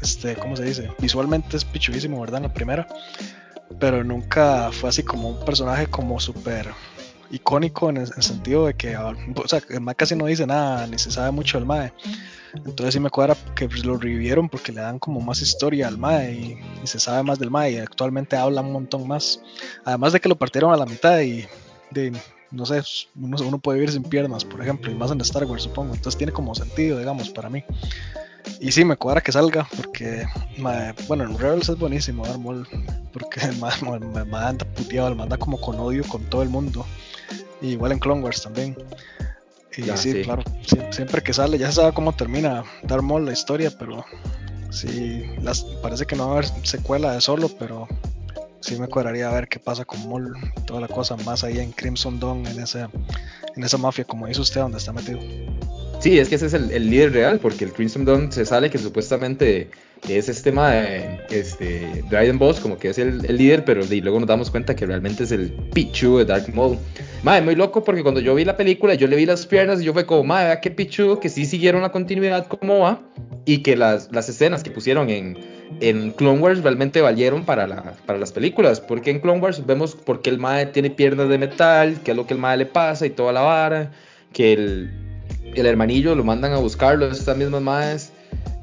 este, 0.00 0.36
¿cómo 0.36 0.56
se 0.56 0.64
dice? 0.64 0.90
Visualmente 0.98 1.56
es 1.56 1.64
pichudísimo, 1.64 2.20
¿verdad? 2.20 2.38
En 2.38 2.44
la 2.44 2.54
primera. 2.54 2.88
Pero 3.78 4.02
nunca 4.02 4.70
fue 4.72 4.88
así 4.88 5.02
como 5.02 5.28
un 5.28 5.44
personaje 5.44 5.86
como 5.86 6.18
súper 6.18 6.68
icónico 7.30 7.90
en 7.90 7.98
el, 7.98 8.08
sentido 8.22 8.66
de 8.66 8.74
que, 8.74 8.96
o 8.96 9.48
sea, 9.48 9.62
el 9.68 9.80
Mae 9.80 9.94
casi 9.94 10.16
no 10.16 10.26
dice 10.26 10.46
nada, 10.46 10.86
ni 10.86 10.98
se 10.98 11.10
sabe 11.10 11.30
mucho 11.30 11.58
del 11.58 11.66
Mae. 11.66 11.92
Entonces 12.54 12.94
sí 12.94 13.00
me 13.00 13.10
cuadra 13.10 13.36
que 13.54 13.68
pues, 13.68 13.84
lo 13.84 13.96
revivieron 13.96 14.48
porque 14.48 14.72
le 14.72 14.80
dan 14.80 14.98
como 14.98 15.20
más 15.20 15.40
historia 15.40 15.86
al 15.86 15.98
Mae 15.98 16.32
y, 16.32 16.58
se 16.86 16.98
sabe 16.98 17.22
más 17.22 17.38
del 17.38 17.50
Mae 17.50 17.72
y 17.72 17.76
actualmente 17.78 18.36
habla 18.36 18.60
un 18.60 18.72
montón 18.72 19.06
más. 19.06 19.40
Además 19.84 20.12
de 20.12 20.20
que 20.20 20.28
lo 20.28 20.36
partieron 20.36 20.72
a 20.72 20.76
la 20.76 20.86
mitad 20.86 21.20
y 21.20 21.46
de, 21.90 22.12
no 22.50 22.66
sé, 22.66 22.82
uno, 23.14 23.36
uno 23.40 23.58
puede 23.58 23.78
vivir 23.78 23.92
sin 23.92 24.02
piernas, 24.02 24.44
por 24.44 24.60
ejemplo, 24.60 24.90
y 24.90 24.94
más 24.94 25.10
en 25.10 25.20
Star 25.20 25.44
Wars 25.44 25.62
supongo. 25.62 25.94
Entonces 25.94 26.18
tiene 26.18 26.32
como 26.32 26.54
sentido, 26.54 26.98
digamos, 26.98 27.30
para 27.30 27.48
mí. 27.48 27.64
Y 28.60 28.72
sí, 28.72 28.84
me 28.84 28.96
cuadra 28.96 29.20
que 29.20 29.32
salga, 29.32 29.66
porque, 29.76 30.26
bueno, 31.08 31.24
en 31.24 31.38
Rebels 31.38 31.68
es 31.68 31.78
buenísimo, 31.78 32.24
Armol, 32.24 32.68
porque 33.12 33.40
me, 34.14 34.24
manda 34.24 34.64
puteado, 34.66 35.10
me 35.10 35.16
manda 35.16 35.36
como 35.36 35.60
con 35.60 35.78
odio 35.80 36.04
con 36.04 36.24
todo 36.24 36.42
el 36.42 36.48
mundo. 36.48 36.84
Y 37.62 37.68
igual 37.68 37.92
en 37.92 37.98
Clone 37.98 38.22
Wars 38.22 38.42
también. 38.42 38.76
Y 39.76 39.82
sí, 39.96 40.22
claro, 40.22 40.42
siempre 40.90 41.22
que 41.22 41.32
sale, 41.32 41.56
ya 41.56 41.68
se 41.68 41.74
sabe 41.74 41.92
cómo 41.92 42.14
termina 42.14 42.64
Darth 42.82 43.02
Maul 43.02 43.24
la 43.24 43.32
historia, 43.32 43.70
pero 43.78 44.04
sí, 44.70 45.24
las, 45.42 45.62
parece 45.82 46.06
que 46.06 46.16
no 46.16 46.26
va 46.26 46.34
a 46.34 46.38
haber 46.38 46.66
secuela 46.66 47.12
de 47.12 47.20
solo, 47.20 47.48
pero 47.58 47.86
sí 48.60 48.78
me 48.78 48.88
cuadraría 48.88 49.28
a 49.28 49.32
ver 49.32 49.48
qué 49.48 49.58
pasa 49.58 49.84
con 49.84 50.06
Maul 50.08 50.36
toda 50.66 50.80
la 50.80 50.88
cosa 50.88 51.16
más 51.18 51.44
ahí 51.44 51.58
en 51.58 51.72
Crimson 51.72 52.18
Dawn, 52.18 52.46
en 52.46 52.60
esa, 52.60 52.90
en 53.56 53.64
esa 53.64 53.78
mafia, 53.78 54.04
como 54.04 54.26
dice 54.26 54.40
usted, 54.40 54.60
donde 54.60 54.78
está 54.78 54.92
metido. 54.92 55.20
Sí, 56.00 56.18
es 56.18 56.30
que 56.30 56.36
ese 56.36 56.46
es 56.46 56.54
el, 56.54 56.90
líder 56.90 57.12
real, 57.12 57.38
porque 57.40 57.66
el 57.66 57.74
Crimson 57.74 58.06
Dawn 58.06 58.32
se 58.32 58.46
sale 58.46 58.70
que 58.70 58.78
supuestamente 58.78 59.68
es 60.08 60.30
este 60.30 60.50
tema 60.50 60.70
de 60.70 61.20
este, 61.28 62.02
Dryden 62.08 62.38
Boss, 62.38 62.58
como 62.58 62.78
que 62.78 62.88
es 62.88 62.96
el, 62.96 63.18
líder, 63.18 63.66
pero 63.66 63.84
y 63.84 64.00
luego 64.00 64.18
nos 64.18 64.26
damos 64.26 64.50
cuenta 64.50 64.74
que 64.74 64.86
realmente 64.86 65.24
es 65.24 65.30
el 65.30 65.52
Pichu 65.74 66.16
de 66.16 66.24
Dark 66.24 66.54
Maul. 66.54 66.78
Madre, 67.22 67.42
muy 67.42 67.54
loco 67.54 67.84
porque 67.84 68.02
cuando 68.02 68.18
yo 68.20 68.34
vi 68.34 68.46
la 68.46 68.56
película, 68.56 68.94
yo 68.94 69.08
le 69.08 69.16
vi 69.16 69.26
las 69.26 69.46
piernas 69.46 69.82
y 69.82 69.84
yo 69.84 69.92
fue 69.92 70.06
como, 70.06 70.24
madre, 70.24 70.58
qué 70.62 70.70
Pichu, 70.70 71.18
que 71.20 71.28
sí 71.28 71.44
siguieron 71.44 71.82
la 71.82 71.92
continuidad 71.92 72.46
como 72.46 72.78
va, 72.78 73.02
y 73.44 73.58
que 73.58 73.76
las, 73.76 74.10
las 74.10 74.26
escenas 74.30 74.62
que 74.62 74.70
pusieron 74.70 75.10
en, 75.10 75.36
en 75.80 76.12
Clone 76.12 76.40
Wars 76.40 76.62
realmente 76.62 77.02
valieron 77.02 77.44
para, 77.44 77.66
la, 77.66 77.92
para 78.06 78.18
las 78.18 78.32
películas, 78.32 78.80
porque 78.80 79.10
en 79.10 79.20
Clone 79.20 79.40
Wars 79.40 79.66
vemos 79.66 79.94
por 79.96 80.22
qué 80.22 80.30
el 80.30 80.38
Mae 80.38 80.64
tiene 80.64 80.88
piernas 80.88 81.28
de 81.28 81.36
metal, 81.36 82.00
qué 82.02 82.12
es 82.12 82.16
lo 82.16 82.26
que 82.26 82.32
el 82.32 82.40
Mae 82.40 82.56
le 82.56 82.64
pasa 82.64 83.04
y 83.04 83.10
toda 83.10 83.34
la 83.34 83.42
vara, 83.42 83.92
que 84.32 84.54
el, 84.54 85.09
el 85.54 85.66
hermanillo 85.66 86.14
lo 86.14 86.24
mandan 86.24 86.52
a 86.52 86.58
buscarlo, 86.58 87.10
estas 87.10 87.36
mismas 87.36 87.62
Maes 87.62 88.12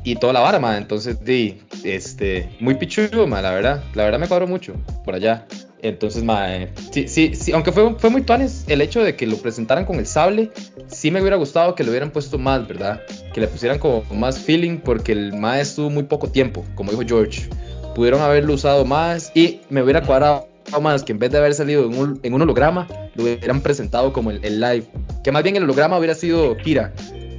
y 0.04 0.15
toda 0.15 0.34
la 0.34 0.39
vara, 0.39 0.60
ma. 0.60 0.78
Entonces, 0.78 1.23
di, 1.23 1.62
este, 1.84 2.50
muy 2.60 2.76
pichudo, 2.76 3.28
ma, 3.28 3.41
la 3.41 3.52
verdad. 3.52 3.84
La 3.93 4.06
verdad 4.06 4.19
me 4.19 4.28
cuadro 4.28 4.47
mucho 4.47 4.73
por 5.04 5.15
allá. 5.15 5.45
Entonces, 5.82 6.23
ma, 6.23 6.56
eh, 6.56 6.71
sí, 6.91 7.08
sí, 7.08 7.36
sí, 7.36 7.52
aunque 7.52 7.71
fue, 7.71 7.95
fue 8.00 8.10
muy 8.10 8.21
tuanes 8.21 8.65
el 8.67 8.82
hecho 8.82 9.04
de 9.04 9.15
que 9.15 9.28
lo 9.28 9.38
presentaran 9.38 9.86
con 9.86 9.97
el 9.97 10.08
sable, 10.08 10.52
sí 10.88 11.12
me 11.12 11.21
hubiera 11.21 11.36
gustado 11.36 11.76
que 11.76 11.84
lo 11.84 11.91
hubieran 11.91 12.10
puesto 12.10 12.38
más, 12.39 12.67
¿verdad? 12.67 13.02
Que 13.34 13.41
le 13.41 13.47
pusieran 13.47 13.78
como 13.78 14.04
más 14.12 14.39
feeling 14.39 14.78
porque 14.78 15.12
el 15.12 15.34
ma 15.34 15.60
estuvo 15.60 15.89
muy 15.89 16.04
poco 16.04 16.30
tiempo, 16.30 16.65
como 16.76 16.91
dijo 16.91 17.04
George. 17.06 17.50
Pudieron 17.93 18.21
haberlo 18.21 18.54
usado 18.54 18.86
más 18.86 19.32
y 19.36 19.62
me 19.69 19.84
hubiera 19.84 20.02
cuadrado 20.02 20.47
más 20.82 21.03
que 21.03 21.13
en 21.13 21.19
vez 21.19 21.32
de 21.32 21.38
haber 21.38 21.53
salido 21.53 21.86
en 21.86 21.97
un, 21.97 22.19
en 22.23 22.34
un 22.34 22.41
holograma, 22.41 22.88
lo 23.15 23.23
hubieran 23.23 23.62
presentado 23.62 24.13
como 24.13 24.32
el, 24.32 24.43
el, 24.43 24.60
live. 24.60 24.86
Que 25.23 25.32
más 25.32 25.43
bien 25.43 25.56
el 25.56 25.63
holograma 25.63 25.97
hubiera 25.97 26.13
sido 26.13 26.56
Kira 26.58 26.93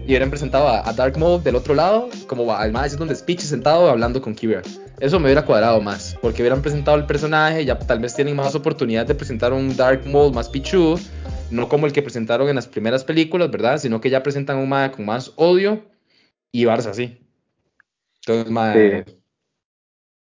y 0.08 0.12
hubieran 0.12 0.30
presentado 0.30 0.68
a, 0.68 0.92
Dark 0.92 1.18
Maul 1.18 1.42
del 1.42 1.56
otro 1.56 1.74
lado, 1.74 2.08
como 2.26 2.50
además 2.52 2.86
haciendo 2.86 3.04
un 3.04 3.14
speech 3.14 3.40
sentado 3.40 3.90
hablando 3.90 4.22
con 4.22 4.34
Kira. 4.34 4.62
Eso 5.00 5.20
me 5.20 5.26
hubiera 5.26 5.44
cuadrado 5.44 5.80
más, 5.80 6.16
porque 6.20 6.42
hubieran 6.42 6.62
presentado 6.62 6.96
el 6.96 7.04
personaje, 7.04 7.64
ya 7.64 7.78
tal 7.78 8.00
vez 8.00 8.14
tienen 8.14 8.34
más 8.34 8.54
oportunidad 8.54 9.06
de 9.06 9.14
presentar 9.14 9.52
un 9.52 9.76
Dark 9.76 10.06
Maul 10.06 10.32
más 10.32 10.48
pichudo, 10.48 10.98
no 11.50 11.68
como 11.68 11.86
el 11.86 11.92
que 11.92 12.02
presentaron 12.02 12.48
en 12.48 12.56
las 12.56 12.66
primeras 12.66 13.04
películas, 13.04 13.50
¿verdad? 13.50 13.78
Sino 13.78 14.00
que 14.00 14.10
ya 14.10 14.22
presentan 14.22 14.58
un 14.58 14.68
mae 14.68 14.90
con 14.90 15.04
más 15.04 15.32
odio 15.36 15.84
y 16.50 16.64
Barça 16.64 16.90
así. 16.90 17.18
Entonces, 18.20 18.50
mae, 18.50 19.04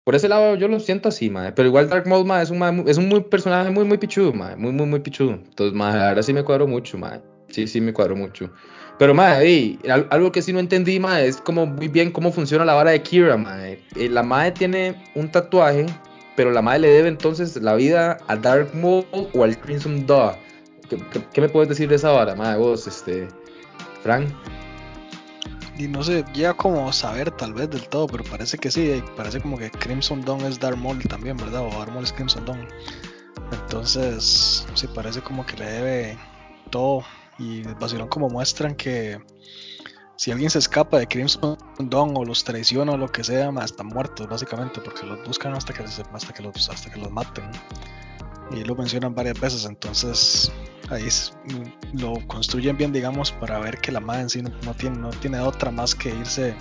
por 0.05 0.15
ese 0.15 0.29
lado 0.29 0.55
yo 0.57 0.69
lo 0.69 0.81
siento 0.81 1.09
así, 1.09 1.31
mae. 1.31 1.53
Pero 1.53 1.69
igual 1.69 1.89
Dark 1.89 2.07
Maul, 2.07 2.27
mae, 2.27 2.43
es 2.43 2.51
un, 2.51 2.89
es 2.89 2.97
un 2.97 3.09
muy 3.09 3.21
personaje 3.23 3.71
muy, 3.71 3.85
muy 3.85 3.99
pichudo, 3.99 4.33
mae. 4.33 4.57
Muy, 4.57 4.73
muy, 4.73 4.87
muy 4.87 5.01
pichudo. 5.01 5.33
Entonces, 5.33 5.75
mae, 5.75 6.09
ahora 6.09 6.23
sí 6.23 6.33
me 6.33 6.43
cuadro 6.43 6.67
mucho, 6.67 6.99
mae. 6.99 7.21
Sí, 7.49 7.67
sí 7.67 7.81
me 7.81 7.93
cuadro 7.93 8.17
mucho. 8.17 8.51
Pero, 8.99 9.15
madre, 9.15 9.79
algo 10.11 10.31
que 10.31 10.43
sí 10.43 10.53
no 10.53 10.61
entendí, 10.61 11.01
madre, 11.01 11.29
es 11.29 11.39
como 11.39 11.67
muy 11.67 11.89
bien 11.89 12.11
cómo 12.11 12.31
funciona 12.33 12.65
la 12.65 12.75
vara 12.75 12.91
de 12.91 13.03
Kira, 13.03 13.37
madre. 13.37 13.83
Eh, 13.97 14.09
la 14.09 14.23
madre 14.23 14.53
tiene 14.53 14.95
un 15.15 15.31
tatuaje, 15.31 15.87
pero 16.37 16.51
la 16.51 16.63
madre 16.63 16.81
le 16.81 16.89
debe 16.89 17.09
entonces 17.09 17.57
la 17.57 17.75
vida 17.75 18.19
a 18.29 18.37
Dark 18.37 18.75
Maul 18.75 19.07
o 19.13 19.45
al 19.45 19.59
Crimson 19.59 20.07
Dawn. 20.07 20.35
¿Qué, 21.33 21.41
me 21.41 21.49
puedes 21.49 21.69
decir 21.69 21.89
de 21.89 21.97
esa 21.97 22.11
vara, 22.11 22.35
madre, 22.35 22.59
vos, 22.59 22.87
este, 22.87 23.29
Frank? 24.03 24.29
Y 25.81 25.89
no 25.89 26.03
sé, 26.03 26.27
ya 26.35 26.53
como 26.53 26.93
saber 26.93 27.31
tal 27.31 27.55
vez 27.55 27.71
del 27.71 27.89
todo, 27.89 28.07
pero 28.07 28.23
parece 28.25 28.59
que 28.59 28.71
sí, 28.71 29.03
parece 29.17 29.41
como 29.41 29.57
que 29.57 29.71
Crimson 29.71 30.21
Dawn 30.21 30.43
es 30.43 30.61
Dark 30.61 30.77
Maul 30.77 31.03
también, 31.05 31.39
¿verdad? 31.39 31.63
O 31.63 31.71
Dark 31.71 31.91
Maul 31.91 32.05
es 32.05 32.13
Crimson 32.13 32.45
Dawn. 32.45 32.69
Entonces, 33.51 34.67
sí, 34.75 34.87
parece 34.89 35.23
como 35.23 35.47
que 35.47 35.57
le 35.57 35.65
debe 35.65 36.19
todo 36.69 37.03
y 37.39 37.63
vacilón 37.81 38.09
como 38.09 38.29
muestran 38.29 38.75
que 38.75 39.23
si 40.17 40.31
alguien 40.31 40.51
se 40.51 40.59
escapa 40.59 40.99
de 40.99 41.09
Crimson 41.09 41.57
Dawn 41.79 42.13
o 42.15 42.27
los 42.27 42.45
traiciona 42.45 42.93
o 42.93 42.99
lo 42.99 43.09
que 43.09 43.25
sea, 43.25 43.49
están 43.65 43.87
muertos 43.87 44.29
básicamente 44.29 44.83
porque 44.83 45.07
los 45.07 45.27
buscan 45.27 45.55
hasta 45.55 45.73
que, 45.73 45.83
hasta 45.83 46.35
que, 46.35 46.43
los, 46.43 46.69
hasta 46.69 46.91
que 46.91 47.01
los 47.01 47.11
maten. 47.11 47.51
Y 48.51 48.65
lo 48.65 48.75
mencionan 48.75 49.15
varias 49.15 49.41
veces, 49.41 49.65
entonces 49.65 50.53
ahí 50.91 51.09
lo 51.95 52.15
construyen 52.27 52.77
bien, 52.77 52.93
digamos, 52.93 53.33
para 53.33 53.59
ver 53.59 53.79
que 53.79 53.93
la 53.93 54.01
madre 54.01 54.23
en 54.23 54.31
sí 54.31 54.43
no, 54.43 54.75
tiene, 54.75 54.99
no 54.99 55.11
tiene 55.11 55.41
otra 55.41 55.71
más 55.71 55.95
que 55.95 56.11
irse 56.11 56.55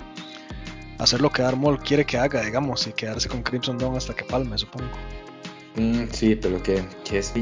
a 0.98 1.02
hacer 1.02 1.20
lo 1.20 1.30
que 1.30 1.42
Darmol 1.42 1.78
quiere 1.80 2.04
que 2.04 2.18
haga, 2.18 2.42
digamos, 2.42 2.86
y 2.86 2.92
quedarse 2.92 3.28
con 3.28 3.42
Crimson 3.42 3.78
Dawn 3.78 3.96
hasta 3.96 4.14
que 4.14 4.24
palme, 4.24 4.56
supongo. 4.56 4.86
Mm, 5.76 6.04
sí, 6.12 6.36
pero 6.36 6.62
que, 6.62 6.84
que 7.04 7.18
es 7.18 7.32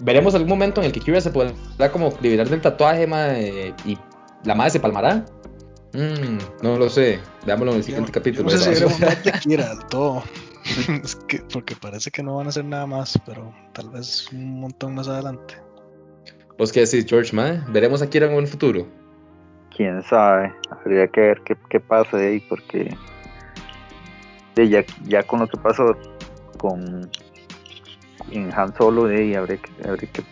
veremos 0.00 0.34
algún 0.34 0.48
momento 0.48 0.80
en 0.80 0.86
el 0.86 0.92
que 0.92 1.00
Kira 1.00 1.20
se 1.20 1.30
podrá 1.30 1.90
como 1.90 2.12
liberar 2.20 2.48
del 2.48 2.60
tatuaje, 2.60 3.04
y 3.84 3.98
la 4.44 4.54
madre 4.54 4.70
se 4.70 4.80
palmará. 4.80 5.24
Mm, 5.92 6.62
no 6.62 6.76
lo 6.76 6.90
sé, 6.90 7.20
veámoslo 7.46 7.72
en 7.72 7.78
el 7.78 7.84
siguiente 7.84 8.12
capítulo. 8.12 8.50
no 8.50 8.50
sé 8.50 8.58
si 8.58 8.84
veremos 8.84 9.00
de 9.00 9.32
Kira 9.42 9.78
todo. 9.88 10.22
porque 11.52 11.76
parece 11.76 12.10
que 12.10 12.22
no 12.22 12.36
van 12.36 12.46
a 12.46 12.48
hacer 12.50 12.64
nada 12.64 12.86
más, 12.86 13.18
pero 13.24 13.54
tal 13.72 13.90
vez 13.90 14.30
un 14.32 14.60
montón 14.60 14.94
más 14.94 15.08
adelante. 15.08 15.65
¿Vos 16.58 16.72
qué 16.72 16.80
decís, 16.80 17.04
George, 17.06 17.34
mae? 17.34 17.60
¿Veremos 17.68 18.00
a 18.00 18.08
Kira 18.08 18.26
en 18.26 18.34
un 18.34 18.46
futuro? 18.46 18.86
Quién 19.76 20.02
sabe, 20.04 20.54
habría 20.70 21.06
que 21.08 21.20
ver 21.20 21.40
qué, 21.42 21.56
qué 21.68 21.80
pasa 21.80 22.16
ahí, 22.16 22.40
porque 22.48 22.96
ya, 24.56 24.82
ya 25.04 25.22
con 25.22 25.40
lo 25.40 25.48
que 25.48 25.58
pasó 25.58 25.94
con 26.56 27.10
en 28.30 28.52
Han 28.54 28.74
Solo, 28.74 29.04
de 29.04 29.16
ahí 29.16 29.34
habría 29.34 29.58
que, 29.58 29.70
habría 29.86 30.10
que 30.10 30.22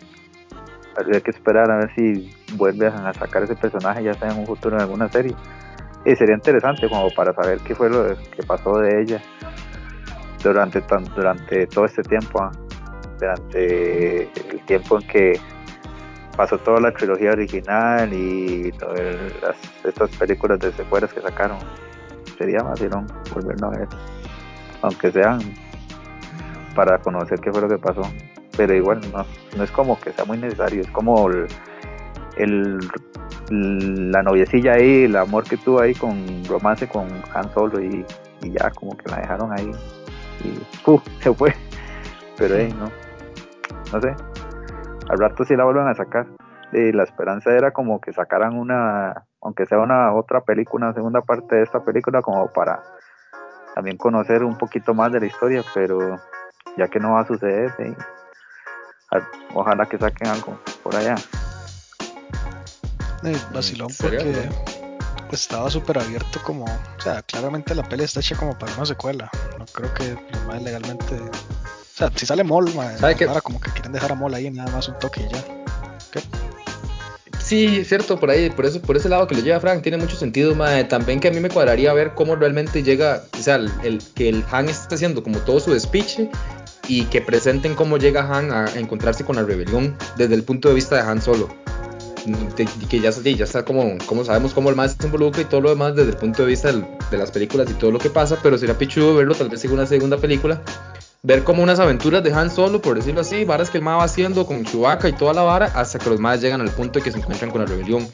habría 0.96 1.20
que 1.20 1.30
esperar 1.30 1.70
a 1.70 1.76
ver 1.76 1.94
si 1.94 2.34
vuelve 2.54 2.86
a 2.86 3.12
sacar 3.14 3.42
ese 3.42 3.56
personaje 3.56 4.04
ya 4.04 4.14
sea 4.14 4.30
en 4.30 4.38
un 4.38 4.46
futuro 4.46 4.76
en 4.76 4.82
alguna 4.82 5.08
serie. 5.10 5.34
Y 6.06 6.14
sería 6.16 6.34
interesante 6.34 6.88
como 6.88 7.10
para 7.10 7.34
saber 7.34 7.58
qué 7.60 7.74
fue 7.74 7.90
lo 7.90 8.16
que 8.16 8.42
pasó 8.46 8.78
de 8.78 9.02
ella 9.02 9.20
durante 10.42 10.80
tan, 10.82 11.04
durante 11.14 11.66
todo 11.66 11.86
este 11.86 12.02
tiempo, 12.02 12.42
¿ah? 12.42 12.52
durante 13.18 14.22
el 14.22 14.60
tiempo 14.66 15.00
en 15.00 15.06
que 15.06 15.40
pasó 16.36 16.58
toda 16.58 16.80
la 16.80 16.92
trilogía 16.92 17.30
original 17.30 18.12
y 18.12 18.72
todas 18.72 19.00
las, 19.42 19.56
estas 19.84 20.10
películas 20.16 20.58
de 20.58 20.72
secuelas 20.72 21.12
que 21.12 21.20
sacaron. 21.20 21.58
Sería 22.38 22.60
más 22.60 22.80
no 22.82 23.06
volverlo 23.32 23.68
a 23.68 23.70
ver, 23.70 23.88
aunque 24.82 25.12
sean 25.12 25.38
para 26.74 26.98
conocer 26.98 27.38
qué 27.40 27.52
fue 27.52 27.60
lo 27.60 27.68
que 27.68 27.78
pasó. 27.78 28.02
Pero 28.56 28.74
igual 28.74 29.00
no, 29.12 29.24
no 29.56 29.64
es 29.64 29.70
como 29.70 29.98
que 29.98 30.12
sea 30.12 30.24
muy 30.24 30.38
necesario, 30.38 30.80
es 30.82 30.90
como 30.90 31.28
el, 31.28 31.46
el 32.36 32.78
la 33.50 34.22
noviecilla 34.22 34.74
ahí, 34.74 35.04
el 35.04 35.16
amor 35.16 35.44
que 35.44 35.56
tuvo 35.56 35.80
ahí 35.80 35.94
con 35.94 36.44
romance 36.46 36.88
con 36.88 37.06
Han 37.34 37.52
Solo 37.52 37.80
y, 37.80 38.04
y 38.42 38.50
ya 38.50 38.70
como 38.70 38.96
que 38.96 39.10
la 39.10 39.18
dejaron 39.18 39.52
ahí 39.52 39.70
y 40.42 40.82
¡puf! 40.84 41.02
se 41.20 41.32
fue. 41.34 41.54
Pero 42.36 42.56
ahí 42.56 42.74
no, 42.78 42.90
no 43.92 44.00
sé, 44.00 44.14
al 45.08 45.18
rato 45.18 45.44
sí 45.44 45.56
la 45.56 45.64
vuelven 45.64 45.88
a 45.88 45.94
sacar. 45.94 46.26
Y 46.72 46.92
la 46.92 47.04
esperanza 47.04 47.50
era 47.52 47.72
como 47.72 48.00
que 48.00 48.12
sacaran 48.12 48.56
una, 48.56 49.26
aunque 49.40 49.66
sea 49.66 49.78
una 49.78 50.12
otra 50.14 50.40
película, 50.40 50.86
una 50.86 50.94
segunda 50.94 51.20
parte 51.20 51.56
de 51.56 51.62
esta 51.62 51.84
película, 51.84 52.20
como 52.20 52.52
para 52.52 52.82
también 53.74 53.96
conocer 53.96 54.42
un 54.42 54.56
poquito 54.58 54.94
más 54.94 55.12
de 55.12 55.20
la 55.20 55.26
historia, 55.26 55.62
pero 55.72 56.18
ya 56.76 56.88
que 56.88 56.98
no 56.98 57.12
va 57.12 57.20
a 57.20 57.26
suceder, 57.26 57.72
ojalá 59.54 59.86
que 59.86 59.98
saquen 59.98 60.28
algo 60.28 60.58
por 60.82 60.96
allá. 60.96 61.14
Eh, 63.24 63.36
vacilón 63.52 63.88
porque 64.00 64.48
pues, 65.28 65.42
estaba 65.42 65.70
súper 65.70 65.98
abierto 65.98 66.40
como, 66.44 66.64
o 66.64 67.00
sea, 67.00 67.22
claramente 67.22 67.74
la 67.74 67.82
peli 67.82 68.04
está 68.04 68.20
hecha 68.20 68.36
como 68.36 68.58
para 68.58 68.74
una 68.74 68.86
secuela. 68.86 69.30
No 69.58 69.64
creo 69.66 69.92
que 69.94 70.16
más 70.46 70.62
legalmente 70.62 71.16
o 71.94 71.96
sea, 71.96 72.10
si 72.12 72.26
sale 72.26 72.42
Mol, 72.42 72.68
ahora 72.76 73.40
como 73.40 73.60
que 73.60 73.70
quieren 73.70 73.92
dejar 73.92 74.10
a 74.10 74.14
Mol 74.16 74.34
ahí 74.34 74.50
nada 74.50 74.68
más 74.72 74.88
un 74.88 74.98
toque 74.98 75.20
y 75.20 75.32
ya. 75.32 75.44
Sí, 77.38 77.78
es 77.78 77.88
cierto, 77.88 78.18
por 78.18 78.30
ahí, 78.30 78.50
por 78.50 78.66
eso, 78.66 78.82
por 78.82 78.96
ese 78.96 79.08
lado 79.08 79.28
que 79.28 79.36
lo 79.36 79.42
lleva 79.42 79.60
Frank, 79.60 79.82
tiene 79.82 79.98
mucho 79.98 80.16
sentido, 80.16 80.56
También 80.88 81.20
que 81.20 81.28
a 81.28 81.30
mí 81.30 81.38
me 81.38 81.50
cuadraría 81.50 81.92
ver 81.92 82.14
cómo 82.14 82.34
realmente 82.34 82.82
llega, 82.82 83.22
o 83.38 83.40
sea, 83.40 83.56
el, 83.56 84.02
que 84.16 84.28
el 84.28 84.44
Han 84.50 84.68
está 84.68 84.96
haciendo 84.96 85.22
como 85.22 85.38
todo 85.40 85.60
su 85.60 85.78
speech 85.78 86.20
y 86.88 87.04
que 87.04 87.20
presenten 87.20 87.76
cómo 87.76 87.96
llega 87.96 88.22
Han 88.22 88.50
a, 88.50 88.64
encontrarse 88.74 89.24
con 89.24 89.36
la 89.36 89.42
rebelión 89.42 89.96
desde 90.16 90.34
el 90.34 90.42
punto 90.42 90.70
de 90.70 90.74
vista 90.74 90.96
de 90.96 91.02
Han 91.02 91.22
solo. 91.22 91.48
Y 92.26 92.86
que 92.86 92.98
ya, 92.98 93.10
ya 93.10 93.44
está 93.44 93.64
como, 93.64 93.98
como 94.06 94.24
sabemos 94.24 94.52
cómo 94.52 94.70
el 94.70 94.74
más 94.74 94.96
se 94.98 95.06
involucra 95.06 95.42
y 95.42 95.44
todo 95.44 95.60
lo 95.60 95.68
demás 95.70 95.94
desde 95.94 96.10
el 96.10 96.16
punto 96.16 96.42
de 96.42 96.48
vista 96.48 96.72
de 96.72 97.18
las 97.18 97.30
películas 97.30 97.70
y 97.70 97.74
todo 97.74 97.92
lo 97.92 98.00
que 98.00 98.10
pasa, 98.10 98.36
pero 98.42 98.58
sería 98.58 98.76
pichudo 98.76 99.14
verlo 99.14 99.34
tal 99.34 99.50
vez 99.50 99.64
en 99.64 99.72
una 99.72 99.86
segunda 99.86 100.16
película 100.16 100.60
ver 101.24 101.42
como 101.42 101.62
unas 101.62 101.80
aventuras 101.80 102.22
de 102.22 102.32
Han 102.32 102.50
Solo, 102.50 102.80
por 102.80 102.96
decirlo 102.96 103.22
así, 103.22 103.44
varas 103.44 103.70
que 103.70 103.78
el 103.78 103.84
MA 103.84 103.96
va 103.96 104.04
haciendo 104.04 104.46
con 104.46 104.62
Chewbacca 104.64 105.08
y 105.08 105.14
toda 105.14 105.32
la 105.32 105.42
vara, 105.42 105.66
hasta 105.74 105.98
que 105.98 106.10
los 106.10 106.20
más 106.20 106.42
llegan 106.42 106.60
al 106.60 106.70
punto 106.70 106.98
de 106.98 107.04
que 107.04 107.10
se 107.10 107.18
encuentran 107.18 107.50
con 107.50 107.62
la 107.62 107.66
rebelión. 107.66 108.06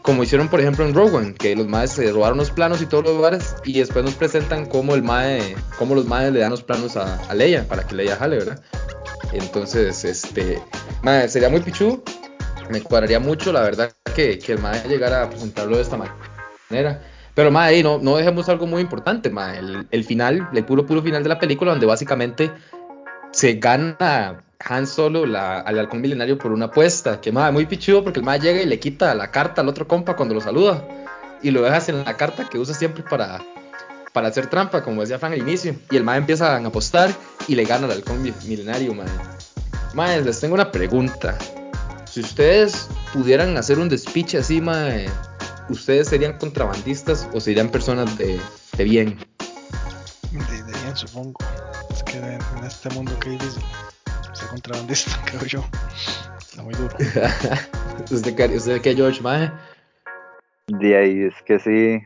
Como 0.00 0.22
hicieron, 0.22 0.48
por 0.48 0.60
ejemplo, 0.60 0.84
en 0.84 0.94
Rogue 0.94 1.34
que 1.34 1.54
los 1.54 1.66
más 1.66 1.92
se 1.92 2.10
robaron 2.10 2.38
los 2.38 2.50
planos 2.50 2.80
y 2.80 2.86
todos 2.86 3.04
los 3.04 3.20
varas, 3.20 3.56
y 3.64 3.78
después 3.78 4.02
nos 4.02 4.14
presentan 4.14 4.64
cómo, 4.64 4.94
el 4.94 5.02
mae, 5.02 5.54
cómo 5.78 5.94
los 5.94 6.06
madres 6.06 6.32
le 6.32 6.40
dan 6.40 6.50
los 6.50 6.62
planos 6.62 6.96
a, 6.96 7.32
Leia, 7.34 7.68
para 7.68 7.86
que 7.86 7.94
Leia 7.94 8.16
jale, 8.16 8.38
¿verdad? 8.38 8.60
Entonces, 9.32 10.02
este, 10.04 10.62
sería 11.28 11.50
muy 11.50 11.60
pichu, 11.60 12.02
me 12.70 12.80
cuadraría 12.80 13.20
mucho, 13.20 13.52
la 13.52 13.60
verdad, 13.60 13.92
que, 14.16 14.38
que 14.38 14.52
el 14.52 14.58
mae 14.58 14.88
llegara 14.88 15.24
a 15.24 15.28
presentarlo 15.28 15.76
de 15.76 15.82
esta 15.82 15.98
manera. 15.98 17.13
Pero, 17.34 17.50
ma, 17.50 17.64
ahí 17.64 17.82
no, 17.82 17.98
no 17.98 18.16
dejemos 18.16 18.48
algo 18.48 18.66
muy 18.66 18.80
importante, 18.80 19.28
ma. 19.28 19.56
El, 19.56 19.86
el, 19.90 20.04
final, 20.04 20.48
el 20.52 20.64
puro, 20.64 20.86
puro 20.86 21.02
final 21.02 21.22
de 21.22 21.28
la 21.28 21.38
película, 21.38 21.72
donde 21.72 21.86
básicamente 21.86 22.50
se 23.32 23.54
gana 23.54 24.44
Han 24.60 24.86
Solo 24.86 25.26
la, 25.26 25.58
al 25.60 25.78
halcón 25.78 26.00
milenario 26.00 26.38
por 26.38 26.52
una 26.52 26.66
apuesta. 26.66 27.20
Que, 27.20 27.32
ma, 27.32 27.50
muy 27.50 27.66
pichudo 27.66 28.04
porque 28.04 28.20
el 28.20 28.24
ma 28.24 28.36
llega 28.36 28.62
y 28.62 28.66
le 28.66 28.78
quita 28.78 29.14
la 29.14 29.30
carta 29.30 29.62
al 29.62 29.68
otro 29.68 29.88
compa 29.88 30.14
cuando 30.14 30.34
lo 30.34 30.40
saluda. 30.40 30.86
Y 31.42 31.50
lo 31.50 31.62
dejas 31.62 31.88
en 31.88 32.04
la 32.04 32.16
carta 32.16 32.48
que 32.48 32.58
usa 32.58 32.74
siempre 32.74 33.02
para, 33.02 33.42
para 34.12 34.28
hacer 34.28 34.46
trampa, 34.46 34.82
como 34.82 35.00
decía 35.00 35.18
Frank 35.18 35.32
al 35.32 35.40
inicio. 35.40 35.74
Y 35.90 35.96
el 35.96 36.04
ma 36.04 36.16
empieza 36.16 36.56
a 36.56 36.64
apostar 36.64 37.10
y 37.48 37.56
le 37.56 37.64
gana 37.64 37.86
al 37.86 37.92
halcón 37.92 38.22
milenario, 38.22 38.94
ma. 38.94 39.04
Ma, 39.92 40.16
les 40.16 40.40
tengo 40.40 40.54
una 40.54 40.70
pregunta. 40.70 41.36
Si 42.04 42.20
ustedes 42.20 42.88
pudieran 43.12 43.56
hacer 43.56 43.80
un 43.80 43.88
despiche 43.88 44.38
así, 44.38 44.60
ma 44.60 44.88
¿ustedes 45.68 46.08
serían 46.08 46.38
contrabandistas 46.38 47.28
o 47.32 47.40
serían 47.40 47.68
personas 47.68 48.16
de, 48.18 48.40
de 48.76 48.84
bien? 48.84 49.18
De, 50.32 50.62
bien, 50.62 50.96
supongo. 50.96 51.38
Es 51.90 52.02
que 52.02 52.18
en, 52.18 52.64
este 52.64 52.90
mundo 52.90 53.18
que 53.20 53.30
difícil 53.30 53.58
ser 54.32 54.48
contrabandista, 54.48 55.12
creo 55.26 55.44
yo. 55.44 55.64
Está 56.38 56.62
muy 56.62 56.74
duro. 56.74 56.96
¿Usted, 58.10 58.56
¿Usted 58.56 58.82
qué, 58.82 58.94
George, 58.94 59.20
mae? 59.22 59.52
De 60.68 60.96
ahí 60.96 61.22
es 61.24 61.34
que 61.44 61.58
sí. 61.58 62.02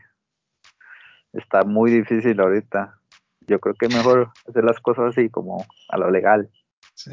Está 1.33 1.63
muy 1.63 1.91
difícil 1.91 2.39
ahorita. 2.39 2.99
Yo 3.47 3.59
creo 3.59 3.75
que 3.75 3.87
es 3.87 3.95
mejor 3.95 4.31
hacer 4.47 4.63
las 4.63 4.79
cosas 4.79 5.05
así, 5.11 5.29
como 5.29 5.65
a 5.89 5.97
lo 5.97 6.11
legal. 6.11 6.49
Sí 6.93 7.11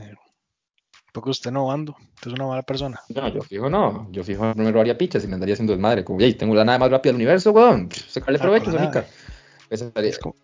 porque 1.17 1.31
usted 1.31 1.51
no 1.51 1.73
ando, 1.73 1.97
usted 2.17 2.31
es 2.31 2.35
una 2.35 2.47
mala 2.47 2.63
persona. 2.63 3.01
No, 3.09 3.27
yo 3.29 3.41
fijo 3.41 3.71
no, 3.71 4.07
yo 4.11 4.23
fijo 4.23 4.53
no 4.55 4.65
me 4.65 4.71
robaría 4.71 4.99
pichas 4.99 5.25
y 5.25 5.27
me 5.27 5.33
andaría 5.33 5.55
haciendo 5.55 5.73
desmadre, 5.73 6.05
como, 6.05 6.21
hey, 6.21 6.35
tengo 6.35 6.55
la 6.55 6.63
nave 6.63 6.79
más 6.79 6.91
rápida 6.91 7.13
del 7.13 7.17
universo, 7.17 7.53
weón, 7.53 7.89
sacarle 7.91 8.39
ah, 8.39 8.43
provecho, 8.43 8.71
Sónica. 8.71 9.07
Como... 10.21 10.35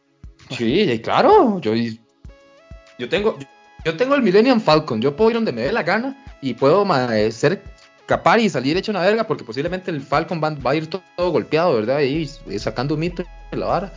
Sí, 0.49 0.99
claro, 1.05 1.61
yo, 1.61 1.75
yo 1.75 3.07
tengo, 3.11 3.37
yo 3.85 3.97
tengo 3.99 4.15
el 4.15 4.23
Millennium 4.23 4.63
Falcon, 4.63 5.03
yo 5.03 5.15
puedo 5.15 5.29
ir 5.29 5.37
donde 5.37 5.53
me 5.53 5.61
dé 5.61 5.73
la 5.73 5.83
gana 5.83 6.17
y 6.41 6.55
puedo 6.55 6.87
ser 7.31 7.63
capaz 8.07 8.39
y 8.39 8.49
salir 8.49 8.75
hecho 8.79 8.93
una 8.93 9.03
verga 9.03 9.25
porque 9.25 9.45
posiblemente 9.45 9.91
el 9.91 10.01
Falcon 10.01 10.41
va, 10.43 10.71
a 10.71 10.75
ir 10.75 10.87
todo, 10.87 11.03
golpeado, 11.31 11.75
¿verdad? 11.75 12.01
Y, 12.01 12.27
sacando 12.59 12.95
un 12.95 13.01
mito 13.01 13.25
en 13.51 13.61
la 13.61 13.67
vara. 13.67 13.93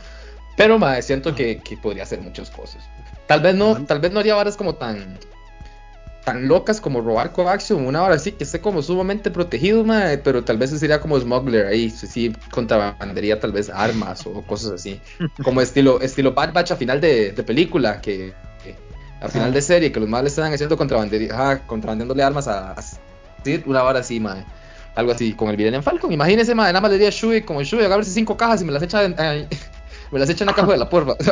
Pero 0.58 0.78
madre, 0.78 1.00
siento 1.00 1.34
que, 1.34 1.58
que 1.58 1.78
podría 1.78 2.02
hacer 2.02 2.20
muchas 2.20 2.50
cosas. 2.50 2.86
Tal 3.26 3.40
vez 3.40 3.54
no, 3.54 3.82
tal 3.86 3.98
vez 3.98 4.12
no 4.12 4.20
haría 4.20 4.34
varas 4.34 4.58
como 4.58 4.74
tan 4.74 5.18
tan 6.26 6.48
locas 6.48 6.80
como 6.80 7.00
robar 7.02 7.30
coaxium, 7.30 7.86
una 7.86 8.02
hora 8.02 8.16
así 8.16 8.32
que 8.32 8.42
esté 8.42 8.60
como 8.60 8.82
sumamente 8.82 9.30
protegido, 9.30 9.84
pero 10.24 10.42
tal 10.42 10.58
vez 10.58 10.70
sería 10.70 11.00
como 11.00 11.16
smuggler 11.20 11.66
ahí, 11.66 11.88
sí, 11.88 12.34
contrabandería 12.50 13.38
tal 13.38 13.52
vez 13.52 13.70
armas 13.70 14.26
o 14.26 14.42
cosas 14.42 14.72
así, 14.72 15.00
como 15.44 15.60
estilo 15.60 16.00
estilo 16.00 16.34
Bad 16.34 16.52
Batch 16.52 16.72
a 16.72 16.76
final 16.76 17.00
de, 17.00 17.32
película, 17.46 18.00
que, 18.00 18.34
a 19.20 19.28
final 19.28 19.52
de 19.52 19.62
serie, 19.62 19.92
que 19.92 20.00
los 20.00 20.08
males 20.08 20.32
están 20.32 20.52
haciendo 20.52 20.76
contrabandería, 20.76 21.62
contrabandeándole 21.64 22.24
armas 22.24 22.48
a, 22.48 22.72
a 22.72 22.84
una 23.64 23.84
hora 23.84 24.00
así, 24.00 24.18
madre. 24.18 24.44
Algo 24.96 25.12
así, 25.12 25.32
con 25.32 25.50
el 25.50 25.74
en 25.74 25.82
Falcon. 25.84 26.10
Imagínese, 26.10 26.56
madre, 26.56 26.72
nada 26.72 26.80
más 26.80 26.90
le 26.90 26.96
diría 26.96 27.10
a 27.10 27.12
Shui, 27.12 27.42
como 27.42 27.62
Shui, 27.62 27.84
agarrese 27.84 28.10
cinco 28.10 28.36
cajas 28.36 28.62
y 28.62 28.64
me 28.64 28.72
las 28.72 28.82
echa 28.82 29.04
en, 29.04 29.14
me 30.10 30.18
las 30.18 30.28
echa 30.28 30.42
en 30.42 30.48
la 30.48 30.54
caja 30.54 30.72
de 30.72 30.78
la 30.78 30.90
porfa. 30.90 31.14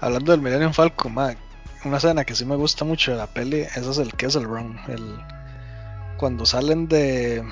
Hablando 0.00 0.30
del 0.30 0.40
Millennium 0.40 0.72
Falcon, 0.72 1.12
madre, 1.14 1.38
una 1.84 1.96
escena 1.96 2.24
que 2.24 2.34
sí 2.34 2.44
me 2.44 2.56
gusta 2.56 2.84
mucho 2.84 3.12
de 3.12 3.18
la 3.18 3.26
peli, 3.26 3.60
ese 3.60 3.90
es 3.90 3.98
el 3.98 4.12
Kessel 4.14 4.44
Run, 4.44 4.78
el 4.88 5.18
cuando 6.16 6.46
salen 6.46 6.86
de 6.88 7.44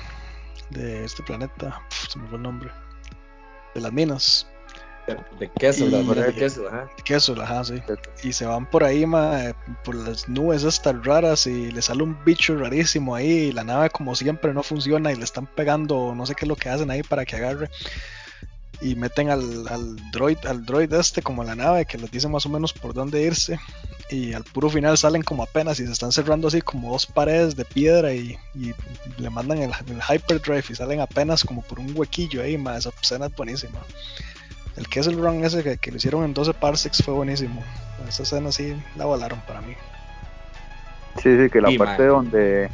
de 0.71 1.05
este 1.05 1.21
planeta, 1.23 1.81
se 2.09 2.17
me 2.17 2.27
fue 2.27 2.37
el 2.37 2.43
nombre, 2.43 2.71
de 3.75 3.81
las 3.81 3.91
minas. 3.91 4.47
De, 5.39 5.49
Kessel, 5.59 5.91
de 5.91 6.33
Kessel, 6.35 6.67
ajá. 6.67 6.89
Kessel, 7.03 7.41
ajá, 7.41 7.63
sí. 7.65 7.81
Y 8.23 8.31
se 8.31 8.45
van 8.45 8.69
por 8.69 8.83
ahí, 8.83 9.05
ma, 9.05 9.53
por 9.83 9.95
las 9.95 10.29
nubes 10.29 10.63
estas 10.63 11.03
raras 11.03 11.47
y 11.47 11.71
le 11.71 11.81
sale 11.81 12.03
un 12.03 12.17
bicho 12.23 12.55
rarísimo 12.55 13.15
ahí 13.15 13.27
y 13.27 13.51
la 13.51 13.63
nave 13.63 13.89
como 13.89 14.15
siempre 14.15 14.53
no 14.53 14.63
funciona 14.63 15.11
y 15.11 15.15
le 15.15 15.23
están 15.23 15.47
pegando, 15.47 16.13
no 16.15 16.25
sé 16.25 16.35
qué 16.35 16.45
es 16.45 16.49
lo 16.49 16.55
que 16.55 16.69
hacen 16.69 16.91
ahí 16.91 17.01
para 17.03 17.25
que 17.25 17.35
agarre 17.35 17.69
y 18.81 18.95
meten 18.95 19.29
al, 19.29 19.67
al, 19.67 19.95
droid 20.11 20.37
al 20.45 20.65
droid 20.65 20.91
este 20.93 21.21
como 21.21 21.43
la 21.43 21.55
nave 21.55 21.85
que 21.85 21.97
les 21.97 22.09
dice 22.09 22.27
más 22.27 22.45
o 22.45 22.49
menos 22.49 22.73
por 22.73 22.93
dónde 22.93 23.21
irse 23.21 23.59
y 24.11 24.33
al 24.33 24.43
puro 24.43 24.69
final 24.69 24.97
salen 24.97 25.23
como 25.23 25.43
apenas 25.43 25.79
y 25.79 25.85
se 25.85 25.91
están 25.93 26.11
cerrando 26.11 26.49
así 26.49 26.61
como 26.61 26.91
dos 26.91 27.05
paredes 27.05 27.55
de 27.55 27.63
piedra 27.63 28.13
y, 28.13 28.37
le 29.17 29.29
mandan 29.29 29.59
el, 29.59 29.71
hyperdrive 29.71 30.63
y 30.69 30.75
salen 30.75 30.99
apenas 30.99 31.43
como 31.43 31.61
por 31.61 31.79
un 31.79 31.93
huequillo 31.95 32.43
ahí 32.43 32.57
más 32.57 32.79
esa 32.79 32.91
escena 33.01 33.27
es 33.27 33.35
buenísima. 33.35 33.79
El 34.75 34.87
que 34.87 34.99
es 34.99 35.07
el 35.07 35.17
run 35.17 35.43
ese 35.43 35.63
que, 35.63 35.77
que, 35.77 35.91
lo 35.91 35.97
hicieron 35.97 36.23
en 36.23 36.33
12 36.33 36.53
parsecs 36.53 37.03
fue 37.03 37.13
buenísimo. 37.13 37.63
Esa 38.07 38.23
escena 38.23 38.51
sí 38.51 38.75
la 38.95 39.05
volaron 39.05 39.41
para 39.41 39.61
mí. 39.61 39.75
Sí 41.21 41.37
sí 41.37 41.49
que 41.49 41.61
la 41.61 41.69
parte 41.77 42.05
donde 42.05 42.69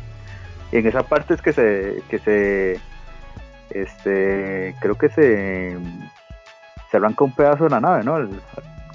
Y 0.72 0.78
en 0.78 0.88
esa 0.88 1.04
parte 1.04 1.34
es 1.36 1.42
que 1.42 1.54
se, 1.54 2.04
que 2.10 2.20
se, 2.20 2.80
este, 3.70 4.76
creo 4.80 4.98
que 4.98 5.10
se, 5.10 5.78
se 6.92 6.98
arranca 6.98 7.24
un 7.24 7.34
pedazo 7.34 7.66
de 7.66 7.70
la 7.70 7.82
nave, 7.82 8.04
¿no? 8.04 8.30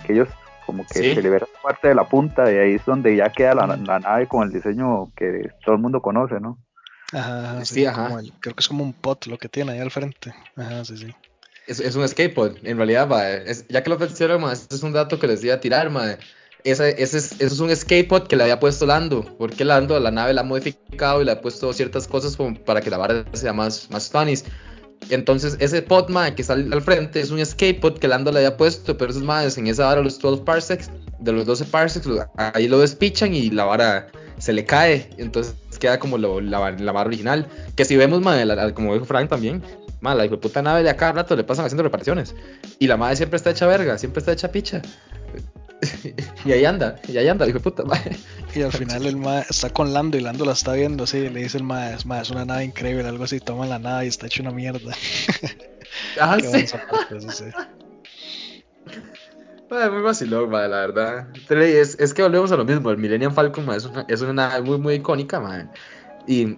que 0.05 0.13
ellos 0.13 0.29
como 0.67 0.87
que 0.87 1.15
se 1.15 1.23
libera 1.23 1.47
parte 1.63 1.89
de 1.89 1.95
la 1.95 2.09
punta 2.09 2.51
y 2.51 2.57
ahí 2.57 2.75
es 2.75 2.85
donde 2.85 3.17
ya 3.17 3.31
queda 3.31 3.55
la, 3.55 3.77
nave 3.77 4.29
con 4.29 4.47
el 4.47 4.53
diseño 4.53 5.13
que 5.17 5.51
todo 5.65 5.75
el 5.75 5.81
mundo 5.81 6.01
conoce, 6.01 6.41
¿no? 6.41 6.59
Ajá, 7.13 7.65
sí, 7.65 7.85
ajá. 7.85 8.21
creo 8.41 8.55
que 8.55 8.61
es 8.61 8.69
como 8.69 8.85
un 8.85 8.93
pot 8.93 9.27
lo 9.27 9.39
que 9.39 9.49
tiene 9.49 9.73
ahí 9.73 9.81
al 9.81 9.91
frente. 9.91 10.33
Ajá, 10.57 10.85
sí, 10.85 10.97
sí. 10.97 11.15
Es, 11.67 11.79
es 11.79 11.95
un 11.95 12.07
pod, 12.35 12.57
en 12.63 12.77
realidad, 12.77 13.09
ya 13.69 13.83
que 13.83 13.91
lo 13.91 13.97
ofrecieron, 13.97 14.51
este 14.51 14.75
es 14.75 14.83
un 14.83 14.93
dato 14.93 15.19
que 15.19 15.27
les 15.27 15.43
di 15.43 15.51
a 15.51 15.61
tirar, 15.61 15.91
madre. 15.91 16.19
Ese, 16.65 17.03
ese 17.03 17.19
es, 17.19 17.33
eso 17.41 17.55
es 17.55 17.61
un 17.61 17.71
escape 17.71 18.05
pod 18.05 18.27
que 18.29 18.37
le 18.37 18.45
había 18.45 18.61
puesto 18.61 18.87
Lando, 18.87 19.25
porque 19.37 19.65
Lando 19.65 19.99
la 19.99 20.11
nave 20.11 20.33
la 20.33 20.43
ha 20.43 20.45
modificado 20.45 21.21
y 21.21 21.25
le 21.25 21.33
ha 21.33 21.41
puesto 21.41 21.73
ciertas 21.73 22.07
cosas 22.07 22.37
para 22.65 22.81
que 22.81 22.91
la 22.91 22.99
barra 22.99 23.25
sea 23.33 23.53
más, 23.53 23.91
más 23.91 24.09
funny. 24.09 24.35
Entonces, 25.11 25.57
ese 25.59 25.83
pod, 25.83 26.07
que 26.37 26.45
sale 26.45 26.73
al 26.73 26.83
frente 26.83 27.21
es 27.21 27.31
un 27.31 27.41
escape 27.41 27.75
pod 27.75 27.99
que 27.99 28.07
Lando 28.07 28.31
le 28.31 28.39
había 28.39 28.57
puesto, 28.57 28.97
pero 28.97 29.11
esos 29.11 29.25
madres 29.25 29.59
en 29.59 29.67
esa 29.67 29.87
vara, 29.87 30.03
los 30.03 30.21
12 30.21 30.45
parsecs, 30.45 30.91
de 31.19 31.33
los 31.33 31.47
12 31.47 31.65
parsecs, 31.67 32.09
ahí 32.37 32.69
lo 32.69 32.79
despichan 32.79 33.35
y 33.35 33.51
la 33.51 33.65
vara 33.65 34.09
se 34.39 34.53
le 34.53 34.65
cae. 34.65 35.11
Entonces 35.19 35.55
queda 35.83 35.99
como 35.99 36.17
la, 36.17 36.71
la, 36.71 36.93
vara 36.93 37.07
original. 37.09 37.49
Que 37.75 37.85
si 37.85 37.97
vemos, 37.97 38.23
como 38.75 38.95
dijo 38.95 39.05
Frank 39.05 39.29
también, 39.29 39.63
madre, 40.01 40.19
la 40.19 40.27
hijo 40.27 40.41
puta 40.41 40.63
nave 40.63 40.85
de 40.85 40.91
acá 40.91 41.11
rato 41.11 41.35
le 41.35 41.43
pasan 41.43 41.65
haciendo 41.65 41.83
reparaciones. 41.83 42.35
Y 42.79 42.87
la 42.87 42.97
madre 42.97 43.17
siempre 43.17 43.37
está 43.37 43.51
hecha 43.51 43.67
verga, 43.67 43.99
siempre 43.99 44.21
está 44.21 44.33
hecha 44.33 44.53
picha. 44.53 44.81
y 46.45 46.53
ahí 46.53 46.65
anda, 46.65 46.97
y 47.09 47.17
ahí 47.17 47.29
anda, 47.29 47.47
hijo 47.47 47.59
de 47.59 47.65
puta, 47.65 47.85
madre. 47.85 48.17
Y 48.55 48.63
al 48.63 48.73
final 48.73 49.07
el 49.07 49.17
ma 49.17 49.41
está 49.41 49.71
con 49.71 49.93
Lando 49.93 50.17
y 50.17 50.21
Lando 50.21 50.45
la 50.45 50.53
está 50.53 50.75
viendo 50.75 51.05
así, 51.05 51.29
le 51.29 51.43
dice 51.43 51.59
el 51.59 51.65
ma, 51.65 51.91
es, 51.91 52.05
es 52.05 52.31
una 52.31 52.45
nave 52.45 52.65
increíble, 52.65 53.07
algo 53.07 53.25
así, 53.25 53.41
toma 53.41 53.67
la 53.67 53.79
nave 53.79 54.05
y 54.05 54.09
está 54.09 54.27
hecho 54.27 54.43
una 54.43 54.53
mierda. 54.53 54.93
Ah, 56.19 56.39
sí. 56.41 56.65
muy 59.69 60.03
vacilón, 60.03 60.49
madre, 60.49 60.69
la 60.71 60.77
verdad. 60.87 61.29
Es, 61.51 61.99
es, 62.01 62.15
que 62.15 62.23
volvemos 62.23 62.51
a 62.51 62.57
lo 62.57 62.65
mismo, 62.65 62.91
el 62.91 62.97
Millennium 62.97 63.35
Falcon 63.35 63.71
es, 63.75 63.85
una, 63.85 64.07
es 64.09 64.23
una 64.23 64.33
nave 64.33 64.63
muy, 64.63 64.79
muy 64.79 64.95
icónica, 64.95 65.39
madre. 65.39 65.69
Y 66.27 66.57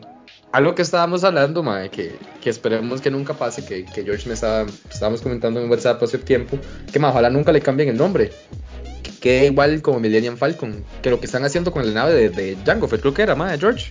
algo 0.53 0.77
que 0.77 0.83
estábamos 0.83 1.25
hablando, 1.25 1.64
madre, 1.64 1.91
que, 1.91 2.16
que 2.41 2.49
esperemos 2.49 3.01
que 3.01 3.11
nunca 3.11 3.35
pase, 3.35 3.64
que, 3.64 3.85
que 3.85 4.05
George 4.05 4.29
me 4.29 4.35
estaba, 4.35 4.66
estábamos 4.89 5.20
comentando 5.20 5.61
en 5.61 5.68
WhatsApp 5.68 6.01
hace 6.01 6.18
tiempo, 6.18 6.57
que 6.93 7.01
más 7.01 7.11
ojalá 7.11 7.29
nunca 7.29 7.51
le 7.51 7.61
cambien 7.61 7.89
el 7.89 7.97
nombre 7.97 8.31
que 9.25 9.47
igual 9.47 9.81
como 9.81 10.01
Millennium 10.01 10.37
Falcon, 10.37 10.85
que 11.01 11.09
lo 11.09 11.18
que 11.18 11.25
están 11.25 11.47
haciendo 11.47 11.72
con 11.72 11.87
la 11.87 11.93
nave 11.95 12.12
de, 12.12 12.29
de 12.29 12.59
Jango 12.62 12.87
Fett, 12.87 13.01
creo 13.01 13.14
que 13.14 13.22
era, 13.22 13.35
más 13.35 13.59
George, 13.59 13.91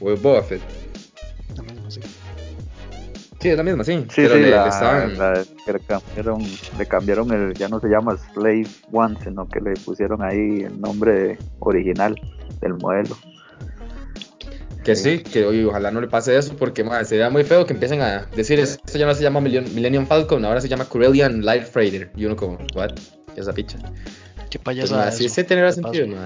o 0.00 0.10
es 0.10 0.20
Boba 0.20 0.42
Fett. 0.42 0.60
La 1.56 1.62
misma, 1.62 1.88
sí. 1.88 2.00
Sí, 3.38 3.48
es 3.48 3.56
la 3.56 3.62
misma, 3.62 3.84
sí. 3.84 4.04
Sí, 4.08 4.22
pero 4.26 4.34
sí, 4.34 4.40
le, 4.40 5.80
cambiaron, 5.86 6.42
le 6.76 6.86
cambiaron 6.86 7.30
el, 7.30 7.54
ya 7.54 7.68
no 7.68 7.78
se 7.78 7.86
llama 7.86 8.18
Slave 8.34 8.66
One, 8.90 9.16
sino 9.22 9.48
que 9.48 9.60
le 9.60 9.74
pusieron 9.74 10.20
ahí 10.20 10.62
el 10.62 10.80
nombre 10.80 11.38
original 11.60 12.16
del 12.60 12.74
modelo. 12.74 13.16
Que 14.82 14.96
sí, 14.96 15.20
que 15.20 15.44
oye, 15.44 15.64
ojalá 15.64 15.92
no 15.92 16.00
le 16.00 16.08
pase 16.08 16.36
eso, 16.36 16.56
porque 16.56 16.82
madre, 16.82 17.04
sería 17.04 17.30
muy 17.30 17.44
feo 17.44 17.66
que 17.66 17.74
empiecen 17.74 18.00
a 18.00 18.26
decir, 18.34 18.58
esto 18.58 18.98
ya 18.98 19.06
no 19.06 19.14
se 19.14 19.22
llama 19.22 19.40
Millennium 19.40 20.06
Falcon, 20.06 20.44
ahora 20.44 20.60
se 20.60 20.66
llama 20.66 20.86
Corellian 20.86 21.44
Light 21.44 21.66
Freighter. 21.66 22.10
Y 22.16 22.24
uno 22.24 22.34
como, 22.34 22.58
what? 22.74 22.90
Esa 23.36 23.52
picha. 23.52 23.78
Qué 24.50 24.58
payasada. 24.58 25.04
Pues, 25.04 25.16
sí, 25.16 25.28
sí 25.28 25.44
tendrá 25.44 25.72
sentido, 25.72 26.06
¿no? 26.06 26.16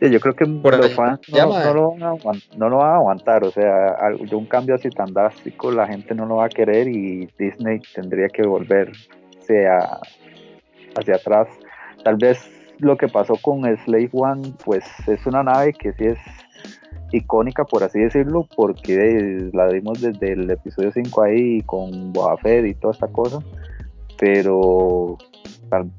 Sí, 0.00 0.10
yo 0.10 0.20
creo 0.20 0.34
que 0.34 0.44
los 0.44 0.94
fans 0.94 1.20
no, 1.28 2.68
lo 2.68 2.76
van 2.76 2.90
a 2.90 2.96
aguantar, 2.96 3.44
o 3.44 3.50
sea, 3.50 3.96
un 4.32 4.44
cambio 4.44 4.74
así 4.74 4.90
tan 4.90 5.12
drástico 5.14 5.70
la 5.70 5.86
gente 5.86 6.14
no 6.14 6.26
lo 6.26 6.36
va 6.36 6.46
a 6.46 6.48
querer 6.50 6.86
y 6.86 7.30
Disney 7.38 7.80
tendría 7.94 8.28
que 8.28 8.42
volverse 8.42 9.66
a, 9.66 9.98
hacia 10.96 11.14
atrás. 11.14 11.48
Tal 12.04 12.16
vez 12.16 12.38
lo 12.78 12.98
que 12.98 13.08
pasó 13.08 13.36
con 13.40 13.62
Slave 13.84 14.10
One, 14.12 14.52
pues 14.64 14.84
es 15.06 15.24
una 15.24 15.42
nave 15.42 15.72
que 15.72 15.94
sí 15.94 16.04
es 16.04 16.18
icónica, 17.12 17.64
por 17.64 17.82
así 17.82 18.00
decirlo, 18.00 18.46
porque 18.54 19.48
la 19.54 19.68
vimos 19.68 20.02
desde 20.02 20.32
el 20.32 20.50
episodio 20.50 20.92
5 20.92 21.22
ahí 21.22 21.62
con 21.62 22.12
Boba 22.12 22.36
Fett 22.36 22.66
y 22.66 22.74
toda 22.74 22.92
esta 22.92 23.08
cosa, 23.08 23.38
pero 24.18 25.16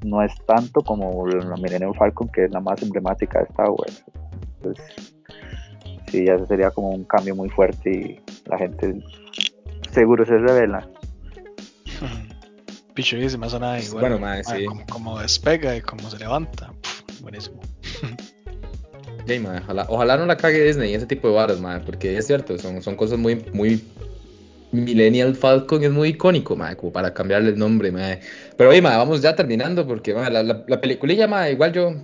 no 0.04 0.22
es 0.22 0.32
tanto 0.46 0.82
como 0.82 1.26
la 1.26 1.56
Millennium 1.56 1.94
Falcon, 1.94 2.28
que 2.28 2.44
es 2.44 2.50
la 2.50 2.60
más 2.60 2.82
emblemática 2.82 3.40
de 3.40 3.44
Star 3.46 3.70
Wars. 3.70 4.04
Entonces, 4.56 5.14
sí, 6.10 6.24
ya 6.24 6.38
sería 6.46 6.70
como 6.70 6.90
un 6.90 7.04
cambio 7.04 7.34
muy 7.34 7.48
fuerte 7.48 7.90
y 7.90 8.20
la 8.48 8.58
gente 8.58 9.02
seguro 9.92 10.24
se 10.24 10.38
revela. 10.38 10.88
Pichuísima, 12.94 13.48
suena 13.48 13.78
igual. 13.78 14.18
Bueno, 14.18 14.42
sí. 14.44 14.66
como, 14.90 15.20
despega 15.20 15.76
y 15.76 15.80
como 15.80 16.10
se 16.10 16.18
levanta. 16.18 16.72
buenísimo. 17.20 17.60
ojalá, 19.88 20.16
no 20.16 20.26
la 20.26 20.36
cague 20.36 20.64
Disney 20.64 20.94
ese 20.94 21.06
tipo 21.06 21.28
de 21.28 21.34
varas, 21.34 21.60
porque 21.84 22.16
es 22.16 22.26
cierto, 22.26 22.58
son, 22.58 22.82
son 22.82 22.96
cosas 22.96 23.18
muy, 23.18 23.44
muy 23.52 23.84
Millennial 24.72 25.34
Falcon 25.34 25.82
es 25.82 25.90
muy 25.90 26.10
icónico, 26.10 26.54
madre, 26.56 26.76
como 26.76 26.92
para 26.92 27.14
cambiarle 27.14 27.50
el 27.50 27.58
nombre, 27.58 27.90
madre. 27.90 28.20
Pero 28.56 28.70
oye, 28.70 28.82
madre, 28.82 28.98
vamos 28.98 29.22
ya 29.22 29.34
terminando, 29.34 29.86
porque 29.86 30.14
madre, 30.14 30.42
la, 30.42 30.64
la, 30.66 30.80
peliculilla, 30.80 31.50
igual 31.50 31.72
yo, 31.72 31.94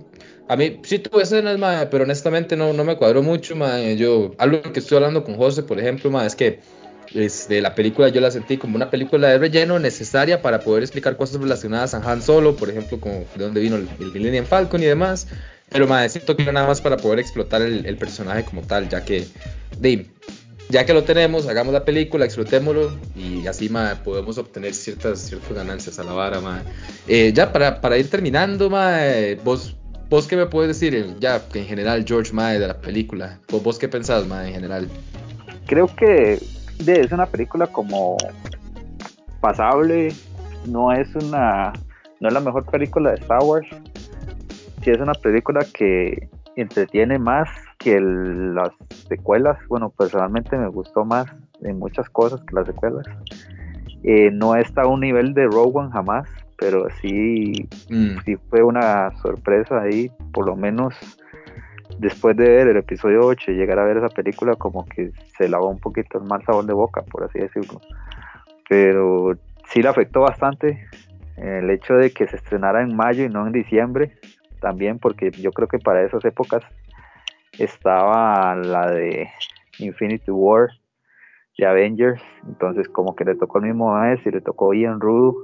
a 0.47 0.55
mí 0.55 0.79
sí 0.83 0.99
tuve 0.99 1.23
escenas, 1.23 1.57
madre, 1.59 1.87
pero 1.91 2.03
honestamente 2.03 2.55
no, 2.55 2.73
no 2.73 2.83
me 2.83 2.97
cuadró 2.97 3.21
mucho, 3.21 3.55
madre. 3.55 3.97
Yo, 3.97 4.33
algo 4.37 4.61
que 4.61 4.79
estoy 4.79 4.97
hablando 4.97 5.23
con 5.23 5.35
José, 5.35 5.63
por 5.63 5.79
ejemplo, 5.79 6.09
madre, 6.09 6.27
es 6.27 6.35
que 6.35 6.59
este, 7.13 7.61
la 7.61 7.75
película 7.75 8.09
yo 8.09 8.19
la 8.19 8.31
sentí 8.31 8.57
como 8.57 8.75
una 8.75 8.89
película 8.89 9.29
de 9.29 9.37
relleno 9.37 9.79
necesaria 9.79 10.41
para 10.41 10.59
poder 10.59 10.83
explicar 10.83 11.15
cosas 11.17 11.39
relacionadas 11.39 11.93
a 11.93 11.99
Han 11.99 12.21
Solo, 12.21 12.55
por 12.55 12.69
ejemplo, 12.69 12.99
como 12.99 13.25
de 13.35 13.43
dónde 13.43 13.61
vino 13.61 13.75
el, 13.75 13.87
Millennium 14.13 14.45
Falcon 14.45 14.81
y 14.81 14.85
demás. 14.85 15.27
Pero, 15.69 15.87
madre, 15.87 16.09
siento 16.09 16.35
que 16.35 16.43
era 16.43 16.51
nada 16.51 16.67
más 16.67 16.81
para 16.81 16.97
poder 16.97 17.19
explotar 17.19 17.61
el, 17.61 17.85
el 17.85 17.97
personaje 17.97 18.43
como 18.43 18.61
tal, 18.61 18.89
ya 18.89 19.03
que, 19.03 19.25
de, 19.79 20.07
ya 20.69 20.85
que 20.85 20.93
lo 20.93 21.03
tenemos, 21.03 21.47
hagamos 21.47 21.73
la 21.73 21.85
película, 21.85 22.25
explotémoslo 22.25 22.91
y 23.15 23.45
así 23.47 23.69
ma, 23.69 24.01
podemos 24.03 24.37
obtener 24.37 24.73
ciertas, 24.73 25.19
ciertas 25.19 25.53
ganancias 25.53 25.99
a 25.99 26.03
la 26.03 26.13
vara. 26.13 26.41
Ma. 26.41 26.63
Eh, 27.07 27.31
ya 27.33 27.51
para, 27.51 27.81
para, 27.81 27.97
ir 27.97 28.09
terminando, 28.09 28.69
ma, 28.69 28.97
vos, 29.43 29.75
vos 30.09 30.27
qué 30.27 30.35
me 30.35 30.45
puedes 30.47 30.79
decir 30.79 31.15
ya 31.19 31.41
en 31.53 31.65
general, 31.65 32.03
George 32.07 32.33
Mae, 32.33 32.59
de 32.59 32.67
la 32.67 32.81
película. 32.81 33.39
¿Vos, 33.51 33.63
vos 33.63 33.79
qué 33.79 33.87
pensás, 33.87 34.25
ma, 34.27 34.47
en 34.47 34.53
general? 34.53 34.89
Creo 35.67 35.87
que 35.95 36.39
es 36.85 37.11
una 37.11 37.25
película 37.25 37.67
como 37.67 38.17
pasable, 39.39 40.13
no 40.65 40.91
es 40.91 41.13
una 41.15 41.73
no 42.19 42.29
es 42.29 42.33
la 42.33 42.39
mejor 42.39 42.65
película 42.65 43.11
de 43.11 43.17
Star 43.17 43.43
Wars. 43.43 43.67
Sí 44.83 44.91
es 44.91 44.99
una 44.99 45.13
película 45.13 45.65
que 45.73 46.29
entretiene 46.55 47.19
más 47.19 47.49
que 47.85 47.99
las 48.01 48.71
secuelas, 49.07 49.59
bueno, 49.67 49.91
personalmente 49.91 50.57
me 50.57 50.69
gustó 50.69 51.05
más 51.05 51.27
en 51.61 51.77
muchas 51.77 52.09
cosas 52.09 52.41
que 52.41 52.55
las 52.55 52.65
secuelas. 52.65 53.05
Eh, 54.03 54.31
no 54.31 54.55
está 54.55 54.81
a 54.81 54.87
un 54.87 55.01
nivel 55.01 55.35
de 55.35 55.45
Rogue 55.45 55.87
jamás, 55.93 56.27
pero 56.57 56.87
sí, 56.99 57.69
mm. 57.91 58.21
sí 58.25 58.37
fue 58.49 58.63
una 58.63 59.11
sorpresa 59.21 59.81
ahí, 59.81 60.09
por 60.33 60.47
lo 60.47 60.55
menos 60.55 60.95
después 61.99 62.35
de 62.35 62.49
ver 62.49 62.69
el 62.69 62.77
episodio 62.77 63.19
8 63.21 63.51
y 63.51 63.55
llegar 63.55 63.77
a 63.77 63.85
ver 63.85 63.97
esa 63.97 64.09
película, 64.09 64.55
como 64.55 64.83
que 64.87 65.11
se 65.37 65.47
lavó 65.47 65.69
un 65.69 65.79
poquito 65.79 66.17
el 66.17 66.23
mal 66.23 66.43
sabor 66.43 66.65
de 66.65 66.73
boca, 66.73 67.03
por 67.03 67.23
así 67.23 67.37
decirlo. 67.37 67.81
Pero 68.67 69.37
sí 69.69 69.83
le 69.83 69.89
afectó 69.89 70.21
bastante 70.21 70.87
el 71.37 71.69
hecho 71.69 71.93
de 71.93 72.09
que 72.09 72.25
se 72.25 72.37
estrenara 72.37 72.81
en 72.81 72.95
mayo 72.95 73.25
y 73.25 73.29
no 73.29 73.45
en 73.45 73.53
diciembre, 73.53 74.15
también 74.59 74.97
porque 74.97 75.29
yo 75.29 75.51
creo 75.51 75.67
que 75.67 75.77
para 75.77 76.01
esas 76.01 76.25
épocas 76.25 76.63
estaba 77.59 78.55
la 78.55 78.89
de 78.91 79.29
Infinity 79.79 80.31
War 80.31 80.69
de 81.57 81.65
Avengers, 81.65 82.21
entonces 82.47 82.87
como 82.89 83.15
que 83.15 83.23
le 83.23 83.35
tocó 83.35 83.59
el 83.59 83.65
mismo 83.65 83.97
mes 83.99 84.19
y 84.25 84.31
le 84.31 84.41
tocó 84.41 84.73
Ian 84.73 84.99
Rude 84.99 85.37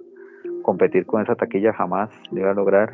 competir 0.61 1.05
con 1.05 1.21
esa 1.21 1.35
taquilla 1.35 1.73
jamás 1.73 2.09
lo 2.31 2.39
iba 2.39 2.51
a 2.51 2.53
lograr, 2.53 2.93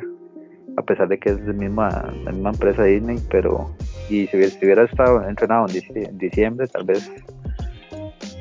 a 0.76 0.82
pesar 0.82 1.08
de 1.08 1.18
que 1.18 1.30
es 1.30 1.40
la 1.40 1.52
misma, 1.52 1.88
la 2.24 2.32
misma 2.32 2.50
empresa 2.50 2.84
Disney, 2.84 3.18
pero 3.30 3.70
y 4.08 4.26
si 4.28 4.36
hubiera, 4.36 4.84
estado 4.84 5.22
entrenado 5.28 5.66
en 5.68 6.18
diciembre, 6.18 6.66
tal 6.68 6.84
vez 6.84 7.10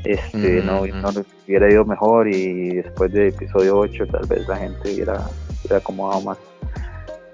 este 0.05 0.61
no, 0.63 0.81
hubiera 0.81 1.69
ido 1.69 1.83
mejor 1.83 2.27
y 2.27 2.75
después 2.77 3.11
de 3.11 3.29
episodio 3.29 3.77
8 3.77 4.07
tal 4.07 4.25
vez 4.27 4.47
la 4.47 4.55
gente 4.55 4.93
hubiera, 4.93 5.21
hubiera 5.61 5.77
acomodado 5.77 6.21
más. 6.21 6.37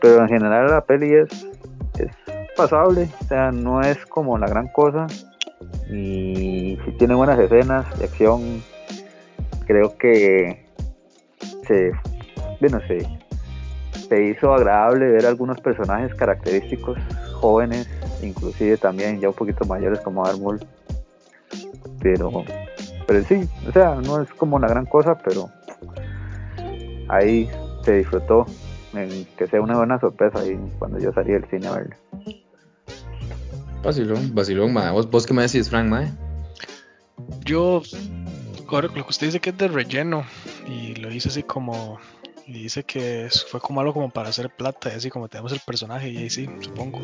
Pero 0.02 0.22
en 0.22 0.28
general 0.28 0.68
la 0.70 0.82
peli 0.82 1.14
es 1.14 1.48
pasable, 2.56 3.10
o 3.22 3.26
sea, 3.26 3.52
no 3.52 3.82
es 3.82 4.06
como 4.06 4.38
la 4.38 4.48
gran 4.48 4.68
cosa. 4.68 5.08
Y 5.90 6.78
si 6.86 6.92
tiene 6.98 7.16
buenas 7.16 7.40
escenas 7.40 7.86
de 7.98 8.06
acción. 8.06 8.64
Creo 9.66 9.98
que 9.98 10.66
se, 11.66 11.94
bueno, 12.60 12.82
se, 12.86 13.08
se 14.10 14.24
hizo 14.24 14.54
agradable 14.54 15.06
ver 15.06 15.26
algunos 15.26 15.60
personajes 15.62 16.14
característicos 16.16 16.98
jóvenes, 17.36 17.90
inclusive 18.22 18.78
también 18.78 19.20
ya 19.20 19.30
un 19.30 19.36
poquito 19.36 19.66
mayores 19.66 20.02
como 20.02 20.26
Armul 20.26 20.60
Pero, 22.02 22.44
pero 23.08 23.24
sí, 23.24 23.48
o 23.68 23.72
sea, 23.72 23.96
no 23.96 24.22
es 24.22 24.30
como 24.34 24.58
una 24.58 24.68
gran 24.68 24.86
cosa, 24.86 25.18
pero 25.18 25.50
ahí 27.08 27.50
se 27.84 27.94
disfrutó, 27.94 28.46
en 28.94 29.26
que 29.38 29.48
sea 29.48 29.62
una 29.62 29.78
buena 29.78 30.00
sorpresa 30.00 30.40
ahí 30.40 30.60
cuando 30.80 31.00
yo 31.00 31.14
salí 31.14 31.32
del 31.32 31.46
cine 31.46 31.68
a 31.68 31.72
verlo. 31.72 31.96
Vacilón, 33.84 34.34
vacilón, 34.34 34.74
ma. 34.74 34.92
¿Vos, 34.92 35.10
vos 35.10 35.26
qué 35.26 35.34
me 35.34 35.42
decís, 35.42 35.70
Frank, 35.70 35.90
ma? 35.90 36.10
Yo, 37.44 37.84
lo 38.72 38.94
que 38.94 39.02
usted 39.02 39.28
dice 39.28 39.40
que 39.42 39.50
es 39.50 39.58
de 39.58 39.68
relleno, 39.68 40.26
y 40.68 40.96
lo 40.96 41.10
dice 41.10 41.30
así 41.30 41.44
como 41.44 42.00
dice 42.48 42.84
que 42.84 43.30
fue 43.48 43.60
como 43.60 43.82
algo 43.82 43.94
como 43.94 44.10
para 44.10 44.30
hacer 44.30 44.50
plata, 44.50 44.90
y 44.92 44.96
así 44.96 45.10
como 45.10 45.28
tenemos 45.28 45.52
el 45.52 45.60
personaje, 45.60 46.10
y 46.10 46.18
ahí 46.18 46.30
sí, 46.30 46.50
supongo. 46.62 47.02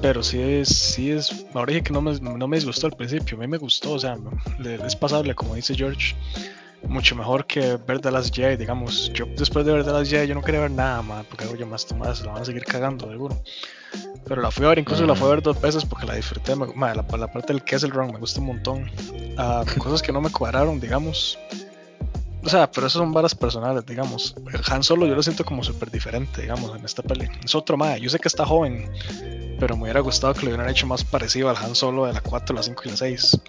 Pero 0.00 0.22
sí 0.22 0.40
es, 0.40 0.68
sí 0.68 1.10
es, 1.10 1.46
ahora 1.52 1.72
dije 1.72 1.82
que 1.82 1.92
no 1.92 2.00
me, 2.00 2.18
no 2.20 2.48
me 2.48 2.56
disgustó 2.56 2.86
al 2.86 2.96
principio, 2.96 3.36
a 3.36 3.40
mí 3.40 3.46
me 3.48 3.58
gustó, 3.58 3.92
o 3.92 3.98
sea, 3.98 4.16
es 4.86 4.96
pasable, 4.96 5.34
como 5.34 5.54
dice 5.56 5.74
George, 5.74 6.14
mucho 6.88 7.14
mejor 7.16 7.46
que 7.46 7.78
ver 7.86 8.00
The 8.00 8.10
Last 8.10 8.34
Jedi, 8.34 8.56
digamos. 8.56 9.10
Yo 9.14 9.26
después 9.36 9.64
de 9.64 9.72
ver 9.72 9.84
The 9.84 9.92
Last 9.92 10.10
Jedi, 10.10 10.28
yo 10.28 10.34
no 10.34 10.42
quería 10.42 10.60
ver 10.60 10.70
nada 10.70 11.02
más, 11.02 11.24
porque 11.26 11.46
ya 11.58 11.66
más 11.66 11.86
tomadas 11.86 12.20
la 12.22 12.32
van 12.32 12.42
a 12.42 12.44
seguir 12.44 12.64
cagando, 12.64 13.10
seguro. 13.10 13.42
Pero 14.24 14.40
la 14.40 14.50
fui 14.50 14.64
a 14.64 14.70
ver, 14.70 14.78
incluso 14.78 15.04
la 15.04 15.14
fui 15.14 15.26
a 15.26 15.30
ver 15.30 15.42
dos 15.42 15.60
veces 15.60 15.84
porque 15.84 16.06
la 16.06 16.14
disfruté. 16.14 16.54
la, 16.56 16.94
la, 16.94 17.32
parte 17.32 17.52
del 17.52 17.62
Kessel 17.62 17.90
Run 17.90 18.12
me 18.12 18.18
gusta 18.18 18.40
un 18.40 18.46
montón. 18.46 18.90
Uh, 19.38 19.64
cosas 19.78 20.02
que 20.02 20.12
no 20.12 20.20
me 20.20 20.30
cuadraron, 20.30 20.80
digamos. 20.80 21.38
O 22.44 22.48
sea, 22.48 22.70
pero 22.70 22.88
eso 22.88 22.98
son 22.98 23.12
varas 23.12 23.34
personales, 23.34 23.86
digamos. 23.86 24.34
Han 24.70 24.82
Solo 24.82 25.06
yo 25.06 25.14
lo 25.14 25.22
siento 25.22 25.44
como 25.44 25.62
súper 25.62 25.90
diferente, 25.90 26.42
digamos, 26.42 26.76
en 26.76 26.84
esta 26.84 27.02
peli. 27.02 27.28
Es 27.44 27.54
otro 27.54 27.76
más. 27.76 28.00
Yo 28.00 28.10
sé 28.10 28.18
que 28.18 28.28
está 28.28 28.44
joven, 28.44 28.90
pero 29.60 29.76
me 29.76 29.84
hubiera 29.84 30.00
gustado 30.00 30.34
que 30.34 30.42
lo 30.42 30.48
hubieran 30.48 30.68
hecho 30.68 30.86
más 30.86 31.04
parecido 31.04 31.50
al 31.50 31.56
Han 31.56 31.74
Solo 31.74 32.06
de 32.06 32.12
la 32.12 32.20
4, 32.20 32.54
la 32.54 32.62
5 32.62 32.82
y 32.84 32.88
la 32.88 32.96
6. 32.96 33.40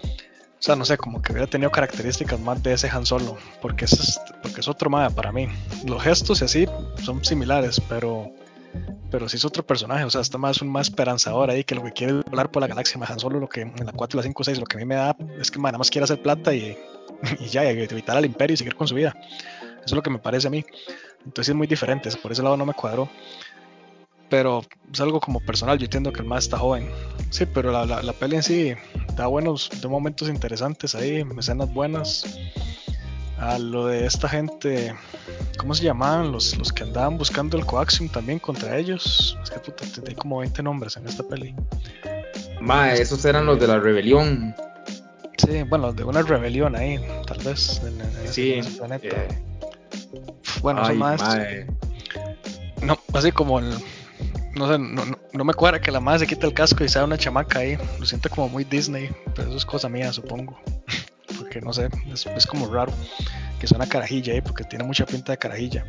Sea, 0.64 0.76
no 0.76 0.86
sé, 0.86 0.96
como 0.96 1.20
que 1.20 1.30
hubiera 1.30 1.46
tenido 1.46 1.70
características 1.70 2.40
más 2.40 2.62
de 2.62 2.72
ese 2.72 2.88
Han 2.88 3.04
Solo, 3.04 3.36
porque 3.60 3.84
es, 3.84 4.18
porque 4.42 4.62
es 4.62 4.68
otro 4.68 4.88
más 4.88 5.12
para 5.12 5.30
mí. 5.30 5.46
Los 5.86 6.02
gestos 6.02 6.40
y 6.40 6.46
así 6.46 6.66
son 7.02 7.22
similares, 7.22 7.82
pero 7.86 8.32
pero 9.10 9.28
sí 9.28 9.36
es 9.36 9.44
otro 9.44 9.62
personaje, 9.62 10.04
o 10.04 10.10
sea, 10.10 10.22
está 10.22 10.38
más 10.38 10.62
un 10.62 10.70
más 10.70 10.88
esperanzador 10.88 11.50
ahí 11.50 11.64
que 11.64 11.74
lo 11.74 11.84
que 11.84 11.92
quiere 11.92 12.14
volar 12.30 12.50
por 12.50 12.62
la 12.62 12.66
galaxia, 12.66 12.98
más 12.98 13.10
Han 13.10 13.18
Solo 13.18 13.40
lo 13.40 13.46
que 13.46 13.60
en 13.60 13.74
la 13.84 13.92
4, 13.92 14.16
la 14.16 14.22
5, 14.22 14.42
6, 14.42 14.58
lo 14.58 14.64
que 14.64 14.78
a 14.78 14.80
mí 14.80 14.86
me 14.86 14.94
da 14.94 15.14
es 15.38 15.50
que 15.50 15.58
nada 15.58 15.76
más 15.76 15.90
quiere 15.90 16.04
hacer 16.04 16.22
plata 16.22 16.54
y, 16.54 16.78
y 17.40 17.46
ya, 17.48 17.70
y 17.70 17.82
evitar 17.82 18.16
al 18.16 18.24
imperio 18.24 18.54
y 18.54 18.56
seguir 18.56 18.74
con 18.74 18.88
su 18.88 18.94
vida. 18.94 19.14
Eso 19.20 19.84
es 19.84 19.92
lo 19.92 20.02
que 20.02 20.08
me 20.08 20.18
parece 20.18 20.46
a 20.46 20.50
mí. 20.50 20.64
Entonces 21.26 21.50
es 21.50 21.54
muy 21.54 21.66
diferente, 21.66 22.08
por 22.22 22.32
ese 22.32 22.42
lado 22.42 22.56
no 22.56 22.64
me 22.64 22.72
cuadró. 22.72 23.10
Pero 24.34 24.64
es 24.92 25.00
algo 25.00 25.20
como 25.20 25.38
personal, 25.38 25.78
yo 25.78 25.84
entiendo 25.84 26.12
que 26.12 26.18
el 26.18 26.26
más 26.26 26.42
está 26.42 26.58
joven. 26.58 26.90
Sí, 27.30 27.46
pero 27.46 27.70
la, 27.70 27.86
la, 27.86 28.12
peli 28.12 28.34
en 28.34 28.42
sí 28.42 28.74
da 29.14 29.28
buenos, 29.28 29.70
de 29.80 29.86
momentos 29.86 30.28
interesantes 30.28 30.96
ahí, 30.96 31.24
escenas 31.38 31.72
buenas. 31.72 32.40
A 33.38 33.60
lo 33.60 33.86
de 33.86 34.06
esta 34.06 34.28
gente, 34.28 34.92
¿cómo 35.56 35.72
se 35.72 35.84
llamaban? 35.84 36.32
Los, 36.32 36.58
los 36.58 36.72
que 36.72 36.82
andaban 36.82 37.16
buscando 37.16 37.56
el 37.56 37.64
coaxium 37.64 38.08
también 38.08 38.40
contra 38.40 38.76
ellos. 38.76 39.38
Es 39.40 39.50
que 39.50 39.60
puta, 39.60 39.84
hay 40.04 40.16
como 40.16 40.38
20 40.38 40.64
nombres 40.64 40.96
en 40.96 41.06
esta 41.06 41.22
peli. 41.22 41.54
Ma, 42.60 42.92
esos 42.92 43.24
eran 43.24 43.46
los 43.46 43.60
de 43.60 43.68
la 43.68 43.78
rebelión. 43.78 44.52
Sí, 45.38 45.62
bueno, 45.62 45.92
de 45.92 46.02
una 46.02 46.22
rebelión 46.22 46.74
ahí, 46.74 46.98
tal 47.24 47.38
vez, 47.44 47.80
en, 47.84 48.32
sí, 48.32 48.54
ese 48.54 48.78
planeta. 48.78 49.06
Eh. 49.06 49.42
Bueno, 50.60 50.82
eso 50.82 50.94
más. 50.94 51.22
No, 52.82 52.98
así 53.12 53.30
como 53.30 53.60
el. 53.60 53.72
No 54.56 54.68
sé, 54.68 54.78
no, 54.78 55.02
no, 55.32 55.44
me 55.44 55.54
cuadra 55.54 55.80
que 55.80 55.90
la 55.90 56.00
madre 56.00 56.20
se 56.20 56.26
quite 56.28 56.46
el 56.46 56.54
casco 56.54 56.84
y 56.84 56.88
sea 56.88 57.04
una 57.04 57.18
chamaca 57.18 57.58
ahí. 57.58 57.76
Lo 57.98 58.06
siento 58.06 58.30
como 58.30 58.48
muy 58.48 58.64
Disney, 58.64 59.10
pero 59.34 59.48
eso 59.48 59.56
es 59.56 59.64
cosa 59.64 59.88
mía, 59.88 60.12
supongo. 60.12 60.58
Porque 61.38 61.60
no 61.60 61.72
sé, 61.72 61.88
es, 62.12 62.46
como 62.46 62.72
raro 62.72 62.92
que 63.58 63.66
sea 63.66 63.78
carajilla 63.86 64.34
ahí, 64.34 64.40
porque 64.40 64.62
tiene 64.62 64.84
mucha 64.84 65.04
pinta 65.04 65.32
de 65.32 65.38
carajilla. 65.38 65.84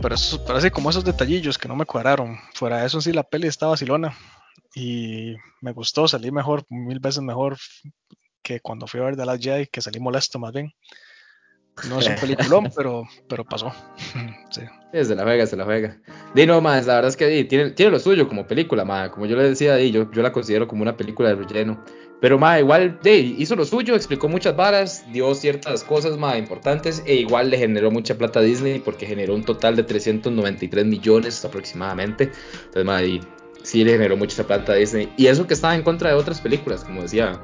Pero 0.00 0.14
eso 0.14 0.44
parece 0.44 0.70
como 0.70 0.90
esos 0.90 1.04
detallillos 1.04 1.58
que 1.58 1.68
no 1.68 1.76
me 1.76 1.84
cuadraron. 1.84 2.36
Fuera 2.54 2.78
de 2.78 2.86
eso, 2.86 3.00
sí, 3.00 3.12
la 3.12 3.22
peli 3.22 3.46
está 3.46 3.66
vacilona. 3.66 4.16
Y 4.74 5.36
me 5.60 5.72
gustó, 5.72 6.08
salí 6.08 6.32
mejor, 6.32 6.64
mil 6.68 6.98
veces 6.98 7.22
mejor 7.22 7.58
que 8.42 8.60
cuando 8.60 8.86
fui 8.86 9.00
a 9.00 9.04
ver 9.04 9.16
The 9.16 9.26
Last 9.26 9.42
Jedi, 9.42 9.66
que 9.66 9.82
salí 9.82 10.00
molesto 10.00 10.38
más 10.38 10.52
bien. 10.52 10.72
No 11.88 11.98
es 11.98 12.08
un 12.08 12.16
peliculón, 12.16 12.70
pero, 12.76 13.04
pero 13.28 13.44
pasó. 13.44 13.72
sí. 14.50 14.62
Es 14.92 15.08
de 15.08 15.14
la 15.14 15.24
vega, 15.24 15.44
es 15.44 15.50
de 15.50 15.56
la 15.56 15.64
vega. 15.64 15.98
Dino, 16.34 16.60
más, 16.60 16.86
la 16.86 16.96
verdad 16.96 17.10
es 17.10 17.16
que 17.16 17.44
tiene, 17.44 17.70
tiene 17.70 17.92
lo 17.92 17.98
suyo 17.98 18.28
como 18.28 18.46
película, 18.46 18.84
ma. 18.84 19.10
Como 19.10 19.26
yo 19.26 19.36
le 19.36 19.48
decía, 19.48 19.74
ahí, 19.74 19.90
yo, 19.90 20.10
yo 20.10 20.22
la 20.22 20.32
considero 20.32 20.66
como 20.66 20.82
una 20.82 20.96
película 20.96 21.28
de 21.28 21.36
relleno. 21.36 21.82
Pero, 22.20 22.38
ma, 22.38 22.58
igual, 22.58 22.98
de, 23.02 23.16
hizo 23.16 23.56
lo 23.56 23.64
suyo, 23.64 23.94
explicó 23.94 24.28
muchas 24.28 24.54
varas, 24.54 25.04
dio 25.12 25.34
ciertas 25.34 25.84
cosas, 25.84 26.18
ma, 26.18 26.36
importantes, 26.36 27.02
e 27.06 27.14
igual 27.14 27.50
le 27.50 27.56
generó 27.56 27.90
mucha 27.90 28.16
plata 28.18 28.40
a 28.40 28.42
Disney, 28.42 28.80
porque 28.80 29.06
generó 29.06 29.34
un 29.34 29.44
total 29.44 29.76
de 29.76 29.84
393 29.84 30.84
millones 30.84 31.42
aproximadamente. 31.44 32.30
Entonces, 32.66 32.84
ma, 32.84 33.02
y 33.02 33.20
sí 33.62 33.84
le 33.84 33.92
generó 33.92 34.16
mucha 34.16 34.44
plata 34.44 34.72
a 34.72 34.76
Disney. 34.76 35.10
Y 35.16 35.26
eso 35.28 35.46
que 35.46 35.54
estaba 35.54 35.74
en 35.74 35.82
contra 35.82 36.10
de 36.10 36.16
otras 36.16 36.40
películas, 36.40 36.84
como 36.84 37.02
decía 37.02 37.40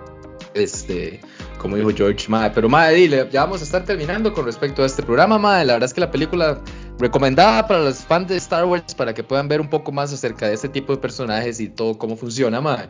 este, 0.56 1.20
como 1.66 1.76
dijo 1.76 1.90
George, 1.90 2.28
madre. 2.28 2.52
Pero 2.54 2.68
madre, 2.68 3.28
ya 3.32 3.42
vamos 3.42 3.60
a 3.60 3.64
estar 3.64 3.84
terminando 3.84 4.32
con 4.32 4.44
respecto 4.44 4.84
a 4.84 4.86
este 4.86 5.02
programa, 5.02 5.36
madre. 5.36 5.64
La 5.64 5.72
verdad 5.72 5.88
es 5.88 5.94
que 5.94 6.00
la 6.00 6.12
película 6.12 6.60
recomendada 7.00 7.66
para 7.66 7.80
los 7.80 8.04
fans 8.04 8.28
de 8.28 8.36
Star 8.36 8.64
Wars 8.66 8.94
para 8.94 9.12
que 9.12 9.24
puedan 9.24 9.48
ver 9.48 9.60
un 9.60 9.68
poco 9.68 9.90
más 9.90 10.12
acerca 10.12 10.46
de 10.46 10.54
este 10.54 10.68
tipo 10.68 10.94
de 10.94 11.00
personajes 11.00 11.58
y 11.58 11.68
todo 11.68 11.98
cómo 11.98 12.16
funciona, 12.16 12.60
madre. 12.60 12.88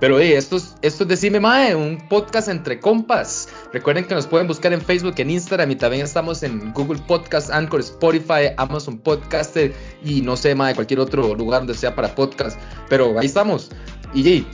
Pero 0.00 0.18
hey, 0.18 0.32
esto 0.32 0.56
es, 0.56 0.74
esto 0.82 1.04
es 1.04 1.08
Decime 1.08 1.38
Mae, 1.38 1.76
un 1.76 1.98
podcast 2.08 2.48
entre 2.48 2.80
compas. 2.80 3.48
Recuerden 3.72 4.04
que 4.04 4.16
nos 4.16 4.26
pueden 4.26 4.48
buscar 4.48 4.72
en 4.72 4.80
Facebook, 4.80 5.14
en 5.18 5.30
Instagram 5.30 5.70
y 5.70 5.76
también 5.76 6.04
estamos 6.04 6.42
en 6.42 6.72
Google 6.72 7.00
Podcast, 7.06 7.50
Anchor, 7.50 7.78
Spotify, 7.78 8.50
Amazon 8.56 8.98
Podcaster 8.98 9.72
y 10.04 10.20
no 10.20 10.36
sé, 10.36 10.56
Mae, 10.56 10.74
cualquier 10.74 10.98
otro 10.98 11.32
lugar 11.36 11.60
donde 11.60 11.74
sea 11.74 11.94
para 11.94 12.12
podcast. 12.12 12.58
Pero 12.88 13.16
ahí 13.20 13.26
estamos. 13.26 13.70
Y 14.12 14.44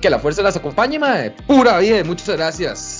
que 0.00 0.10
la 0.10 0.18
fuerza 0.18 0.42
las 0.42 0.56
acompañe, 0.56 0.98
mae. 0.98 1.30
Pura 1.46 1.78
vida, 1.78 2.02
muchas 2.02 2.28
gracias. 2.36 2.99